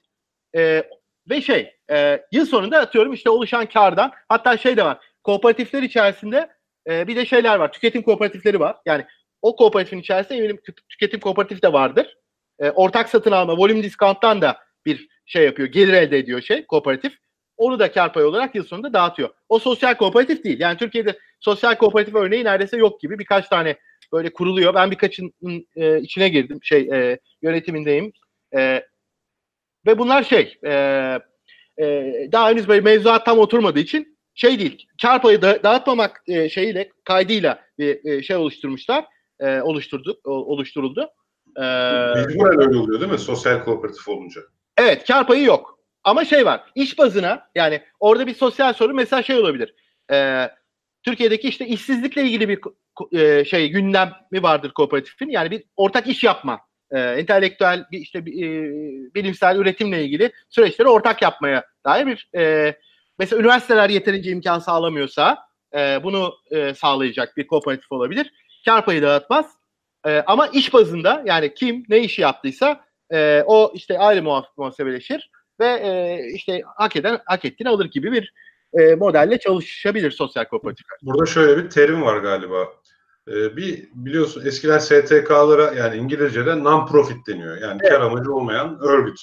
e, 0.55 0.83
ve 1.29 1.41
şey 1.41 1.73
e, 1.91 2.21
yıl 2.31 2.45
sonunda 2.45 2.79
atıyorum 2.79 3.13
işte 3.13 3.29
oluşan 3.29 3.65
kardan 3.65 4.11
hatta 4.29 4.57
şey 4.57 4.77
de 4.77 4.85
var 4.85 4.97
kooperatifler 5.23 5.83
içerisinde 5.83 6.49
e, 6.89 7.07
bir 7.07 7.15
de 7.15 7.25
şeyler 7.25 7.55
var 7.55 7.71
tüketim 7.71 8.01
kooperatifleri 8.01 8.59
var 8.59 8.77
yani 8.85 9.05
o 9.41 9.55
kooperatifin 9.55 9.99
içerisinde 9.99 10.37
eminim 10.37 10.55
tü- 10.55 10.87
tüketim 10.89 11.19
kooperatif 11.19 11.63
de 11.63 11.73
vardır 11.73 12.17
E, 12.59 12.71
ortak 12.71 13.09
satın 13.09 13.31
alma 13.31 13.57
volüm 13.57 13.83
discount'tan 13.83 14.41
da 14.41 14.57
bir 14.85 15.07
şey 15.25 15.45
yapıyor 15.45 15.67
gelir 15.67 15.93
elde 15.93 16.17
ediyor 16.17 16.41
şey 16.41 16.65
kooperatif 16.65 17.17
onu 17.57 17.79
da 17.79 17.91
kar 17.91 18.13
payı 18.13 18.27
olarak 18.27 18.55
yıl 18.55 18.63
sonunda 18.63 18.93
dağıtıyor. 18.93 19.29
O 19.49 19.59
sosyal 19.59 19.95
kooperatif 19.95 20.43
değil. 20.43 20.59
Yani 20.59 20.77
Türkiye'de 20.77 21.19
sosyal 21.39 21.75
kooperatif 21.75 22.15
örneği 22.15 22.43
neredeyse 22.43 22.77
yok 22.77 23.01
gibi. 23.01 23.19
Birkaç 23.19 23.47
tane 23.47 23.77
böyle 24.13 24.33
kuruluyor. 24.33 24.73
Ben 24.73 24.91
birkaçının 24.91 25.67
e, 25.75 25.99
içine 25.99 26.29
girdim. 26.29 26.59
Şey 26.63 26.89
e, 26.93 27.19
yönetimindeyim. 27.41 28.13
E, 28.55 28.83
ve 29.85 29.97
bunlar 29.97 30.23
şey 30.23 30.57
e, 30.65 30.71
e, 31.77 31.85
daha 32.31 32.49
henüz 32.49 32.67
böyle 32.67 32.81
mevzuat 32.81 33.25
tam 33.25 33.39
oturmadığı 33.39 33.79
için 33.79 34.17
şey 34.35 34.59
değil. 34.59 34.87
Kar 35.01 35.21
payı 35.21 35.41
da, 35.41 35.63
dağıtmamak 35.63 36.23
e, 36.27 36.49
şeyiyle 36.49 36.89
kaydıyla 37.03 37.65
bir 37.79 38.05
e, 38.05 38.23
şey 38.23 38.35
oluşturmuşlar. 38.35 39.05
E, 39.39 39.61
oluşturdu 39.61 40.19
oluşturuldu. 40.23 41.09
E, 41.57 41.61
Mecburen 42.15 42.67
öyle 42.67 42.77
oluyor 42.77 43.01
değil 43.01 43.11
mi? 43.11 43.19
Sosyal 43.19 43.63
kooperatif 43.63 44.07
olunca. 44.07 44.41
Evet 44.77 45.07
kar 45.07 45.27
payı 45.27 45.43
yok. 45.43 45.79
Ama 46.03 46.25
şey 46.25 46.45
var 46.45 46.63
iş 46.75 46.97
bazına 46.97 47.49
yani 47.55 47.81
orada 47.99 48.27
bir 48.27 48.33
sosyal 48.33 48.73
sorun 48.73 48.95
mesela 48.95 49.23
şey 49.23 49.35
olabilir. 49.35 49.75
Ee, 50.11 50.49
Türkiye'deki 51.03 51.47
işte 51.47 51.67
işsizlikle 51.67 52.23
ilgili 52.23 52.49
bir 52.49 52.59
e, 53.19 53.45
şey 53.45 53.69
gündemi 53.69 54.43
vardır 54.43 54.71
kooperatifin. 54.71 55.29
Yani 55.29 55.51
bir 55.51 55.63
ortak 55.75 56.07
iş 56.07 56.23
yapma. 56.23 56.59
E, 56.91 56.99
entelektüel 56.99 57.85
bir 57.91 57.99
işte 57.99 58.25
bir, 58.25 58.43
e, 58.43 58.71
bilimsel 59.15 59.57
üretimle 59.57 60.03
ilgili 60.03 60.31
süreçleri 60.49 60.87
ortak 60.87 61.21
yapmaya 61.21 61.65
dair 61.85 62.07
bir 62.07 62.29
e, 62.35 62.75
mesela 63.19 63.39
üniversiteler 63.39 63.89
yeterince 63.89 64.31
imkan 64.31 64.59
sağlamıyorsa 64.59 65.37
e, 65.75 66.03
bunu 66.03 66.33
e, 66.51 66.73
sağlayacak 66.73 67.37
bir 67.37 67.47
kooperatif 67.47 67.91
olabilir. 67.91 68.33
Kar 68.67 68.85
payı 68.85 69.01
dağıtmaz. 69.01 69.45
E, 70.07 70.23
ama 70.27 70.47
iş 70.47 70.73
bazında 70.73 71.23
yani 71.25 71.53
kim 71.53 71.83
ne 71.89 71.99
işi 71.99 72.21
yaptıysa 72.21 72.85
e, 73.13 73.43
o 73.45 73.71
işte 73.75 73.99
ayrı 73.99 74.23
muhasebeleşir 74.57 75.31
ve 75.59 75.67
e, 75.67 76.21
işte 76.33 76.61
hak 76.75 76.95
eden 76.95 77.19
hak 77.25 77.45
ettiğini 77.45 77.69
alır 77.69 77.85
gibi 77.85 78.11
bir 78.11 78.33
e, 78.73 78.95
modelle 78.95 79.39
çalışabilir 79.39 80.11
sosyal 80.11 80.45
kooperatifler. 80.45 80.97
Burada 81.01 81.25
şöyle 81.25 81.63
bir 81.63 81.69
terim 81.69 82.01
var 82.01 82.17
galiba. 82.17 82.67
Ee, 83.27 83.57
bir 83.57 83.89
biliyorsun 83.93 84.45
eskiden 84.45 84.79
STK'lara 84.79 85.73
yani 85.73 85.95
İngilizce'de 85.95 86.51
non-profit 86.51 87.27
deniyor. 87.27 87.57
Yani 87.57 87.79
Evet. 87.81 87.91
kar 87.91 88.01
amacı 88.01 88.33
olmayan 88.33 88.79
örgüt. 88.81 89.19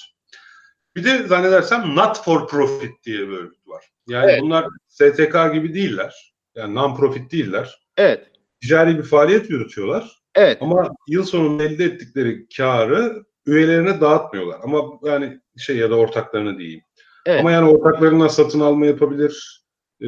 Bir 0.95 1.03
de 1.03 1.23
zannedersem 1.23 1.95
not 1.95 2.23
for 2.23 2.47
profit 2.47 3.03
diye 3.03 3.19
bir 3.19 3.33
örgüt 3.33 3.67
var. 3.67 3.85
Yani 4.07 4.31
Evet. 4.31 4.41
bunlar 4.41 4.65
STK 4.87 5.53
gibi 5.53 5.73
değiller. 5.73 6.33
Yani 6.55 6.75
non-profit 6.75 7.31
değiller. 7.31 7.79
Evet. 7.97 8.27
Ticari 8.61 8.97
bir 8.97 9.03
faaliyet 9.03 9.49
yürütüyorlar. 9.49 10.19
Evet. 10.35 10.57
Ama 10.61 10.89
yıl 11.07 11.23
sonunda 11.23 11.63
elde 11.63 11.83
ettikleri 11.85 12.47
karı 12.57 13.25
üyelerine 13.45 14.01
dağıtmıyorlar. 14.01 14.59
Ama 14.63 14.81
yani 15.03 15.39
şey 15.57 15.77
ya 15.77 15.89
da 15.89 15.95
ortaklarına 15.95 16.57
diyeyim. 16.57 16.81
Evet. 17.25 17.39
Ama 17.39 17.51
yani 17.51 17.69
ortaklarına 17.69 18.29
satın 18.29 18.59
alma 18.59 18.85
yapabilir 18.85 19.65
e, 20.01 20.07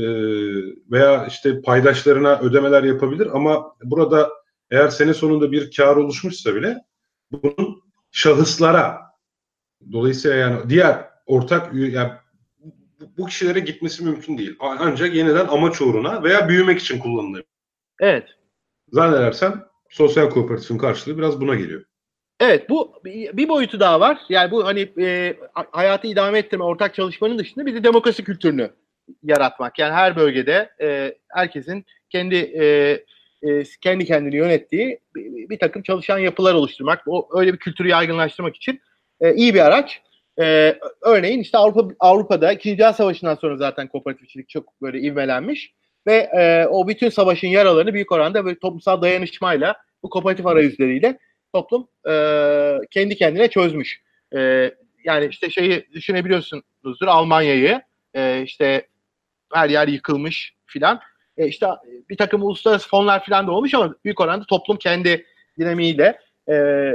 veya 0.92 1.26
işte 1.28 1.62
paydaşlarına 1.62 2.40
ödemeler 2.40 2.84
yapabilir 2.84 3.28
ama 3.34 3.76
burada 3.84 4.30
eğer 4.72 4.88
sene 4.90 5.14
sonunda 5.14 5.52
bir 5.52 5.72
kar 5.78 5.96
oluşmuşsa 5.96 6.56
bile 6.56 6.78
bunun 7.32 7.82
şahıslara 8.12 8.98
dolayısıyla 9.92 10.38
yani 10.38 10.70
diğer 10.70 11.06
ortak 11.26 11.74
yani 11.74 12.12
bu- 13.18 13.26
kişilere 13.26 13.60
gitmesi 13.60 14.04
mümkün 14.04 14.38
değil. 14.38 14.56
Ancak 14.60 15.16
yeniden 15.16 15.48
amaç 15.48 15.82
uğruna 15.82 16.24
veya 16.24 16.50
büyümek 16.50 16.80
için 16.80 17.00
kullanılıyor. 17.00 17.44
Evet. 18.00 18.28
Zannedersem 18.92 19.66
sosyal 19.90 20.30
kooperatifin 20.30 20.78
karşılığı 20.78 21.18
biraz 21.18 21.42
buna 21.42 21.56
geliyor. 21.56 21.84
Evet 22.40 22.70
bu 22.70 22.94
bir 23.04 23.50
boyutu 23.50 23.80
daha 23.80 24.00
var. 24.00 24.18
Yani 24.30 24.52
bu 24.52 24.66
hani 24.66 24.90
e, 25.00 25.38
hayatı 25.72 26.08
idame 26.08 26.40
ettirme, 26.40 26.64
ortak 26.64 26.96
çalışmanın 26.96 27.38
dışında 27.38 27.66
bir 27.66 27.76
de 27.76 27.84
demokrasi 27.84 28.24
kültürünü 28.24 28.72
yaratmak. 29.24 29.80
Yani 29.80 29.94
her 29.94 30.16
bölgede 30.16 30.70
e, 30.82 31.16
herkesin 31.30 31.86
kendi 32.10 32.36
e, 32.36 32.66
e, 33.44 33.64
kendi 33.82 34.06
kendini 34.06 34.36
yönettiği 34.36 35.00
bir, 35.16 35.50
bir 35.50 35.60
takım 35.60 35.82
çalışan 35.82 36.18
yapılar 36.18 36.54
oluşturmak. 36.54 37.04
O 37.08 37.30
öyle 37.40 37.54
bir 37.54 37.58
kültürü 37.58 37.88
yaygınlaştırmak 37.88 38.56
için 38.56 38.82
e, 39.22 39.34
iyi 39.34 39.54
bir 39.54 39.60
araç. 39.60 40.02
E, 40.40 40.78
örneğin 41.02 41.40
işte 41.40 41.58
Avrupa 41.58 41.96
Avrupa'da 42.00 42.52
İkinci 42.52 42.78
Dünya 42.78 42.94
Savaşı'ndan 42.94 43.36
sonra 43.36 43.58
zaten 43.58 43.88
kooperatifçilik 43.88 44.50
çok 44.50 44.82
böyle 44.82 45.00
ivmelenmiş 45.00 45.74
ve 46.08 46.16
e, 46.16 46.68
o 46.68 46.88
bütün 46.88 47.10
savaşın 47.10 47.48
yaralarını 47.48 47.94
büyük 47.94 48.12
oranda 48.12 48.46
böyle 48.46 48.60
toplumsal 48.60 49.02
dayanışmayla 49.02 49.76
bu 50.04 50.10
kooperatif 50.10 50.46
arayüzleriyle 50.46 51.18
toplum 51.54 51.88
e, 52.10 52.14
kendi 52.92 53.16
kendine 53.16 53.48
çözmüş. 53.48 54.02
E, 54.36 54.72
yani 55.04 55.26
işte 55.26 55.50
şeyi 55.50 55.88
düşünebiliyorsunuzdur 55.94 57.08
Almanya'yı 57.08 57.82
e, 58.14 58.42
işte 58.42 58.88
her 59.54 59.70
yer 59.70 59.88
yıkılmış 59.88 60.54
filan. 60.66 61.00
E, 61.38 61.48
işte 61.48 61.68
bir 62.10 62.18
takım 62.18 62.44
uluslararası 62.44 62.90
fonlar 62.90 63.24
filan 63.24 63.48
da 63.48 63.52
olmuş 63.52 63.74
ama 63.74 63.96
büyük 64.06 64.22
oranda 64.22 64.46
toplum 64.46 64.78
kendi 64.78 65.26
dinamiğiyle 65.60 66.20
e, 66.50 66.92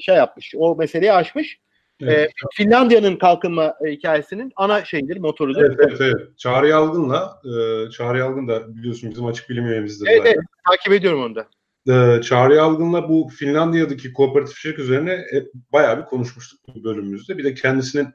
şey 0.00 0.16
yapmış. 0.16 0.54
O 0.56 0.76
meseleyi 0.76 1.12
aşmış. 1.12 1.58
Evet. 2.02 2.28
E, 2.28 2.32
Finlandiya'nın 2.54 3.16
kalkınma 3.16 3.74
e, 3.86 3.90
hikayesinin 3.90 4.52
ana 4.56 4.84
şeyidir, 4.84 5.16
motorudur. 5.16 5.62
Evet, 5.62 5.78
evet, 5.88 6.00
evet. 6.00 6.38
Çağrı 6.38 6.68
Yalgın'la, 6.68 7.40
e, 7.44 7.90
Çağrı 7.90 8.18
Yalgın 8.18 8.48
da 8.48 8.76
biliyorsun 8.76 9.10
bizim 9.10 9.26
açık 9.26 9.50
bilim 9.50 9.66
üyemizdir 9.66 10.08
Evet, 10.10 10.18
zaten. 10.18 10.30
evet, 10.30 10.44
takip 10.70 10.92
ediyorum 10.92 11.22
onu 11.22 11.34
da. 11.34 11.46
e, 12.18 12.22
Çağrı 12.22 12.54
Yalgın'la 12.54 13.08
bu 13.08 13.28
Finlandiya'daki 13.38 14.12
kooperatifçilik 14.12 14.78
üzerine 14.78 15.12
e, 15.12 15.46
bayağı 15.72 15.98
bir 15.98 16.04
konuşmuştuk 16.04 16.60
bu 16.68 16.84
bölümümüzde. 16.84 17.38
Bir 17.38 17.44
de 17.44 17.54
kendisinin 17.54 18.08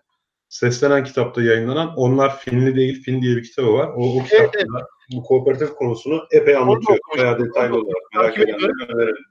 seslenen 0.50 1.04
kitapta 1.04 1.42
yayınlanan 1.44 1.94
Onlar 1.98 2.40
Finli 2.40 2.76
Değil 2.76 3.04
Fin 3.04 3.22
diye 3.22 3.36
bir 3.36 3.44
kitabı 3.44 3.74
var. 3.74 3.90
O, 3.96 4.20
o 4.20 4.24
kitapta 4.24 4.60
evet. 4.60 4.68
da 4.68 4.88
bu 5.16 5.24
kooperatif 5.24 5.70
konusunu 5.70 6.24
epey 6.32 6.56
anlatıyor. 6.56 7.00
Bayağı 7.18 7.40
detaylı 7.40 7.76
olarak 7.76 8.02
merak 8.16 8.38
edenlere 8.38 8.72
önerelim. 8.90 9.24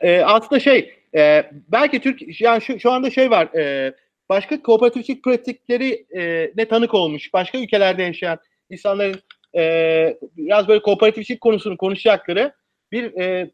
E, 0.00 0.20
aslında 0.20 0.60
şey 0.60 0.94
e, 1.14 1.50
belki 1.68 2.00
Türk 2.00 2.40
yani 2.40 2.62
şu, 2.62 2.80
şu 2.80 2.90
anda 2.90 3.10
şey 3.10 3.30
var 3.30 3.54
e, 3.54 3.94
başka 4.28 4.62
kooperatifçilik 4.62 5.24
pratikleri 5.24 6.06
e, 6.16 6.52
ne 6.56 6.68
tanık 6.68 6.94
olmuş 6.94 7.32
başka 7.32 7.58
ülkelerde 7.58 8.02
yaşayan 8.02 8.38
insanların 8.70 9.20
e, 9.56 10.16
biraz 10.36 10.68
böyle 10.68 10.82
kooperatifçilik 10.82 11.40
konusunu 11.40 11.76
konuşacakları 11.76 12.52
bir 12.92 13.20
e, 13.20 13.50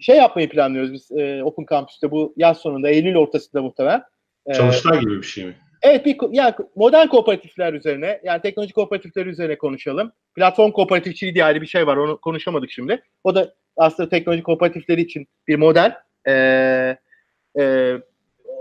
şey 0.00 0.16
yapmayı 0.16 0.48
planlıyoruz 0.48 0.92
biz 0.92 1.10
e, 1.12 1.44
Open 1.44 1.66
Campus'te 1.70 2.10
bu 2.10 2.34
yaz 2.36 2.58
sonunda 2.58 2.90
Eylül 2.90 3.16
ortasında 3.16 3.62
muhtemelen. 3.62 4.02
E, 4.46 4.54
Çalıştay 4.54 5.00
gibi 5.00 5.16
bir 5.16 5.26
şey 5.26 5.44
mi? 5.44 5.54
Evet 5.82 6.06
bir 6.06 6.16
yani 6.30 6.54
modern 6.76 7.06
kooperatifler 7.06 7.72
üzerine 7.72 8.20
yani 8.24 8.42
teknoloji 8.42 8.72
kooperatifleri 8.72 9.28
üzerine 9.28 9.58
konuşalım. 9.58 10.12
Platform 10.34 10.70
kooperatifçiliği 10.70 11.34
diye 11.34 11.44
ayrı 11.44 11.62
bir 11.62 11.66
şey 11.66 11.86
var 11.86 11.96
onu 11.96 12.18
konuşamadık 12.20 12.70
şimdi. 12.70 13.02
O 13.24 13.34
da 13.34 13.54
aslında 13.76 14.08
teknoloji 14.08 14.42
kooperatifleri 14.42 15.00
için 15.00 15.28
bir 15.48 15.56
model. 15.56 15.96
Ee, 16.28 16.96
e, 17.58 17.94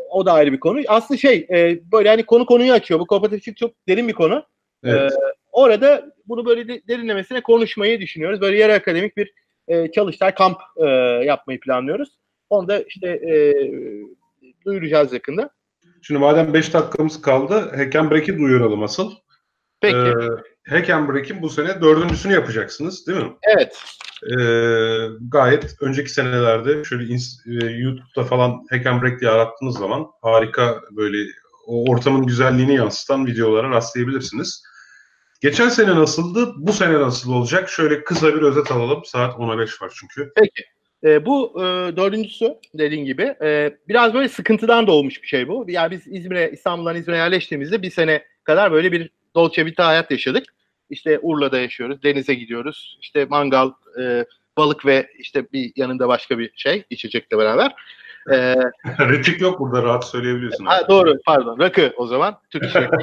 o 0.10 0.26
da 0.26 0.34
ayrı 0.34 0.52
bir 0.52 0.60
konu. 0.60 0.82
Aslında 0.88 1.18
şey 1.18 1.48
e, 1.50 1.80
böyle 1.92 2.10
hani 2.10 2.24
konu 2.24 2.46
konuyu 2.46 2.74
açıyor. 2.74 3.00
Bu 3.00 3.08
kooperatifçilik 3.08 3.58
çok 3.58 3.72
derin 3.88 4.08
bir 4.08 4.14
konu. 4.14 4.46
Evet. 4.84 5.12
Ee, 5.12 5.16
orada 5.52 6.12
bunu 6.28 6.46
böyle 6.46 6.68
de, 6.68 6.82
derinlemesine 6.88 7.42
konuşmayı 7.42 8.02
düşünüyoruz. 8.02 8.42
Böyle 8.42 8.58
yarı 8.58 8.74
akademik 8.74 9.18
bir 9.18 9.34
e, 9.68 9.92
çalıştay 9.92 10.34
kamp 10.34 10.58
e, 10.78 10.86
yapmayı 11.26 11.60
planlıyoruz. 11.60 12.10
Onu 12.50 12.68
da 12.68 12.82
işte 12.82 13.10
e, 13.10 13.54
duyuracağız 14.66 15.14
yakında. 15.14 15.50
Şimdi 16.02 16.20
madem 16.20 16.54
5 16.54 16.74
dakikamız 16.74 17.22
kaldı, 17.22 17.72
Hackenbreak'i 17.76 18.38
duyuralım 18.38 18.84
asıl. 18.84 19.12
Peki. 19.82 19.98
Ee, 19.98 20.14
Hackenbreak'in 20.70 21.42
bu 21.42 21.50
sene 21.50 21.82
dördüncüsünü 21.82 22.34
yapacaksınız 22.34 23.08
değil 23.08 23.20
mi? 23.20 23.32
Evet. 23.42 23.84
Ee, 24.24 25.08
gayet 25.30 25.76
önceki 25.82 26.10
senelerde 26.10 26.84
şöyle 26.84 27.14
e, 27.14 27.66
YouTube'da 27.66 28.24
falan 28.24 28.66
Hackenbreak 28.70 29.20
diye 29.20 29.32
arattığınız 29.32 29.78
zaman 29.78 30.08
harika 30.22 30.82
böyle 30.92 31.18
o 31.68 31.92
ortamın 31.92 32.26
güzelliğini 32.26 32.76
yansıtan 32.76 33.26
videolara 33.26 33.70
rastlayabilirsiniz. 33.70 34.64
Geçen 35.42 35.70
sene 35.70 35.96
nasıldı? 35.96 36.54
Bu 36.58 36.74
sene 36.74 37.00
nasıl 37.00 37.34
olacak? 37.34 37.70
Şöyle 37.70 38.04
kısa 38.04 38.28
bir 38.28 38.42
özet 38.42 38.72
alalım. 38.72 39.06
Saat 39.06 39.34
10'a 39.34 39.58
5 39.58 39.82
var 39.82 39.92
çünkü. 40.00 40.32
Peki. 40.36 40.64
E, 41.04 41.26
bu 41.26 41.54
e, 41.58 41.64
dördüncüsü 41.98 42.56
dediğin 42.74 43.06
gibi 43.06 43.36
e, 43.42 43.78
biraz 43.88 44.14
böyle 44.14 44.30
sıkıntıdan 44.30 44.88
doğmuş 44.88 45.24
bir 45.24 45.28
şey 45.28 45.48
bu. 45.48 45.66
Yani 45.68 45.92
biz 45.92 46.08
İzmir'e, 46.08 46.52
İstanbul'dan 46.52 46.96
İzmir'e 46.96 47.18
yerleştiğimizde 47.18 47.82
bir 47.82 47.92
sene 47.92 48.24
kadar 48.44 48.72
böyle 48.72 48.92
bir 48.92 49.10
dolce 49.36 49.66
vita 49.66 49.88
hayat 49.88 50.12
yaşadık. 50.12 50.44
İşte 50.90 51.20
Urla'da 51.22 51.60
yaşıyoruz, 51.60 52.04
denize 52.04 52.34
gidiyoruz. 52.34 52.98
İşte 53.02 53.26
mangal, 53.26 53.72
e, 54.02 54.26
balık 54.58 54.86
ve 54.86 55.10
işte 55.18 55.52
bir 55.54 55.72
yanında 55.76 56.08
başka 56.08 56.40
bir 56.40 56.52
şey 56.56 56.84
içecekle 56.90 57.38
beraber. 57.38 57.76
Ee, 58.32 58.56
Rıtık 59.00 59.42
yok 59.42 59.60
burada 59.60 59.84
rahat 59.84 60.06
söyleyebiliyorsun. 60.06 60.66
Ha, 60.66 60.88
doğru 60.90 61.18
pardon 61.26 61.60
rakı 61.60 61.94
o 61.98 62.08
zaman 62.08 62.38
Türk 62.50 62.64
rakı. 62.76 62.98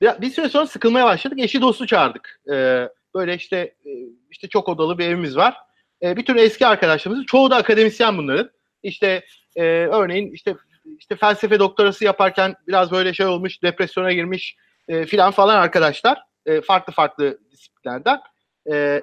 bir, 0.00 0.10
bir 0.20 0.30
süre 0.30 0.48
sonra 0.48 0.66
sıkılmaya 0.66 1.04
başladık. 1.04 1.38
Eşi 1.40 1.60
dostu 1.60 1.86
çağırdık. 1.86 2.40
Ee, 2.52 2.88
böyle 3.14 3.34
işte 3.34 3.56
e, 3.56 3.90
işte 4.30 4.48
çok 4.48 4.68
odalı 4.68 4.98
bir 4.98 5.06
evimiz 5.06 5.36
var. 5.36 5.54
Ee, 6.02 6.16
bir 6.16 6.24
tür 6.24 6.36
eski 6.36 6.66
arkadaşlarımız. 6.66 7.26
Çoğu 7.26 7.50
da 7.50 7.56
akademisyen 7.56 8.18
bunların. 8.18 8.50
İşte 8.82 9.24
e, 9.56 9.62
örneğin 9.86 10.32
işte 10.32 10.56
işte 10.98 11.16
felsefe 11.16 11.58
doktorası 11.58 12.04
yaparken 12.04 12.54
biraz 12.68 12.90
böyle 12.90 13.14
şey 13.14 13.26
olmuş, 13.26 13.62
depresyona 13.62 14.12
girmiş 14.12 14.56
e, 14.88 15.06
filan 15.06 15.30
falan 15.30 15.56
arkadaşlar. 15.56 16.22
E, 16.46 16.60
farklı 16.60 16.92
farklı 16.92 17.38
disiplinlerden. 17.52 18.20
E, 18.70 19.02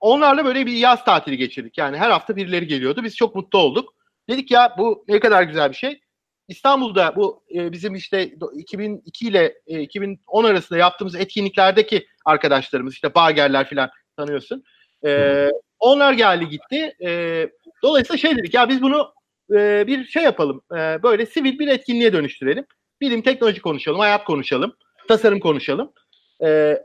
onlarla 0.00 0.44
böyle 0.44 0.66
bir 0.66 0.72
yaz 0.72 1.04
tatili 1.04 1.36
geçirdik. 1.36 1.78
Yani 1.78 1.96
her 1.96 2.10
hafta 2.10 2.36
birileri 2.36 2.66
geliyordu. 2.66 3.04
Biz 3.04 3.16
çok 3.16 3.34
mutlu 3.34 3.58
olduk. 3.58 3.94
Dedik 4.28 4.50
ya 4.50 4.74
bu 4.78 5.04
ne 5.08 5.20
kadar 5.20 5.42
güzel 5.42 5.70
bir 5.70 5.76
şey. 5.76 6.00
İstanbul'da 6.48 7.16
bu 7.16 7.44
e, 7.54 7.72
bizim 7.72 7.94
işte 7.94 8.34
2002 8.54 9.26
ile 9.26 9.54
e, 9.66 9.80
2010 9.80 10.44
arasında 10.44 10.78
yaptığımız 10.78 11.14
etkinliklerdeki 11.14 12.06
arkadaşlarımız 12.24 12.94
işte 12.94 13.14
Bagerler 13.14 13.68
filan 13.68 13.90
tanıyorsun. 14.16 14.64
E, 15.06 15.48
onlar 15.80 16.12
geldi 16.12 16.48
gitti. 16.48 16.96
E, 17.04 17.48
dolayısıyla 17.82 18.18
şey 18.18 18.36
dedik 18.36 18.54
ya 18.54 18.68
biz 18.68 18.82
bunu 18.82 19.14
e, 19.54 19.86
bir 19.86 20.04
şey 20.04 20.22
yapalım. 20.22 20.62
E, 20.72 21.02
böyle 21.02 21.26
sivil 21.26 21.58
bir 21.58 21.68
etkinliğe 21.68 22.12
dönüştürelim. 22.12 22.66
Bilim, 23.00 23.22
teknoloji 23.22 23.60
konuşalım, 23.60 23.98
hayat 24.00 24.24
konuşalım, 24.24 24.76
tasarım 25.08 25.40
konuşalım. 25.40 25.92
E, 26.44 26.78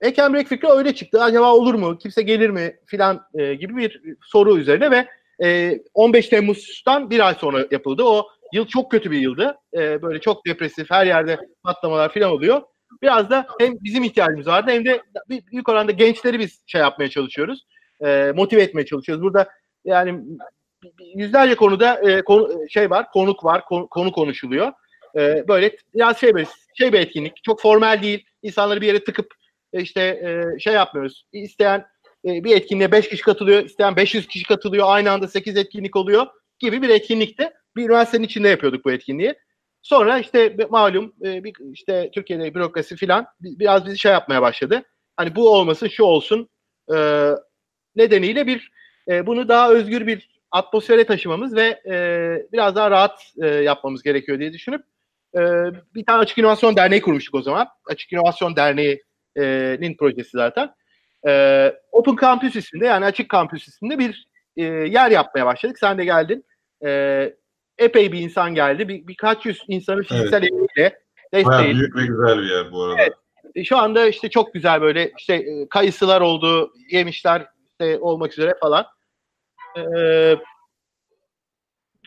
Ekembrek 0.00 0.48
fikri 0.48 0.68
öyle 0.68 0.94
çıktı. 0.94 1.22
Acaba 1.22 1.54
olur 1.54 1.74
mu? 1.74 1.98
Kimse 1.98 2.22
gelir 2.22 2.50
mi? 2.50 2.76
Filan 2.86 3.26
e, 3.34 3.54
gibi 3.54 3.76
bir 3.76 4.00
soru 4.22 4.58
üzerine 4.58 4.90
ve 4.90 5.08
e, 5.44 5.78
15 5.94 6.28
Temmuz'dan 6.28 7.10
bir 7.10 7.26
ay 7.26 7.34
sonra 7.34 7.66
yapıldı. 7.70 8.02
O 8.02 8.28
yıl 8.52 8.66
çok 8.66 8.90
kötü 8.90 9.10
bir 9.10 9.18
yıldı. 9.18 9.56
E, 9.74 10.02
böyle 10.02 10.20
çok 10.20 10.46
depresif, 10.46 10.90
her 10.90 11.06
yerde 11.06 11.38
patlamalar 11.62 12.12
filan 12.12 12.30
oluyor. 12.30 12.62
Biraz 13.02 13.30
da 13.30 13.46
hem 13.58 13.74
bizim 13.80 14.04
ihtiyacımız 14.04 14.46
vardı 14.46 14.70
hem 14.70 14.84
de 14.84 15.02
büyük 15.28 15.68
oranda 15.68 15.92
gençleri 15.92 16.38
biz 16.38 16.62
şey 16.66 16.80
yapmaya 16.80 17.10
çalışıyoruz. 17.10 17.66
E, 18.04 18.32
motive 18.36 18.62
etmeye 18.62 18.86
çalışıyoruz. 18.86 19.22
Burada 19.22 19.48
yani 19.84 20.20
yüzlerce 21.14 21.54
konuda 21.54 22.10
e, 22.10 22.22
konu, 22.22 22.68
şey 22.68 22.90
var, 22.90 23.10
konuk 23.10 23.44
var, 23.44 23.64
konu, 23.64 23.88
konu 23.88 24.12
konuşuluyor. 24.12 24.72
E, 25.16 25.48
böyle 25.48 25.76
biraz 25.94 26.18
şey 26.18 26.34
bir, 26.34 26.46
şey 26.74 26.92
bir 26.92 27.00
etkinlik. 27.00 27.44
Çok 27.44 27.60
formal 27.60 28.02
değil. 28.02 28.24
İnsanları 28.42 28.80
bir 28.80 28.86
yere 28.86 29.04
tıkıp 29.04 29.34
e, 29.72 29.80
işte 29.80 30.00
e, 30.02 30.58
şey 30.58 30.74
yapmıyoruz. 30.74 31.24
İsteyen 31.32 31.86
e, 32.24 32.44
bir 32.44 32.56
etkinliğe 32.56 32.92
5 32.92 33.08
kişi 33.08 33.22
katılıyor, 33.22 33.64
isteyen 33.64 33.96
500 33.96 34.26
kişi 34.26 34.44
katılıyor. 34.44 34.86
Aynı 34.88 35.10
anda 35.10 35.28
8 35.28 35.56
etkinlik 35.56 35.96
oluyor 35.96 36.26
gibi 36.58 36.82
bir 36.82 36.88
etkinlikte. 36.88 37.52
Bir 37.76 37.84
üniversitenin 37.84 38.24
içinde 38.24 38.48
yapıyorduk 38.48 38.84
bu 38.84 38.92
etkinliği. 38.92 39.34
Sonra 39.82 40.18
işte 40.18 40.56
malum 40.70 41.14
e, 41.24 41.44
bir, 41.44 41.52
işte 41.72 42.10
Türkiye'de 42.14 42.54
bürokrasi 42.54 42.96
filan 42.96 43.26
biraz 43.40 43.86
bizi 43.86 43.98
şey 43.98 44.12
yapmaya 44.12 44.42
başladı. 44.42 44.82
Hani 45.16 45.36
bu 45.36 45.50
olmasın 45.50 45.88
şu 45.88 46.04
olsun 46.04 46.48
e, 46.94 47.30
nedeniyle 47.96 48.46
bir 48.46 48.70
e, 49.08 49.26
bunu 49.26 49.48
daha 49.48 49.70
özgür 49.70 50.06
bir 50.06 50.30
atmosfere 50.50 51.04
taşımamız 51.04 51.56
ve 51.56 51.80
biraz 52.52 52.76
daha 52.76 52.90
rahat 52.90 53.22
yapmamız 53.62 54.02
gerekiyor 54.02 54.38
diye 54.38 54.52
düşünüp 54.52 54.84
bir 55.94 56.04
tane 56.04 56.18
Açık 56.18 56.38
İnovasyon 56.38 56.76
Derneği 56.76 57.00
kurmuştuk 57.00 57.34
o 57.34 57.42
zaman. 57.42 57.68
Açık 57.86 58.12
İnovasyon 58.12 58.56
Derneği'nin 58.56 59.96
projesi 59.96 60.30
zaten. 60.30 60.74
Open 61.92 62.16
Campus 62.20 62.56
isminde 62.56 62.86
yani 62.86 63.04
Açık 63.04 63.30
Campus 63.30 63.68
isminde 63.68 63.98
bir 63.98 64.26
yer 64.86 65.10
yapmaya 65.10 65.46
başladık. 65.46 65.78
Sen 65.78 65.98
de 65.98 66.04
geldin. 66.04 66.44
Epey 67.80 68.12
bir 68.12 68.20
insan 68.20 68.54
geldi. 68.54 68.88
Bir, 68.88 69.06
birkaç 69.06 69.46
yüz 69.46 69.64
insanın 69.68 70.02
fiziksel 70.02 70.42
evet. 70.42 70.52
eliyle 70.52 70.98
desteğiyle. 71.34 71.78
büyük 71.78 71.96
ve 71.96 72.06
güzel 72.06 72.38
bir 72.38 72.50
yer 72.50 72.72
bu 72.72 72.82
arada. 72.82 73.02
Evet. 73.02 73.12
E, 73.54 73.64
şu 73.64 73.78
anda 73.78 74.06
işte 74.06 74.30
çok 74.30 74.54
güzel 74.54 74.80
böyle 74.80 75.12
işte 75.18 75.34
e, 75.34 75.68
kayısılar 75.68 76.20
oldu, 76.20 76.72
yemişler 76.90 77.46
işte 77.70 77.98
olmak 77.98 78.32
üzere 78.32 78.54
falan. 78.60 78.86
Ee, 79.78 80.36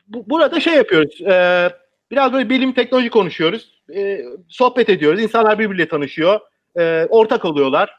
bu, 0.08 0.30
burada 0.30 0.60
şey 0.60 0.74
yapıyoruz. 0.74 1.22
E, 1.22 1.70
biraz 2.12 2.34
böyle 2.34 2.50
bilim 2.50 2.74
teknoloji 2.74 3.10
konuşuyoruz. 3.10 3.82
E, 3.96 4.22
sohbet 4.50 4.90
ediyoruz. 4.90 5.22
İnsanlar 5.22 5.60
birbiriyle 5.60 5.88
tanışıyor. 5.88 6.40
E, 6.80 7.08
ortak 7.10 7.46
oluyorlar. 7.46 7.98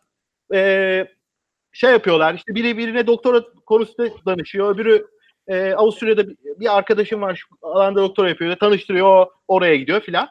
E, 0.55 1.07
şey 1.73 1.91
yapıyorlar. 1.91 2.35
İşte 2.35 2.55
biri 2.55 2.79
birine 2.79 3.07
doktora 3.07 3.43
konusunda 3.67 4.09
danışıyor. 4.27 4.75
Öbürü 4.75 5.07
e, 5.49 5.73
Avusturya'da 5.73 6.25
bir 6.61 6.77
arkadaşım 6.77 7.23
var 7.23 7.35
şu 7.35 7.47
alanda 7.63 8.03
doktora 8.03 8.29
yapıyor. 8.29 8.57
Tanıştırıyor. 8.57 9.27
Oraya 9.49 9.77
gidiyor 9.77 10.01
filan. 10.01 10.29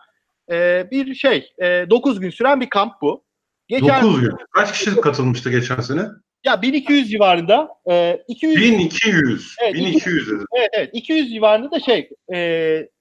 E, 0.51 0.87
bir 0.91 1.15
şey. 1.15 1.49
E, 1.61 1.85
9 1.89 2.19
gün 2.19 2.29
süren 2.29 2.61
bir 2.61 2.69
kamp 2.69 2.93
bu. 3.01 3.23
Geçen, 3.67 4.03
9 4.03 4.21
gün. 4.21 4.31
Kaç 4.51 4.71
kişi 4.71 4.95
katılmıştı 4.95 5.51
geçen 5.51 5.79
sene? 5.79 6.01
Ya 6.45 6.61
1200 6.61 7.09
civarında. 7.09 7.69
E, 7.89 8.23
200 8.27 8.61
1200. 8.61 9.55
Evet, 9.63 9.73
1200 9.73 10.27
dedim. 10.27 10.45
Evet, 10.57 10.69
evet. 10.73 10.89
200 10.93 11.33
civarında 11.33 11.71
da 11.71 11.79
şey 11.79 12.09
e, 12.33 12.37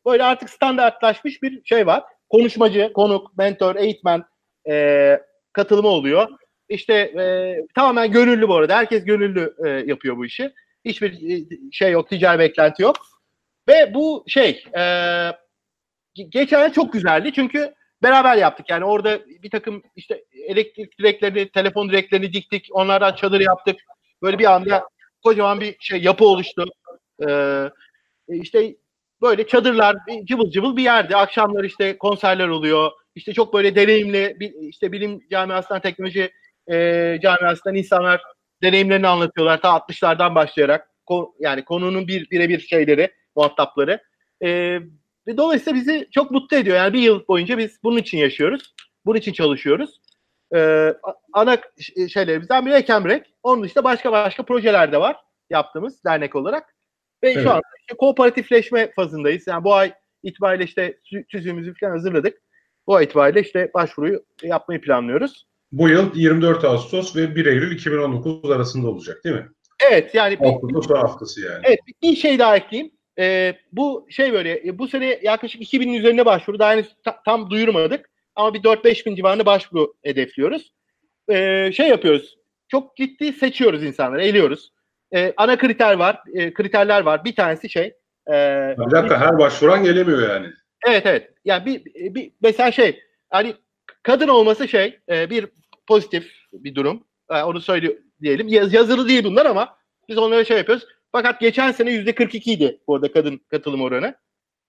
böyle 0.07 0.23
artık 0.23 0.51
standartlaşmış 0.51 1.43
bir 1.43 1.65
şey 1.65 1.87
var. 1.87 2.03
Konuşmacı, 2.31 2.93
konuk, 2.95 3.39
mentor, 3.39 3.77
eğitmen 3.77 4.25
e, 4.69 5.19
katılımı 5.53 5.89
oluyor. 5.89 6.29
İşte 6.69 6.95
e, 6.95 7.57
tamamen 7.75 8.13
gönüllü 8.13 8.49
bu 8.49 8.55
arada. 8.55 8.77
Herkes 8.77 9.05
gönüllü 9.05 9.55
e, 9.67 9.69
yapıyor 9.69 10.17
bu 10.17 10.27
işi. 10.27 10.53
Hiçbir 10.85 11.13
e, 11.13 11.45
şey 11.73 11.93
yok, 11.93 12.09
ticari 12.09 12.39
beklenti 12.39 12.83
yok. 12.83 12.97
Ve 13.69 13.95
bu 13.95 14.25
şey 14.29 14.65
e, 14.79 14.85
geçen 16.29 16.71
çok 16.71 16.93
güzeldi 16.93 17.33
çünkü 17.35 17.75
beraber 18.03 18.37
yaptık. 18.37 18.71
Yani 18.71 18.85
orada 18.85 19.21
bir 19.27 19.51
takım 19.51 19.83
işte 19.97 20.25
elektrik 20.33 20.99
direklerini, 20.99 21.49
telefon 21.49 21.89
direklerini 21.89 22.33
diktik. 22.33 22.69
Onlardan 22.71 23.15
çadır 23.15 23.41
yaptık. 23.41 23.77
Böyle 24.23 24.39
bir 24.39 24.55
anda 24.55 24.89
kocaman 25.25 25.61
bir 25.61 25.77
şey 25.81 26.03
yapı 26.03 26.25
oluştu. 26.25 26.65
Ee, 27.29 27.71
işte 28.29 28.75
böyle 29.23 29.47
çadırlar 29.47 29.97
cıvıl 30.25 30.51
cıvıl 30.51 30.77
bir 30.77 30.83
yerde. 30.83 31.17
Akşamlar 31.17 31.65
işte 31.65 31.99
konserler 31.99 32.49
oluyor. 32.49 32.91
İşte 33.15 33.33
çok 33.33 33.55
böyle 33.55 33.75
deneyimli 33.75 34.37
işte 34.61 34.93
bilim 34.93 35.21
camiasından 35.31 35.81
teknoloji 35.81 36.31
e, 36.73 37.19
camiasından 37.23 37.77
insanlar 37.77 38.23
deneyimlerini 38.63 39.09
anlatıyorlar 39.09 39.61
ta 39.61 39.69
60'lardan 39.69 40.35
başlayarak. 40.35 40.89
Ko- 41.07 41.33
yani 41.41 41.65
konunun 41.65 42.09
bir 42.09 42.31
birebir 42.31 42.61
şeyleri, 42.61 43.11
muhatapları. 43.37 44.03
E, 44.45 44.79
ve 45.27 45.37
dolayısıyla 45.37 45.81
bizi 45.81 46.09
çok 46.11 46.31
mutlu 46.31 46.57
ediyor. 46.57 46.77
Yani 46.77 46.93
bir 46.93 47.01
yıl 47.01 47.27
boyunca 47.29 47.59
biz 47.59 47.79
bunun 47.83 47.97
için 47.99 48.19
yaşıyoruz. 48.19 48.75
Bunun 49.07 49.19
için 49.19 49.33
çalışıyoruz. 49.33 50.01
E, 50.55 50.93
ana 51.33 51.59
şeylerimizden 52.09 52.67
biri 52.67 52.75
Ekemrek. 52.75 53.27
Onun 53.43 53.65
dışında 53.65 53.85
başka 53.85 54.13
başka 54.13 54.43
projeler 54.43 54.93
de 54.93 55.01
var 55.01 55.17
yaptığımız 55.51 56.05
dernek 56.05 56.37
olarak. 56.37 56.75
Ve 57.23 57.31
evet. 57.31 57.43
şu 57.43 57.51
anda 57.51 57.63
işte 57.81 57.97
kooperatifleşme 57.97 58.93
fazındayız. 58.93 59.47
Yani 59.47 59.65
bu 59.65 59.75
ay 59.75 59.93
itibariyle 60.23 60.65
işte 60.65 60.99
tüzüğümüzü 61.29 61.75
falan 61.81 61.91
hazırladık. 61.91 62.39
Bu 62.87 62.95
ay 62.95 63.05
itibariyle 63.05 63.41
işte 63.41 63.71
başvuruyu 63.75 64.25
yapmayı 64.43 64.81
planlıyoruz. 64.81 65.47
Bu 65.73 65.89
yıl 65.89 66.15
24 66.15 66.65
Ağustos 66.65 67.17
ve 67.17 67.37
1 67.37 67.47
Eylül 67.47 67.73
2019 67.73 68.51
arasında 68.51 68.89
olacak 68.89 69.25
değil 69.25 69.37
mi? 69.37 69.49
Evet 69.91 70.15
yani. 70.15 70.39
Son 70.87 70.97
haftası 70.97 71.41
yani. 71.41 71.61
Evet 71.65 71.79
bir 72.03 72.17
şey 72.17 72.39
daha 72.39 72.57
ekleyeyim. 72.57 72.93
Ee, 73.19 73.55
bu 73.73 74.07
şey 74.11 74.33
böyle 74.33 74.69
e, 74.69 74.79
bu 74.79 74.89
sene 74.89 75.21
yaklaşık 75.23 75.63
2000'in 75.63 75.93
üzerine 75.93 76.27
başvuru. 76.27 76.59
Daha 76.59 76.73
henüz 76.73 76.97
ta, 77.05 77.23
tam 77.25 77.51
duyurmadık. 77.51 78.11
Ama 78.35 78.55
bir 78.55 78.63
4-5 78.63 79.07
bin 79.07 79.17
civarında 79.17 79.47
başvuru 79.47 79.95
hedefliyoruz. 80.03 80.73
Ee, 81.31 81.73
şey 81.73 81.89
yapıyoruz. 81.89 82.37
Çok 82.69 82.97
ciddi 82.97 83.33
seçiyoruz 83.33 83.85
insanları, 83.85 84.23
eliyoruz. 84.23 84.73
Ee, 85.15 85.35
ana 85.37 85.59
kriter 85.59 85.95
var, 85.95 86.23
e, 86.35 86.53
kriterler 86.53 87.03
var. 87.03 87.25
Bir 87.25 87.35
tanesi 87.35 87.71
şey. 87.71 87.95
E, 88.29 88.33
bir 88.79 88.91
dakika, 88.91 89.21
her 89.21 89.39
başvuran 89.39 89.85
gelemiyor 89.85 90.31
yani. 90.31 90.47
Evet 90.87 91.07
evet. 91.07 91.31
Yani 91.45 91.67
bir, 91.67 91.85
bir 92.15 92.33
mesela 92.43 92.73
şey 92.73 93.01
hani 93.31 93.55
kadın 94.03 94.29
olması 94.29 94.69
şey 94.69 94.99
e, 95.09 95.31
bir 95.31 95.49
pozitif 95.93 96.33
bir 96.53 96.75
durum. 96.75 97.05
E, 97.31 97.43
onu 97.43 97.61
söylüyor 97.61 97.95
diyelim. 98.23 98.49
Yaz, 98.49 98.75
yazılı 98.75 99.09
değil 99.09 99.25
bunlar 99.25 99.47
ama 99.47 99.77
biz 100.09 100.19
onlara 100.19 100.45
şey 100.45 100.57
yapıyoruz. 100.57 100.85
Fakat 101.13 101.41
geçen 101.41 101.73
sene 101.73 101.91
yüzde 101.91 102.15
42 102.15 102.53
idi 102.53 102.81
bu 102.87 102.95
arada 102.95 103.13
kadın 103.13 103.41
katılım 103.49 103.83
oranı. 103.83 104.15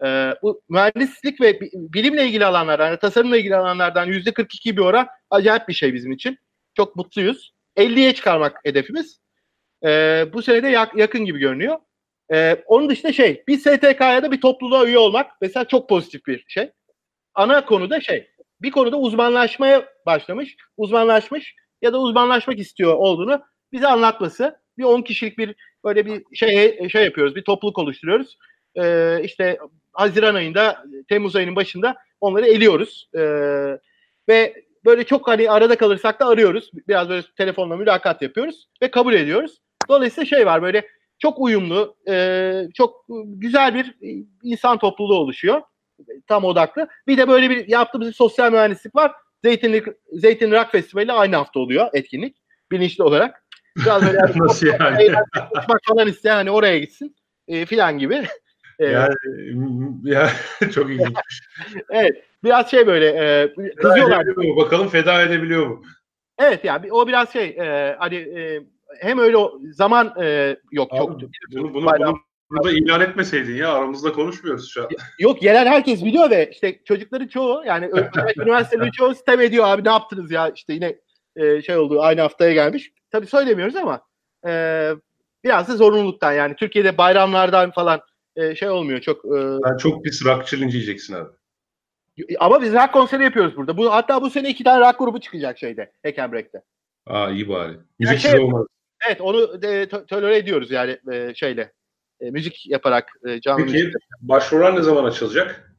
Ee, 0.05 0.33
bu 0.41 0.61
mühendislik 0.69 1.41
ve 1.41 1.59
bilimle 1.73 2.27
ilgili 2.27 2.45
alanlardan, 2.45 2.87
yani 2.87 2.99
tasarımla 2.99 3.37
ilgili 3.37 3.55
alanlardan 3.55 4.05
yüzde 4.05 4.31
42 4.31 4.77
bir 4.77 4.81
oran 4.81 5.07
acayip 5.29 5.67
bir 5.67 5.73
şey 5.73 5.93
bizim 5.93 6.11
için. 6.11 6.37
Çok 6.73 6.95
mutluyuz. 6.95 7.53
50'ye 7.77 8.13
çıkarmak 8.15 8.59
hedefimiz. 8.63 9.19
Ee, 9.85 10.25
bu 10.33 10.41
sene 10.41 10.63
de 10.63 10.67
yak, 10.67 10.95
yakın 10.95 11.25
gibi 11.25 11.39
görünüyor. 11.39 11.77
Ee, 12.33 12.63
onun 12.65 12.89
dışında 12.89 13.13
şey, 13.13 13.43
bir 13.47 13.57
STK'ya 13.57 14.23
da 14.23 14.31
bir 14.31 14.41
topluluğa 14.41 14.85
üye 14.85 14.97
olmak 14.97 15.31
mesela 15.41 15.65
çok 15.65 15.89
pozitif 15.89 16.27
bir 16.27 16.45
şey. 16.47 16.71
Ana 17.35 17.65
konu 17.65 17.89
da 17.89 18.01
şey, 18.01 18.29
bir 18.63 18.71
konuda 18.71 18.97
uzmanlaşmaya 18.97 19.85
başlamış, 20.05 20.55
uzmanlaşmış 20.77 21.55
ya 21.81 21.93
da 21.93 21.99
uzmanlaşmak 21.99 22.59
istiyor 22.59 22.93
olduğunu 22.93 23.41
bize 23.71 23.87
anlatması. 23.87 24.55
Bir 24.77 24.83
10 24.83 25.01
kişilik 25.01 25.37
bir 25.37 25.55
böyle 25.83 26.05
bir 26.05 26.35
şey 26.35 26.89
şey 26.89 27.03
yapıyoruz, 27.03 27.35
bir 27.35 27.43
topluluk 27.43 27.77
oluşturuyoruz. 27.77 28.37
Ee, 28.75 29.19
işte 29.23 29.57
Haziran 29.93 30.35
ayında, 30.35 30.83
Temmuz 31.09 31.35
ayının 31.35 31.55
başında 31.55 31.95
onları 32.21 32.47
eliyoruz. 32.47 33.09
Ee, 33.15 33.19
ve 34.29 34.53
böyle 34.85 35.03
çok 35.03 35.27
hani 35.27 35.51
arada 35.51 35.77
kalırsak 35.77 36.19
da 36.19 36.27
arıyoruz. 36.27 36.71
Biraz 36.87 37.09
böyle 37.09 37.23
telefonla 37.37 37.77
mülakat 37.77 38.21
yapıyoruz 38.21 38.67
ve 38.81 38.91
kabul 38.91 39.13
ediyoruz. 39.13 39.61
Dolayısıyla 39.89 40.25
şey 40.25 40.45
var 40.45 40.61
böyle 40.61 40.87
çok 41.19 41.39
uyumlu, 41.39 41.95
e, 42.09 42.53
çok 42.73 43.05
güzel 43.25 43.75
bir 43.75 43.95
insan 44.43 44.77
topluluğu 44.77 45.15
oluşuyor. 45.17 45.61
Tam 46.27 46.43
odaklı. 46.43 46.87
Bir 47.07 47.17
de 47.17 47.27
böyle 47.27 47.49
bir 47.49 47.67
yaptığımız 47.67 48.07
bir 48.07 48.13
sosyal 48.13 48.51
mühendislik 48.51 48.95
var. 48.95 49.11
Zeytin, 49.43 49.83
Zeytin 50.11 50.51
Rock 50.51 50.71
Festivali 50.71 51.11
aynı 51.11 51.35
hafta 51.35 51.59
oluyor 51.59 51.89
etkinlik. 51.93 52.35
Bilinçli 52.71 53.03
olarak. 53.03 53.43
Biraz 53.77 54.05
böyle 54.05 54.17
yani, 54.27 54.31
Nasıl 54.35 54.67
yani? 54.67 55.13
Bak 55.69 55.79
falan 55.87 56.07
isteyen 56.07 56.35
hani 56.35 56.51
oraya 56.51 56.79
gitsin 56.79 57.15
e, 57.47 57.65
filan 57.65 57.97
gibi. 57.97 58.23
E, 58.79 58.85
yani 58.85 59.15
ya, 60.03 60.29
çok 60.73 60.89
ilginç. 60.89 61.17
evet. 61.89 62.23
Biraz 62.43 62.71
şey 62.71 62.87
böyle 62.87 63.07
e, 63.07 63.53
kızıyorlar. 63.75 64.25
Mu? 64.25 64.57
Bakalım 64.57 64.87
feda 64.87 65.21
edebiliyor 65.21 65.67
mu? 65.67 65.83
Evet 66.39 66.65
yani 66.65 66.93
o 66.93 67.07
biraz 67.07 67.33
şey 67.33 67.45
e, 67.45 67.95
hani 67.99 68.15
e, 68.15 68.61
hem 68.99 69.19
öyle 69.19 69.37
zaman 69.71 70.13
e, 70.21 70.57
yok 70.71 70.93
Abi, 70.93 70.99
çok. 70.99 71.21
Bunu, 71.21 71.29
bunu, 71.51 71.73
bunu 71.73 72.19
burada 72.53 72.71
ilan 72.71 73.01
etmeseydin 73.01 73.55
ya 73.55 73.73
aramızda 73.73 74.13
konuşmuyoruz 74.13 74.69
şu 74.69 74.83
an. 74.83 74.89
Yok 75.19 75.43
yerel 75.43 75.67
herkes 75.67 76.05
biliyor 76.05 76.29
ve 76.29 76.49
işte 76.51 76.83
çocukların 76.85 77.27
çoğu 77.27 77.63
yani 77.65 77.85
üniversitelerin 78.37 78.91
çoğu 78.91 79.15
sitem 79.15 79.41
ediyor 79.41 79.65
abi 79.67 79.83
ne 79.83 79.91
yaptınız 79.91 80.31
ya 80.31 80.49
işte 80.49 80.73
yine 80.73 80.95
e, 81.35 81.61
şey 81.61 81.77
oldu 81.77 82.01
aynı 82.01 82.21
haftaya 82.21 82.53
gelmiş. 82.53 82.91
Tabii 83.11 83.27
söylemiyoruz 83.27 83.75
ama 83.75 84.01
e, 84.47 84.91
biraz 85.43 85.67
da 85.67 85.75
zorunluluktan 85.75 86.33
yani 86.33 86.55
Türkiye'de 86.55 86.97
bayramlardan 86.97 87.71
falan 87.71 88.01
e, 88.35 88.55
şey 88.55 88.69
olmuyor 88.69 89.01
çok. 89.01 89.25
E, 89.25 89.57
Sen 89.67 89.77
çok 89.77 90.03
pis 90.03 90.25
rock 90.25 90.47
challenge 90.47 90.73
yiyeceksin 90.73 91.13
abi. 91.13 91.29
Ama 92.39 92.61
biz 92.61 92.73
rock 92.73 92.93
konseri 92.93 93.23
yapıyoruz 93.23 93.57
burada. 93.57 93.77
Bu, 93.77 93.93
hatta 93.93 94.21
bu 94.21 94.29
sene 94.29 94.49
iki 94.49 94.63
tane 94.63 94.87
rock 94.87 94.99
grubu 94.99 95.19
çıkacak 95.19 95.57
şeyde. 95.57 95.91
Hekembreak'te. 96.01 96.61
Aa 97.07 97.29
iyi 97.29 97.49
bari. 97.49 97.77
Müziksiz 97.99 98.25
yani 98.25 98.37
şey, 98.37 98.45
olmaz. 98.45 98.65
Evet 99.07 99.21
onu 99.21 99.61
de, 99.61 99.89
tolere 99.89 100.37
ediyoruz 100.37 100.71
yani 100.71 100.97
e, 101.11 101.33
şeyle. 101.35 101.71
E, 102.23 102.31
müzik 102.31 102.65
yaparak 102.67 103.09
e, 103.27 103.41
canlı 103.41 103.65
Peki 103.65 103.73
müzik. 103.73 103.95
başvurular 104.21 104.75
ne 104.75 104.81
zaman 104.81 105.03
açılacak? 105.03 105.69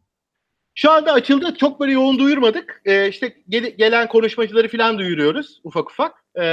Şu 0.74 0.90
anda 0.90 1.12
açıldı. 1.12 1.54
Çok 1.60 1.80
böyle 1.80 1.92
yoğun 1.92 2.18
duyurmadık. 2.18 2.82
E, 2.84 3.08
işte 3.08 3.36
gel, 3.48 3.64
gelen 3.78 4.08
konuşmacıları 4.08 4.68
falan 4.68 4.98
duyuruyoruz 4.98 5.60
ufak 5.64 5.90
ufak. 5.90 6.14
E, 6.40 6.44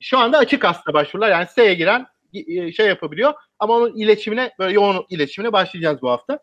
şu 0.00 0.18
anda 0.18 0.38
açık 0.38 0.64
aslında 0.64 0.94
başvurular. 0.94 1.30
Yani 1.30 1.46
siteye 1.46 1.74
giren 1.74 2.06
e, 2.34 2.72
şey 2.72 2.86
yapabiliyor. 2.86 3.32
Ama 3.58 3.74
onun 3.74 3.96
iletişimine 3.96 4.52
böyle 4.58 4.74
yoğun 4.74 5.06
iletişimine 5.08 5.52
başlayacağız 5.52 6.02
bu 6.02 6.10
hafta. 6.10 6.38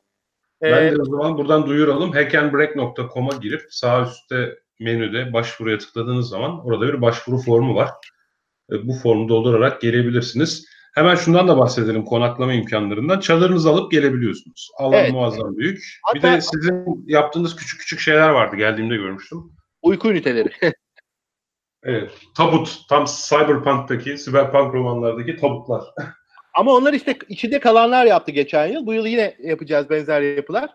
Ben 0.61 0.95
de 0.95 1.01
o 1.01 1.05
zaman 1.05 1.37
buradan 1.37 1.67
duyuralım. 1.67 2.11
hackandbreak.com'a 2.11 3.31
girip 3.41 3.61
sağ 3.69 4.03
üstte 4.03 4.59
menüde 4.79 5.33
başvuruya 5.33 5.77
tıkladığınız 5.77 6.29
zaman 6.29 6.65
orada 6.65 6.87
bir 6.87 7.01
başvuru 7.01 7.37
formu 7.37 7.75
var. 7.75 7.89
E, 8.71 8.87
bu 8.87 8.93
formu 8.93 9.29
doldurarak 9.29 9.81
gelebilirsiniz. 9.81 10.65
Hemen 10.95 11.15
şundan 11.15 11.47
da 11.47 11.57
bahsedelim 11.57 12.05
konaklama 12.05 12.53
imkanlarından. 12.53 13.19
Çadırınızı 13.19 13.69
alıp 13.69 13.91
gelebiliyorsunuz. 13.91 14.71
Alan 14.77 14.93
evet. 14.93 15.11
muazzam 15.11 15.57
büyük. 15.57 15.83
Hatta, 16.03 16.15
bir 16.15 16.21
de 16.21 16.41
sizin 16.41 17.05
yaptığınız 17.07 17.55
küçük 17.55 17.79
küçük 17.79 17.99
şeyler 17.99 18.29
vardı. 18.29 18.55
Geldiğimde 18.55 18.95
görmüştüm. 18.95 19.39
Uyku 19.81 20.09
üniteleri. 20.11 20.49
evet. 21.83 22.11
Tabut. 22.37 22.79
Tam 22.89 23.05
Cyberpunk'taki, 23.05 24.17
Cyberpunk 24.17 24.73
romanlardaki 24.73 25.37
tabutlar. 25.37 25.83
Ama 26.53 26.71
onlar 26.71 26.93
işte 26.93 27.17
içinde 27.29 27.59
kalanlar 27.59 28.05
yaptı 28.05 28.31
geçen 28.31 28.67
yıl. 28.67 28.85
Bu 28.85 28.93
yıl 28.93 29.05
yine 29.05 29.35
yapacağız 29.39 29.89
benzer 29.89 30.21
yapılar. 30.21 30.69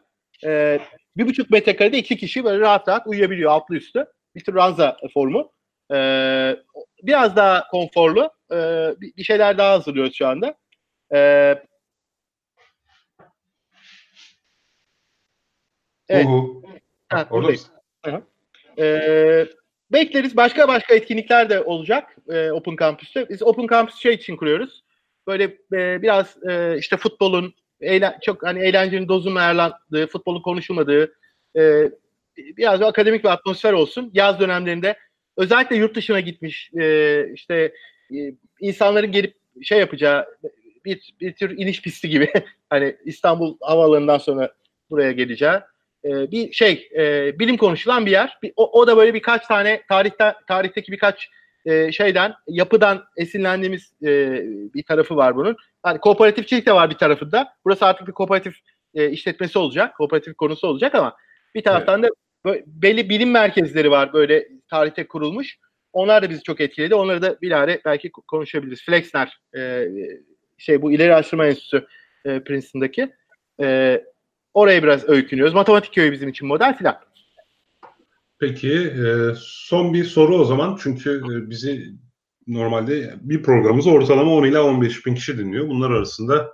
Ee, 0.44 0.80
bir 1.16 1.26
buçuk 1.26 1.50
metrekarede 1.50 1.98
iki 1.98 2.16
kişi 2.16 2.44
böyle 2.44 2.60
rahat 2.60 2.88
rahat 2.88 3.06
uyuyabiliyor 3.06 3.50
altlı 3.50 3.76
üstü. 3.76 4.06
Bir 4.34 4.44
tür 4.44 4.54
ranza 4.54 4.96
formu. 5.14 5.53
Ee, 5.92 6.56
biraz 7.02 7.36
daha 7.36 7.68
konforlu. 7.68 8.30
Ee, 8.52 8.94
bir 9.00 9.24
şeyler 9.24 9.58
daha 9.58 9.72
hazırlıyoruz 9.72 10.14
şu 10.14 10.26
anda. 10.26 10.54
Ee, 11.14 11.62
evet. 16.08 16.26
Ha, 17.08 17.28
Ee, 18.78 19.46
bekleriz. 19.92 20.36
Başka 20.36 20.68
başka 20.68 20.94
etkinlikler 20.94 21.50
de 21.50 21.62
olacak 21.62 22.16
e, 22.28 22.50
Open 22.50 22.76
Campus'te. 22.80 23.28
Biz 23.28 23.42
Open 23.42 23.66
Campus 23.66 23.98
şey 23.98 24.14
için 24.14 24.36
kuruyoruz 24.36 24.84
böyle 25.26 25.44
e, 25.72 26.02
biraz 26.02 26.36
e, 26.48 26.78
işte 26.78 26.96
futbolun 26.96 27.54
eğlen, 27.80 28.18
çok 28.22 28.42
hani 28.42 28.60
eğlencenin 28.60 29.08
dozunun 29.08 29.36
ayarlandığı, 29.36 30.06
futbolun 30.06 30.42
konuşulmadığı 30.42 31.14
e, 31.56 31.90
biraz 32.36 32.80
bir 32.80 32.86
akademik 32.86 33.24
bir 33.24 33.28
atmosfer 33.28 33.72
olsun. 33.72 34.10
Yaz 34.14 34.40
dönemlerinde 34.40 34.96
özellikle 35.36 35.76
yurt 35.76 35.96
dışına 35.96 36.20
gitmiş 36.20 36.70
e, 36.74 37.26
işte 37.34 37.72
e, 38.14 38.34
insanların 38.60 39.12
gelip 39.12 39.34
şey 39.62 39.78
yapacağı 39.78 40.26
bir, 40.84 41.14
bir 41.20 41.32
tür 41.32 41.58
iniş 41.58 41.82
pisti 41.82 42.08
gibi 42.08 42.32
hani 42.70 42.96
İstanbul 43.04 43.56
havaalanından 43.60 44.18
sonra 44.18 44.52
buraya 44.90 45.12
geleceği 45.12 45.60
e, 46.04 46.30
bir 46.30 46.52
şey 46.52 46.88
e, 46.96 47.38
bilim 47.38 47.56
konuşulan 47.56 48.06
bir 48.06 48.10
yer. 48.10 48.38
Bir, 48.42 48.52
o, 48.56 48.80
o 48.80 48.86
da 48.86 48.96
böyle 48.96 49.14
birkaç 49.14 49.46
tane 49.46 49.82
tarihte 49.88 50.34
tarihteki 50.48 50.92
birkaç 50.92 51.30
e, 51.66 51.92
şeyden 51.92 52.34
yapıdan 52.46 53.04
esinlendiğimiz 53.16 53.92
e, 54.02 54.40
bir 54.74 54.82
tarafı 54.82 55.16
var 55.16 55.36
bunun. 55.36 55.56
Hani 55.82 56.00
kooperatifçilik 56.00 56.66
de 56.66 56.72
var 56.72 56.90
bir 56.90 56.98
tarafında. 56.98 57.54
Burası 57.64 57.86
artık 57.86 58.06
bir 58.06 58.12
kooperatif 58.12 58.54
e, 58.94 59.10
işletmesi 59.10 59.58
olacak. 59.58 59.96
Kooperatif 59.96 60.36
konusu 60.36 60.66
olacak 60.66 60.94
ama 60.94 61.16
bir 61.54 61.62
taraftan 61.62 62.00
evet. 62.00 62.10
da 62.10 62.14
böyle, 62.44 62.64
belli 62.66 63.08
bilim 63.08 63.30
merkezleri 63.30 63.90
var 63.90 64.12
böyle 64.12 64.48
tarihte 64.74 65.06
kurulmuş. 65.06 65.58
Onlar 65.92 66.22
da 66.22 66.30
bizi 66.30 66.42
çok 66.42 66.60
etkiledi. 66.60 66.94
Onları 66.94 67.22
da 67.22 67.40
bilahare 67.42 67.80
belki 67.84 68.10
konuşabiliriz. 68.10 68.82
Flexner 68.82 69.38
e, 69.56 69.88
şey 70.58 70.82
bu 70.82 70.92
ileri 70.92 71.14
araştırma 71.14 71.46
enstitüsü 71.46 71.86
e, 72.24 72.40
Princeton'daki. 72.44 73.12
E, 73.62 74.00
oraya 74.54 74.82
biraz 74.82 75.08
öykünüyoruz. 75.08 75.54
Matematik 75.54 75.94
köyü 75.94 76.12
bizim 76.12 76.28
için 76.28 76.48
model 76.48 76.78
filan. 76.78 76.96
Peki 78.38 78.72
e, 78.72 79.06
son 79.38 79.94
bir 79.94 80.04
soru 80.04 80.36
o 80.36 80.44
zaman 80.44 80.78
çünkü 80.82 81.10
e, 81.10 81.50
bizi 81.50 81.92
normalde 82.46 83.14
bir 83.20 83.42
programımız 83.42 83.86
ortalama 83.86 84.34
10 84.34 84.44
ila 84.44 84.64
15 84.64 85.06
bin 85.06 85.14
kişi 85.14 85.38
dinliyor. 85.38 85.68
Bunlar 85.68 85.90
arasında 85.90 86.52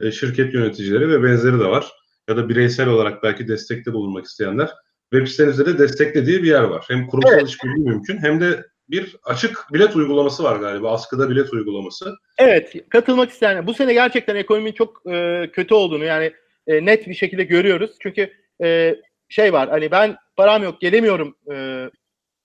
e, 0.00 0.12
şirket 0.12 0.54
yöneticileri 0.54 1.08
ve 1.08 1.22
benzeri 1.22 1.60
de 1.60 1.66
var. 1.66 1.92
Ya 2.28 2.36
da 2.36 2.48
bireysel 2.48 2.88
olarak 2.88 3.22
belki 3.22 3.48
destekte 3.48 3.92
bulunmak 3.92 4.24
isteyenler. 4.24 4.70
Web 5.12 5.26
sitenizde 5.26 5.66
de 5.66 5.78
desteklediği 5.78 6.42
bir 6.42 6.48
yer 6.48 6.62
var. 6.62 6.84
Hem 6.88 7.06
kurumsal 7.06 7.34
evet. 7.34 7.48
işbirliği 7.48 7.84
mümkün 7.84 8.18
hem 8.18 8.40
de 8.40 8.64
bir 8.90 9.16
açık 9.24 9.66
bilet 9.72 9.96
uygulaması 9.96 10.42
var 10.42 10.56
galiba. 10.56 10.92
Askıda 10.92 11.30
bilet 11.30 11.52
uygulaması. 11.52 12.16
Evet. 12.38 12.72
Katılmak 12.88 13.30
isteyen. 13.30 13.66
Bu 13.66 13.74
sene 13.74 13.92
gerçekten 13.92 14.36
ekonominin 14.36 14.72
çok 14.72 15.02
e, 15.10 15.46
kötü 15.52 15.74
olduğunu 15.74 16.04
yani 16.04 16.32
e, 16.66 16.84
net 16.84 17.08
bir 17.08 17.14
şekilde 17.14 17.44
görüyoruz. 17.44 17.90
Çünkü 18.00 18.32
e, 18.62 18.96
şey 19.28 19.52
var 19.52 19.68
hani 19.68 19.90
ben 19.90 20.16
param 20.36 20.62
yok 20.62 20.80
gelemiyorum 20.80 21.36
e, 21.52 21.88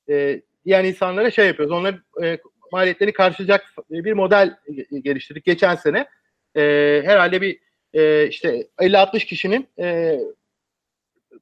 e, 0.10 0.42
diyen 0.66 0.86
insanlara 0.86 1.32
şey 1.32 1.48
yapıyoruz. 1.48 1.74
Onların 1.74 2.02
e, 2.24 2.38
maliyetleri 2.72 3.14
karşılayacak 3.14 3.74
bir 3.90 4.14
model 4.14 4.58
geliştirdik 5.04 5.46
geçen 5.46 5.76
sene. 5.76 6.08
E, 6.56 6.62
herhalde 7.06 7.42
bir 7.42 7.60
e, 7.94 8.28
işte 8.28 8.68
50-60 8.80 9.26
kişinin 9.26 9.68
e, 9.80 10.20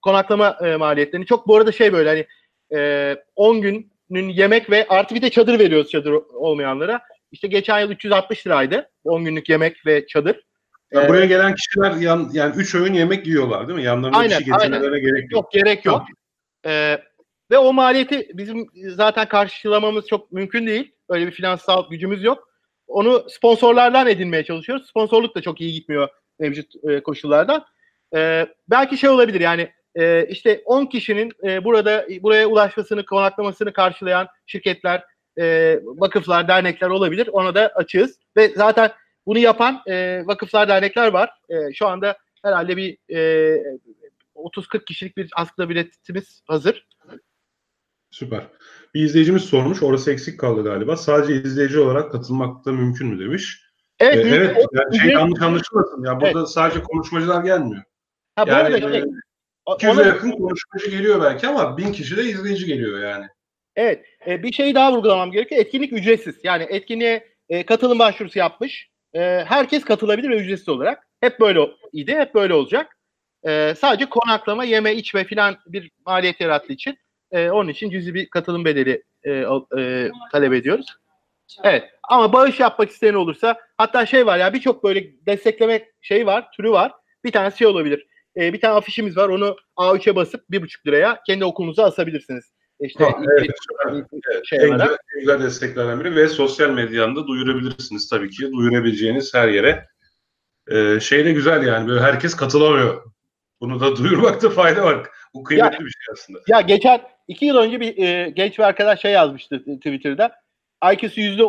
konaklama 0.02 0.58
e, 0.64 0.76
maliyetlerini 0.76 1.26
çok 1.26 1.48
bu 1.48 1.58
arada 1.58 1.72
şey 1.72 1.94
böyle 1.94 2.10
hani 2.10 2.26
e, 2.82 3.16
10 3.36 3.62
günün 3.62 4.30
yemek 4.30 4.70
ve 4.70 4.88
artı 4.90 5.16
bir 5.16 5.22
de 5.22 5.30
çadır 5.30 5.60
veriyoruz 5.60 5.90
çadır 5.90 6.12
olmayanlara. 6.34 7.02
İşte 7.32 7.48
geçen 7.48 7.80
yıl 7.80 7.92
360 7.92 8.48
liraydı 8.48 8.90
10 9.04 9.26
günlük 9.26 9.50
yemek 9.50 9.86
ve 9.86 10.08
çadır. 10.08 10.44
Ya 10.92 11.10
buraya 11.10 11.26
gelen 11.26 11.56
kişiler 11.56 11.92
yan, 11.92 12.30
yani 12.34 12.56
3 12.56 12.76
öğün 12.76 12.94
yemek 12.94 13.28
yiyorlar 13.28 13.68
değil 13.68 13.80
mi? 13.80 13.86
Yanlarında 13.86 14.18
aynen, 14.18 14.40
bir 14.40 14.46
şey 14.46 14.54
getirmelerine 14.54 15.00
gerek 15.00 15.24
yok. 15.24 15.32
Yok 15.32 15.52
gerek 15.52 15.86
yok. 15.86 16.02
Ee, 16.66 16.98
ve 17.52 17.58
o 17.58 17.74
maliyeti 17.74 18.30
bizim 18.34 18.68
zaten 18.90 19.28
karşılamamız 19.28 20.08
çok 20.08 20.32
mümkün 20.32 20.68
değil. 20.68 20.92
Öyle 21.10 21.28
bir 21.28 21.32
finansal 21.32 21.90
gücümüz 21.90 22.24
yok. 22.24 22.50
Onu 22.88 23.26
sponsorlardan 23.30 24.08
edinmeye 24.08 24.44
çalışıyoruz. 24.44 24.90
Sponsorluk 24.90 25.36
da 25.36 25.42
çok 25.42 25.62
iyi 25.62 25.74
gitmiyor 25.74 26.10
mevcut 26.40 26.72
e, 26.84 27.04
koşullarda. 27.04 27.66
E, 28.16 28.48
belki 28.70 28.98
şey 28.98 29.10
olabilir 29.10 29.42
yani 29.42 29.72
e, 29.96 30.28
işte 30.30 30.62
10 30.66 30.86
kişinin 30.86 31.32
e, 31.44 31.64
burada 31.64 32.08
buraya 32.22 32.48
ulaşmasını, 32.48 33.06
konaklamasını 33.06 33.74
karşılayan 33.74 34.28
şirketler, 34.46 35.04
e, 35.40 35.80
vakıflar, 35.84 36.48
dernekler 36.48 36.90
olabilir. 36.90 37.28
Ona 37.28 37.56
da 37.56 37.72
açığız. 37.76 38.20
Ve 38.38 38.50
zaten 38.56 38.92
bunu 39.26 39.40
yapan 39.40 39.82
e, 39.88 40.24
vakıflar, 40.26 40.68
dernekler 40.68 41.08
var. 41.08 41.30
E, 41.50 41.74
şu 41.74 41.88
anda 41.88 42.18
herhalde 42.44 42.78
bir 42.78 42.98
e, 43.10 43.80
30-40 44.36 44.86
kişilik 44.86 45.18
bir 45.18 45.30
askıda 45.36 45.70
biletimiz 45.70 46.42
hazır. 46.48 46.88
Süper. 48.12 48.48
Bir 48.94 49.02
izleyicimiz 49.02 49.44
sormuş. 49.44 49.84
Orası 49.84 50.12
eksik 50.12 50.40
kaldı 50.40 50.64
galiba. 50.64 50.98
Sadece 50.98 51.42
izleyici 51.42 51.80
olarak 51.80 52.12
katılmak 52.12 52.66
da 52.66 52.72
mümkün 52.72 53.08
mü 53.08 53.20
demiş. 53.20 53.62
Evet. 54.00 54.26
Ee, 54.26 54.30
evet. 54.30 54.66
Yani 54.72 55.00
şey 55.00 55.12
yanlış 55.12 55.42
anlaşılmasın. 55.42 56.04
Ya 56.04 56.22
burada 56.22 56.40
evet. 56.40 56.50
sadece 56.50 56.84
konuşmacılar 56.84 57.44
gelmiyor. 57.44 57.84
Ha, 58.36 58.46
yani 58.48 58.54
arada 58.54 58.92
şey, 58.92 59.04
200'e 59.78 60.08
yakın 60.08 60.32
konuşmacı 60.32 60.90
geliyor 60.90 61.22
belki 61.22 61.48
ama 61.48 61.78
bin 61.78 61.92
kişi 61.92 62.18
de 62.18 62.24
izleyici 62.24 62.66
geliyor 62.66 63.00
yani. 63.00 63.26
Evet. 63.76 64.06
E, 64.28 64.44
bir 64.44 64.52
şey 64.52 64.76
daha 64.76 64.94
vurgulamam 64.94 65.32
gerekiyor. 65.32 65.62
Etkinlik 65.62 65.94
ücretsiz. 65.94 66.36
Yani 66.44 66.68
etkinliğe 66.70 67.28
e, 67.50 67.66
katılım 67.66 68.00
başvurusu 68.00 68.40
yapmış. 68.40 68.90
E, 69.14 69.20
herkes 69.48 69.84
katılabilir 69.84 70.30
ve 70.30 70.38
ücretsiz 70.38 70.70
olarak. 70.70 71.08
Hep 71.22 71.40
böyle 71.40 71.60
idi. 71.94 72.16
Hep 72.16 72.36
böyle 72.36 72.54
olacak. 72.54 72.98
E, 73.44 73.74
sadece 73.78 74.06
konaklama, 74.06 74.64
yeme, 74.64 74.96
içme 74.96 75.24
filan 75.24 75.58
bir 75.68 75.92
maliyet 76.06 76.42
yarattığı 76.42 76.74
için 76.74 76.98
e, 77.32 77.50
onun 77.50 77.70
için 77.70 77.90
cüzi 77.90 78.14
bir 78.14 78.30
katılım 78.30 78.66
bedeli 78.66 79.04
e, 79.24 79.32
e, 79.78 80.12
talep 80.32 80.54
ediyoruz. 80.54 80.86
Evet. 81.64 81.90
Ama 82.04 82.34
bağış 82.34 82.60
yapmak 82.60 82.90
isteyen 82.90 83.14
olursa 83.14 83.58
hatta 83.78 84.06
şey 84.06 84.26
var 84.26 84.38
ya 84.38 84.54
birçok 84.54 84.84
böyle 84.84 85.26
destekleme 85.26 85.86
şey 86.02 86.26
var, 86.26 86.52
türü 86.52 86.72
var. 86.72 86.92
Bir 87.24 87.32
tanesi 87.32 87.58
şey 87.58 87.68
olabilir. 87.68 88.08
E, 88.40 88.54
bir 88.54 88.62
tane 88.62 88.74
afişimiz 88.74 89.18
var. 89.18 89.30
Onu 89.30 89.56
A3'e 89.78 90.16
basıp 90.16 90.52
bir 90.52 90.62
buçuk 90.62 90.88
liraya 90.88 91.20
kendi 91.26 91.46
okulunuza 91.46 91.84
asabilirsiniz. 91.84 92.52
İşte 92.80 93.04
ha, 93.04 93.12
evet, 93.40 93.52
şey 94.46 94.60
en, 94.60 94.72
güzel, 94.72 94.90
en 94.90 95.20
güzel 95.20 95.44
desteklerden 95.44 96.00
biri 96.00 96.16
ve 96.16 96.28
sosyal 96.28 96.70
medyanda 96.70 97.28
duyurabilirsiniz 97.28 98.10
tabii 98.10 98.30
ki. 98.30 98.52
Duyurabileceğiniz 98.52 99.34
her 99.34 99.48
yere. 99.48 99.86
Ee, 100.72 101.00
şey 101.00 101.26
de 101.26 101.32
güzel 101.32 101.68
yani 101.68 101.88
böyle 101.88 102.02
herkes 102.02 102.36
katılamıyor. 102.36 103.04
Bunu 103.62 103.80
da 103.80 103.96
duyurmakta 104.04 104.50
fayda 104.50 104.84
var. 104.84 105.08
Bu 105.34 105.44
kıymetli 105.44 105.76
ya, 105.76 105.80
bir 105.80 105.92
şey 105.92 106.14
aslında. 106.14 106.40
Ya 106.48 106.62
geçen 106.62 107.02
iki 107.28 107.46
yıl 107.46 107.58
önce 107.58 107.80
bir 107.80 107.98
e, 107.98 108.30
genç 108.30 108.60
bir 108.60 108.64
arkadaş 108.64 109.02
şey 109.02 109.12
yazmıştı 109.12 109.60
Twitter'da. 109.60 110.32
IQ'su 110.94 111.22
yüzde 111.22 111.44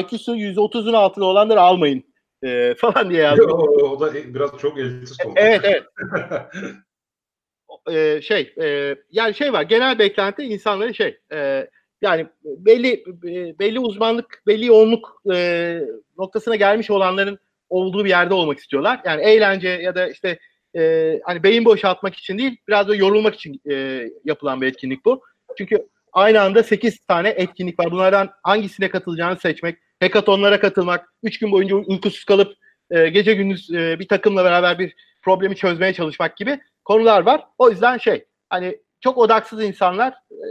IQ'su 0.00 0.36
yüzde 0.36 0.60
otuzun 0.60 0.92
altında 0.92 1.24
olanları 1.24 1.60
almayın 1.60 2.04
e, 2.42 2.74
falan 2.74 3.10
diye 3.10 3.22
yazdı. 3.22 3.44
o, 3.44 3.88
o 3.88 4.00
da 4.00 4.14
biraz 4.14 4.58
çok 4.58 4.78
elitist 4.78 5.26
oldu. 5.26 5.34
Evet 5.36 5.60
evet. 5.64 5.82
e, 7.90 8.22
şey 8.22 8.54
e, 8.62 8.96
yani 9.10 9.34
şey 9.34 9.52
var 9.52 9.62
genel 9.62 9.98
beklenti 9.98 10.42
insanların 10.42 10.92
şey 10.92 11.18
e, 11.32 11.68
yani 12.02 12.26
belli 12.44 13.04
belli 13.58 13.78
uzmanlık 13.78 14.42
belli 14.46 14.66
yoğunluk 14.66 15.22
e, 15.32 15.80
noktasına 16.18 16.56
gelmiş 16.56 16.90
olanların 16.90 17.38
olduğu 17.68 18.04
bir 18.04 18.10
yerde 18.10 18.34
olmak 18.34 18.58
istiyorlar. 18.58 19.00
Yani 19.04 19.22
eğlence 19.22 19.68
ya 19.68 19.94
da 19.94 20.08
işte 20.08 20.38
e, 20.76 21.20
hani 21.24 21.42
beyin 21.42 21.64
boşaltmak 21.64 22.14
için 22.14 22.38
değil 22.38 22.56
biraz 22.68 22.88
da 22.88 22.94
yorulmak 22.94 23.34
için 23.34 23.60
e, 23.70 24.08
yapılan 24.24 24.60
bir 24.60 24.66
etkinlik 24.66 25.04
bu. 25.04 25.22
Çünkü 25.58 25.88
aynı 26.12 26.40
anda 26.40 26.62
8 26.62 26.98
tane 26.98 27.28
etkinlik 27.28 27.80
var. 27.80 27.90
Bunlardan 27.90 28.30
hangisine 28.42 28.90
katılacağını 28.90 29.36
seçmek, 29.36 29.78
hekatonlara 30.02 30.60
katılmak, 30.60 31.12
3 31.22 31.38
gün 31.38 31.52
boyunca 31.52 31.76
uykusuz 31.76 32.24
kalıp 32.24 32.56
e, 32.90 33.08
gece 33.08 33.34
gündüz 33.34 33.70
e, 33.70 33.98
bir 33.98 34.08
takımla 34.08 34.44
beraber 34.44 34.78
bir 34.78 34.94
problemi 35.22 35.56
çözmeye 35.56 35.94
çalışmak 35.94 36.36
gibi 36.36 36.60
konular 36.84 37.22
var. 37.22 37.44
O 37.58 37.70
yüzden 37.70 37.98
şey 37.98 38.24
hani 38.50 38.78
çok 39.00 39.18
odaksız 39.18 39.62
insanlar 39.62 40.12
e, 40.30 40.48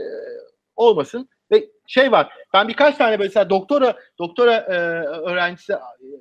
olmasın 0.76 1.30
ve 1.52 1.66
şey 1.88 2.12
var. 2.12 2.34
Ben 2.54 2.68
birkaç 2.68 2.98
tane 2.98 3.18
mesela 3.18 3.50
doktora 3.50 3.96
doktora 4.20 4.56
e, 4.56 4.78
öğrencisi 5.32 5.74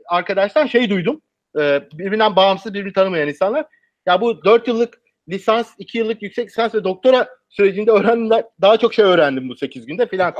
arkadaşlar 0.08 0.68
şey 0.68 0.90
duydum. 0.90 1.22
E, 1.58 1.82
birbirinden 1.92 2.36
bağımsız 2.36 2.74
birbirini 2.74 2.92
tanımayan 2.92 3.28
insanlar. 3.28 3.66
Ya 4.06 4.20
bu 4.20 4.44
4 4.44 4.68
yıllık 4.68 4.99
lisans, 5.30 5.74
2 5.78 5.98
yıllık 5.98 6.22
yüksek 6.22 6.48
lisans 6.48 6.74
ve 6.74 6.84
doktora 6.84 7.28
sürecinde 7.48 7.90
öğrendim 7.90 8.44
daha 8.60 8.76
çok 8.76 8.94
şey 8.94 9.04
öğrendim 9.04 9.48
bu 9.48 9.56
8 9.56 9.86
günde 9.86 10.06
filan. 10.06 10.34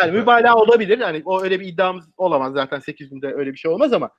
Yani 0.00 0.12
mübalağa 0.12 0.54
olabilir. 0.54 0.98
Yani 0.98 1.22
o 1.24 1.42
öyle 1.42 1.60
bir 1.60 1.66
iddiamız 1.66 2.04
olamaz 2.16 2.52
zaten 2.52 2.80
8 2.80 3.10
günde 3.10 3.34
öyle 3.34 3.52
bir 3.52 3.58
şey 3.58 3.70
olmaz 3.70 3.92
ama 3.92 4.10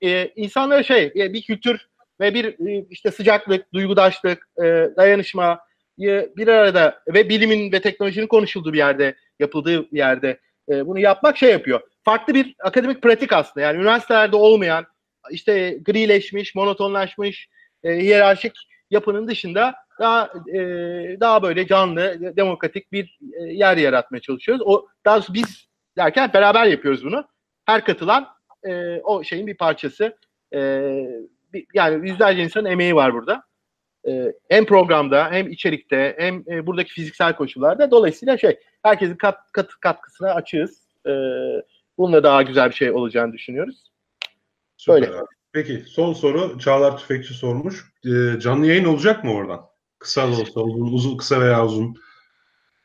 e, 0.00 0.32
insanlara 0.36 0.82
şey 0.82 1.12
e, 1.16 1.32
bir 1.32 1.42
kültür 1.42 1.86
ve 2.20 2.34
bir 2.34 2.68
e, 2.68 2.86
işte 2.90 3.10
sıcaklık, 3.10 3.72
duygudaşlık, 3.72 4.48
e, 4.58 4.64
dayanışma 4.96 5.60
e, 6.02 6.36
bir 6.36 6.48
arada 6.48 7.02
ve 7.14 7.28
bilimin 7.28 7.72
ve 7.72 7.80
teknolojinin 7.80 8.26
konuşulduğu 8.26 8.72
bir 8.72 8.78
yerde, 8.78 9.14
yapıldığı 9.38 9.90
bir 9.92 9.98
yerde 9.98 10.40
e, 10.68 10.86
bunu 10.86 10.98
yapmak 10.98 11.36
şey 11.36 11.50
yapıyor. 11.50 11.80
Farklı 12.04 12.34
bir 12.34 12.54
akademik 12.64 13.02
pratik 13.02 13.32
aslında. 13.32 13.66
Yani 13.66 13.76
üniversitelerde 13.76 14.36
olmayan 14.36 14.86
işte 15.30 15.78
grileşmiş, 15.84 16.54
monotonlaşmış, 16.54 17.48
e, 17.84 17.96
hiyerarşik 17.96 18.52
yapının 18.92 19.28
dışında 19.28 19.74
daha 20.00 20.30
e, 20.54 20.60
daha 21.20 21.42
böyle 21.42 21.66
canlı, 21.66 22.36
demokratik 22.36 22.92
bir 22.92 23.18
e, 23.32 23.42
yer 23.42 23.76
yaratmaya 23.76 24.20
çalışıyoruz. 24.20 24.62
O 24.66 24.86
daha 25.04 25.20
biz 25.34 25.68
derken 25.96 26.30
beraber 26.34 26.66
yapıyoruz 26.66 27.04
bunu. 27.04 27.24
Her 27.66 27.84
katılan 27.84 28.28
e, 28.64 29.00
o 29.00 29.24
şeyin 29.24 29.46
bir 29.46 29.56
parçası. 29.56 30.16
E, 30.54 30.58
bir, 31.52 31.66
yani 31.74 32.08
yüzlerce 32.08 32.42
insanın 32.42 32.70
emeği 32.70 32.94
var 32.94 33.14
burada. 33.14 33.42
E, 34.08 34.32
hem 34.48 34.66
programda 34.66 35.30
hem 35.30 35.50
içerikte 35.50 36.16
hem 36.18 36.44
e, 36.50 36.66
buradaki 36.66 36.92
fiziksel 36.92 37.36
koşullarda. 37.36 37.90
Dolayısıyla 37.90 38.38
şey 38.38 38.58
herkesin 38.82 39.16
kat, 39.16 39.52
kat, 39.52 39.70
katkısına 39.80 40.34
açığız. 40.34 40.82
E, 41.06 41.12
bununla 41.98 42.22
daha 42.22 42.42
güzel 42.42 42.68
bir 42.68 42.74
şey 42.74 42.90
olacağını 42.90 43.32
düşünüyoruz. 43.32 43.92
Süper 44.76 45.02
Böyle. 45.02 45.12
Peki 45.52 45.84
son 45.86 46.12
soru 46.12 46.58
Çağlar 46.58 46.98
Tüfekçi 46.98 47.34
sormuş. 47.34 47.91
E, 48.04 48.40
canlı 48.40 48.66
yayın 48.66 48.84
olacak 48.84 49.24
mı 49.24 49.34
oradan? 49.34 49.60
Kısa 49.98 50.22
da 50.22 50.32
olsa 50.32 50.60
uzun, 50.60 50.92
uzun 50.92 51.16
kısa 51.16 51.40
veya 51.40 51.66
uzun. 51.66 51.96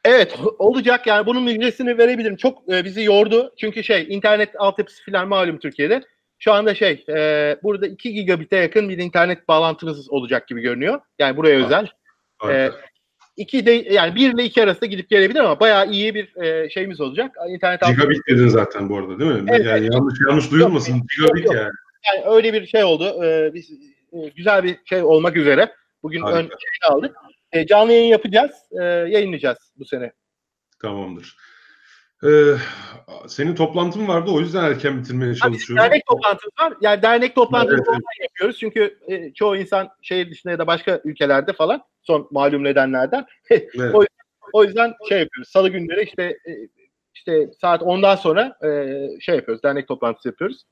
Evet 0.05 0.39
olacak 0.59 1.07
yani 1.07 1.25
bunun 1.25 1.43
müjdesini 1.43 1.97
verebilirim. 1.97 2.35
Çok 2.35 2.73
e, 2.73 2.85
bizi 2.85 3.03
yordu. 3.03 3.53
Çünkü 3.57 3.83
şey 3.83 4.07
internet 4.09 4.49
altyapısı 4.57 5.05
falan 5.05 5.27
malum 5.27 5.59
Türkiye'de. 5.59 6.01
Şu 6.39 6.53
anda 6.53 6.75
şey 6.75 7.05
e, 7.09 7.57
burada 7.63 7.87
2 7.87 8.13
gigabit'e 8.13 8.57
yakın 8.57 8.89
bir 8.89 8.97
internet 8.97 9.47
bağlantımız 9.47 10.09
olacak 10.09 10.47
gibi 10.47 10.61
görünüyor. 10.61 10.99
Yani 11.19 11.37
buraya 11.37 11.65
özel. 11.65 11.87
Evet. 12.45 12.71
E, 12.73 12.75
iki 13.37 13.65
de 13.65 13.71
yani 13.71 14.15
bir 14.15 14.33
ile 14.33 14.43
iki 14.43 14.63
arasında 14.63 14.85
gidip 14.85 15.09
gelebilir 15.09 15.39
ama 15.39 15.59
bayağı 15.59 15.91
iyi 15.91 16.15
bir 16.15 16.35
e, 16.35 16.69
şeyimiz 16.69 17.01
olacak. 17.01 17.35
İnternet 17.49 17.81
Gigabit 17.81 18.27
dedin 18.29 18.47
zaten 18.47 18.89
bu 18.89 18.97
arada 18.97 19.19
değil 19.19 19.31
mi? 19.31 19.45
Evet, 19.49 19.65
yani 19.65 19.79
evet. 19.79 19.93
yanlış 19.93 20.19
yanlış 20.29 20.51
duyulmasın. 20.51 20.93
Yok, 20.93 21.05
Gigabit 21.17 21.45
yok, 21.45 21.55
yani. 21.55 21.71
Yani 22.07 22.35
öyle 22.35 22.53
bir 22.53 22.67
şey 22.67 22.83
oldu. 22.83 23.23
E, 23.23 23.53
biz, 23.53 23.69
e, 24.13 24.29
güzel 24.29 24.63
bir 24.63 24.77
şey 24.85 25.03
olmak 25.03 25.35
üzere. 25.35 25.75
Bugün 26.03 26.21
Harika. 26.21 26.37
ön 26.37 26.41
şeyini 26.43 26.95
aldık. 26.95 27.15
E, 27.51 27.65
canlı 27.65 27.91
yayın 27.93 28.11
yapacağız. 28.11 28.51
E, 28.71 28.83
yayınlayacağız 28.83 29.57
bu 29.75 29.85
sene. 29.85 30.11
Tamamdır. 30.81 31.37
Ee, 32.23 32.53
senin 33.27 33.55
toplantın 33.55 34.07
vardı 34.07 34.31
o 34.31 34.39
yüzden 34.39 34.63
erken 34.63 34.99
bitirmeye 34.99 35.35
çalışıyorum. 35.35 35.85
Dernek 35.85 36.05
toplantımız 36.05 36.53
var. 36.59 36.73
Yani 36.81 37.01
dernek 37.01 37.35
toplantımızı 37.35 37.91
evet, 37.91 38.01
evet. 38.19 38.29
yapıyoruz. 38.29 38.59
Çünkü 38.59 38.97
e, 39.07 39.33
çoğu 39.33 39.55
insan 39.57 39.89
şehir 40.01 40.31
dışında 40.31 40.51
ya 40.51 40.59
da 40.59 40.67
başka 40.67 41.01
ülkelerde 41.03 41.53
falan 41.53 41.81
son 42.03 42.27
malum 42.31 42.63
nedenlerden. 42.63 43.25
evet. 43.49 43.95
o, 43.95 44.03
o 44.53 44.63
yüzden 44.63 44.93
şey 45.09 45.19
yapıyoruz. 45.19 45.49
Salı 45.49 45.69
günleri 45.69 46.03
işte 46.03 46.23
e, 46.23 46.51
işte 47.15 47.49
saat 47.61 47.81
10'dan 47.81 48.15
sonra 48.15 48.57
e, 48.63 48.99
şey 49.19 49.35
yapıyoruz. 49.35 49.63
Dernek 49.63 49.87
toplantısı 49.87 50.27
yapıyoruz. 50.27 50.63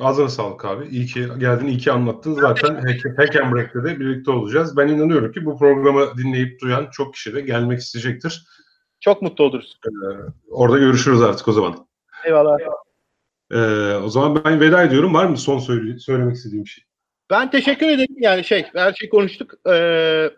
Ağzına 0.00 0.28
sağlık 0.28 0.64
abi. 0.64 0.88
İyi 0.88 1.06
ki 1.06 1.28
geldin, 1.38 1.66
iyi 1.66 1.78
ki 1.78 1.92
anlattın. 1.92 2.34
Zaten 2.34 2.74
Hack 3.16 3.36
and 3.36 3.54
Break'te 3.54 3.84
de 3.84 4.00
birlikte 4.00 4.30
olacağız. 4.30 4.76
Ben 4.76 4.88
inanıyorum 4.88 5.32
ki 5.32 5.44
bu 5.44 5.58
programı 5.58 6.18
dinleyip 6.18 6.60
duyan 6.60 6.88
çok 6.92 7.14
kişi 7.14 7.34
de 7.34 7.40
gelmek 7.40 7.80
isteyecektir. 7.80 8.46
Çok 9.00 9.22
mutlu 9.22 9.44
oluruz. 9.44 9.78
Ee, 9.86 9.90
orada 10.50 10.78
görüşürüz 10.78 11.22
artık 11.22 11.48
o 11.48 11.52
zaman. 11.52 11.86
Eyvallah. 12.24 12.58
Ee, 13.52 13.94
o 13.94 14.08
zaman 14.08 14.44
ben 14.44 14.60
veda 14.60 14.82
ediyorum. 14.82 15.14
Var 15.14 15.24
mı 15.24 15.36
son 15.36 15.58
söyle 15.58 15.98
söylemek 15.98 16.36
istediğim 16.36 16.66
şey? 16.66 16.84
Ben 17.30 17.50
teşekkür 17.50 17.88
ederim. 17.88 18.16
Yani 18.16 18.44
şey, 18.44 18.66
her 18.74 18.92
şeyi 18.92 19.10
konuştuk. 19.10 19.54
Ee, 19.68 20.30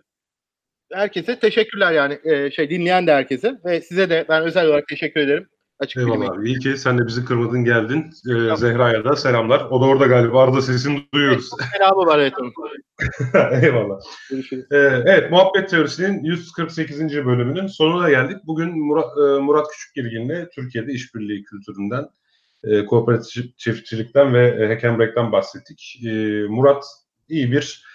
herkese 0.93 1.39
teşekkürler 1.39 1.93
yani 1.93 2.19
ee, 2.25 2.51
şey 2.51 2.71
dinleyen 2.71 3.07
de 3.07 3.13
herkese 3.13 3.61
ve 3.65 3.81
size 3.81 4.11
de 4.11 4.27
ben 4.29 4.43
özel 4.43 4.67
olarak 4.67 4.89
teşekkür 4.89 5.21
ederim. 5.21 5.49
Açık 5.79 5.97
Eyvallah 5.99 6.31
abi. 6.31 6.49
İyi 6.49 6.59
ki 6.59 6.77
sen 6.77 6.99
de 6.99 7.07
bizi 7.07 7.24
kırmadın 7.24 7.64
geldin. 7.64 8.11
Ee, 8.29 8.33
tamam. 8.33 8.57
Zehra'ya 8.57 9.05
da 9.05 9.16
selamlar. 9.16 9.61
O 9.70 9.81
da 9.81 9.85
orada 9.85 10.07
galiba. 10.07 10.43
Arada 10.43 10.62
sesini 10.62 11.07
duyuyoruz. 11.14 11.51
Selamı 11.72 12.07
var 12.07 12.18
evet. 12.18 12.33
Eyvallah. 13.64 14.01
Görüşürüz. 14.31 14.66
Ee, 14.72 14.77
evet 15.07 15.31
Muhabbet 15.31 15.70
Teorisi'nin 15.70 16.24
148. 16.24 17.01
bölümünün 17.01 17.66
sonuna 17.66 18.11
geldik. 18.11 18.37
Bugün 18.47 18.87
Murat, 18.87 19.18
e, 19.18 19.41
Murat 19.41 19.66
Küçükgirgin'le 19.72 20.49
Türkiye'de 20.55 20.93
işbirliği 20.93 21.43
kültüründen, 21.43 22.05
e, 22.64 22.85
kooperatif 22.85 23.59
çiftçilikten 23.59 24.35
ve 24.35 24.49
e, 24.49 24.68
Hackenbrack'ten 24.68 25.33
bahsettik. 25.33 26.01
E, 26.07 26.11
Murat 26.49 26.85
iyi 27.29 27.53
bir 27.53 27.87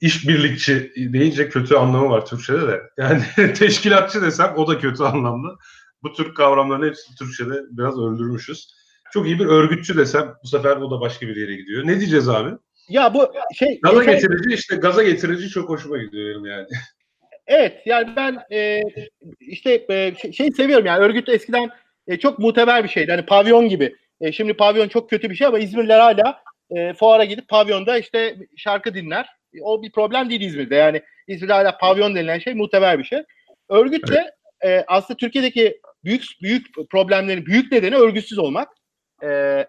işbirlikçi 0.00 0.92
deyince 0.96 1.48
kötü 1.48 1.74
anlamı 1.74 2.10
var 2.10 2.26
Türkçe'de 2.26 2.68
de. 2.68 2.82
Yani 2.98 3.22
teşkilatçı 3.54 4.22
desem 4.22 4.52
o 4.56 4.66
da 4.66 4.78
kötü 4.78 5.02
anlamlı 5.02 5.58
bu 6.02 6.12
tür 6.12 6.34
kavramların 6.34 6.88
hepsini 6.88 7.16
Türkçe'de 7.16 7.62
biraz 7.70 7.98
öldürmüşüz. 7.98 8.74
Çok 9.12 9.26
iyi 9.26 9.38
bir 9.38 9.46
örgütçü 9.46 9.96
desem 9.96 10.34
bu 10.42 10.48
sefer 10.48 10.76
o 10.76 10.90
da 10.90 11.00
başka 11.00 11.26
bir 11.26 11.36
yere 11.36 11.56
gidiyor. 11.56 11.86
Ne 11.86 12.00
diyeceğiz 12.00 12.28
abi? 12.28 12.50
Ya 12.88 13.14
bu 13.14 13.32
şey 13.54 13.80
gaza 13.80 14.04
şey, 14.04 14.14
getirici 14.14 14.54
işte 14.54 14.76
gaza 14.76 15.02
getirici 15.02 15.48
çok 15.48 15.68
hoşuma 15.68 15.98
gidiyor 15.98 16.30
benim 16.30 16.46
yani. 16.46 16.66
Evet 17.46 17.82
yani 17.86 18.08
ben 18.16 18.42
e, 18.52 18.82
işte 19.40 19.86
e, 19.90 20.14
şey, 20.22 20.32
şey 20.32 20.50
seviyorum 20.50 20.86
yani 20.86 21.04
örgüt 21.04 21.28
eskiden 21.28 21.70
e, 22.06 22.18
çok 22.18 22.38
muteber 22.38 22.84
bir 22.84 22.88
şeydi. 22.88 23.10
Hani 23.10 23.26
pavyon 23.26 23.68
gibi. 23.68 23.96
E, 24.20 24.32
şimdi 24.32 24.54
pavyon 24.54 24.88
çok 24.88 25.10
kötü 25.10 25.30
bir 25.30 25.34
şey 25.34 25.46
ama 25.46 25.58
İzmirliler 25.58 25.98
hala 25.98 26.42
e, 26.70 26.92
fuara 26.92 27.24
gidip 27.24 27.48
pavyonda 27.48 27.98
işte 27.98 28.36
şarkı 28.56 28.94
dinler. 28.94 29.28
O 29.62 29.82
bir 29.82 29.92
problem 29.92 30.30
değil 30.30 30.40
İzmir'de. 30.40 30.74
Yani 30.74 31.02
İzmir'de 31.26 31.52
hala 31.52 31.78
pavyon 31.78 32.14
denilen 32.14 32.38
şey 32.38 32.54
muteber 32.54 32.98
bir 32.98 33.04
şey. 33.04 33.22
Örgütle 33.68 34.30
evet. 34.60 34.82
e, 34.82 34.84
aslında 34.88 35.16
Türkiye'deki 35.16 35.80
büyük 36.04 36.24
büyük 36.42 36.66
problemlerin 36.90 37.46
büyük 37.46 37.72
nedeni 37.72 37.96
örgütsüz 37.96 38.38
olmak. 38.38 38.68
E, 39.22 39.66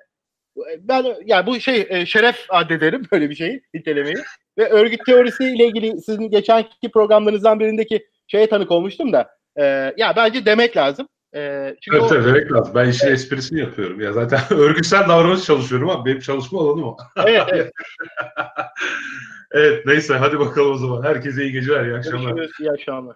ben 0.80 1.06
yani 1.26 1.46
bu 1.46 1.60
şey 1.60 1.88
e, 1.90 2.06
şeref 2.06 2.46
addederim 2.50 3.04
böyle 3.12 3.30
bir 3.30 3.36
şeyi 3.36 3.62
nitelemeyi. 3.74 4.16
Ve 4.58 4.70
örgüt 4.70 5.06
teorisi 5.06 5.44
ile 5.44 5.66
ilgili 5.66 6.02
sizin 6.02 6.30
geçenki 6.30 6.92
programlarınızdan 6.94 7.60
birindeki 7.60 8.06
şeye 8.28 8.50
tanık 8.50 8.72
olmuştum 8.72 9.14
da 9.14 9.30
e, 9.60 9.64
ya 9.98 10.14
bence 10.16 10.46
demek 10.46 10.78
lazım. 10.78 11.08
E, 11.36 11.74
çünkü 11.82 11.98
evet, 11.98 12.12
o, 12.12 12.26
demek 12.26 12.52
lazım. 12.52 12.76
Ben 12.76 12.90
işin 12.90 13.08
evet. 13.08 13.20
esprisini 13.20 13.60
yapıyorum. 13.60 14.02
Ya 14.02 14.14
zaten 14.14 14.40
örgütsel 14.50 15.10
davranış 15.10 15.44
çalışıyorum 15.44 15.90
ama 15.90 16.06
benim 16.06 16.20
çalışma 16.20 16.60
alanım 16.60 16.84
o. 16.84 16.98
Evet, 17.18 17.44
evet. 17.54 17.72
evet 19.52 19.86
neyse 19.86 20.14
hadi 20.14 20.40
bakalım 20.40 20.72
o 20.72 20.78
zaman. 20.78 21.04
Herkese 21.04 21.44
iyi 21.44 21.52
geceler, 21.52 21.86
iyi 21.86 21.96
akşamlar. 21.96 22.32
Görüşürüz, 22.32 22.60
iyi 22.60 22.72
akşamlar 22.72 23.16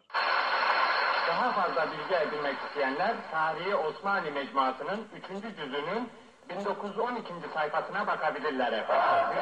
isteyenler 3.05 3.31
Tarihi 3.31 3.75
Osmanlı 3.75 4.31
Mecmuası'nın 4.31 5.07
3. 5.15 5.55
cüzünün 5.57 6.09
1912. 6.49 7.33
sayfasına 7.53 8.07
bakabilirler 8.07 8.71
efendim. 8.71 9.37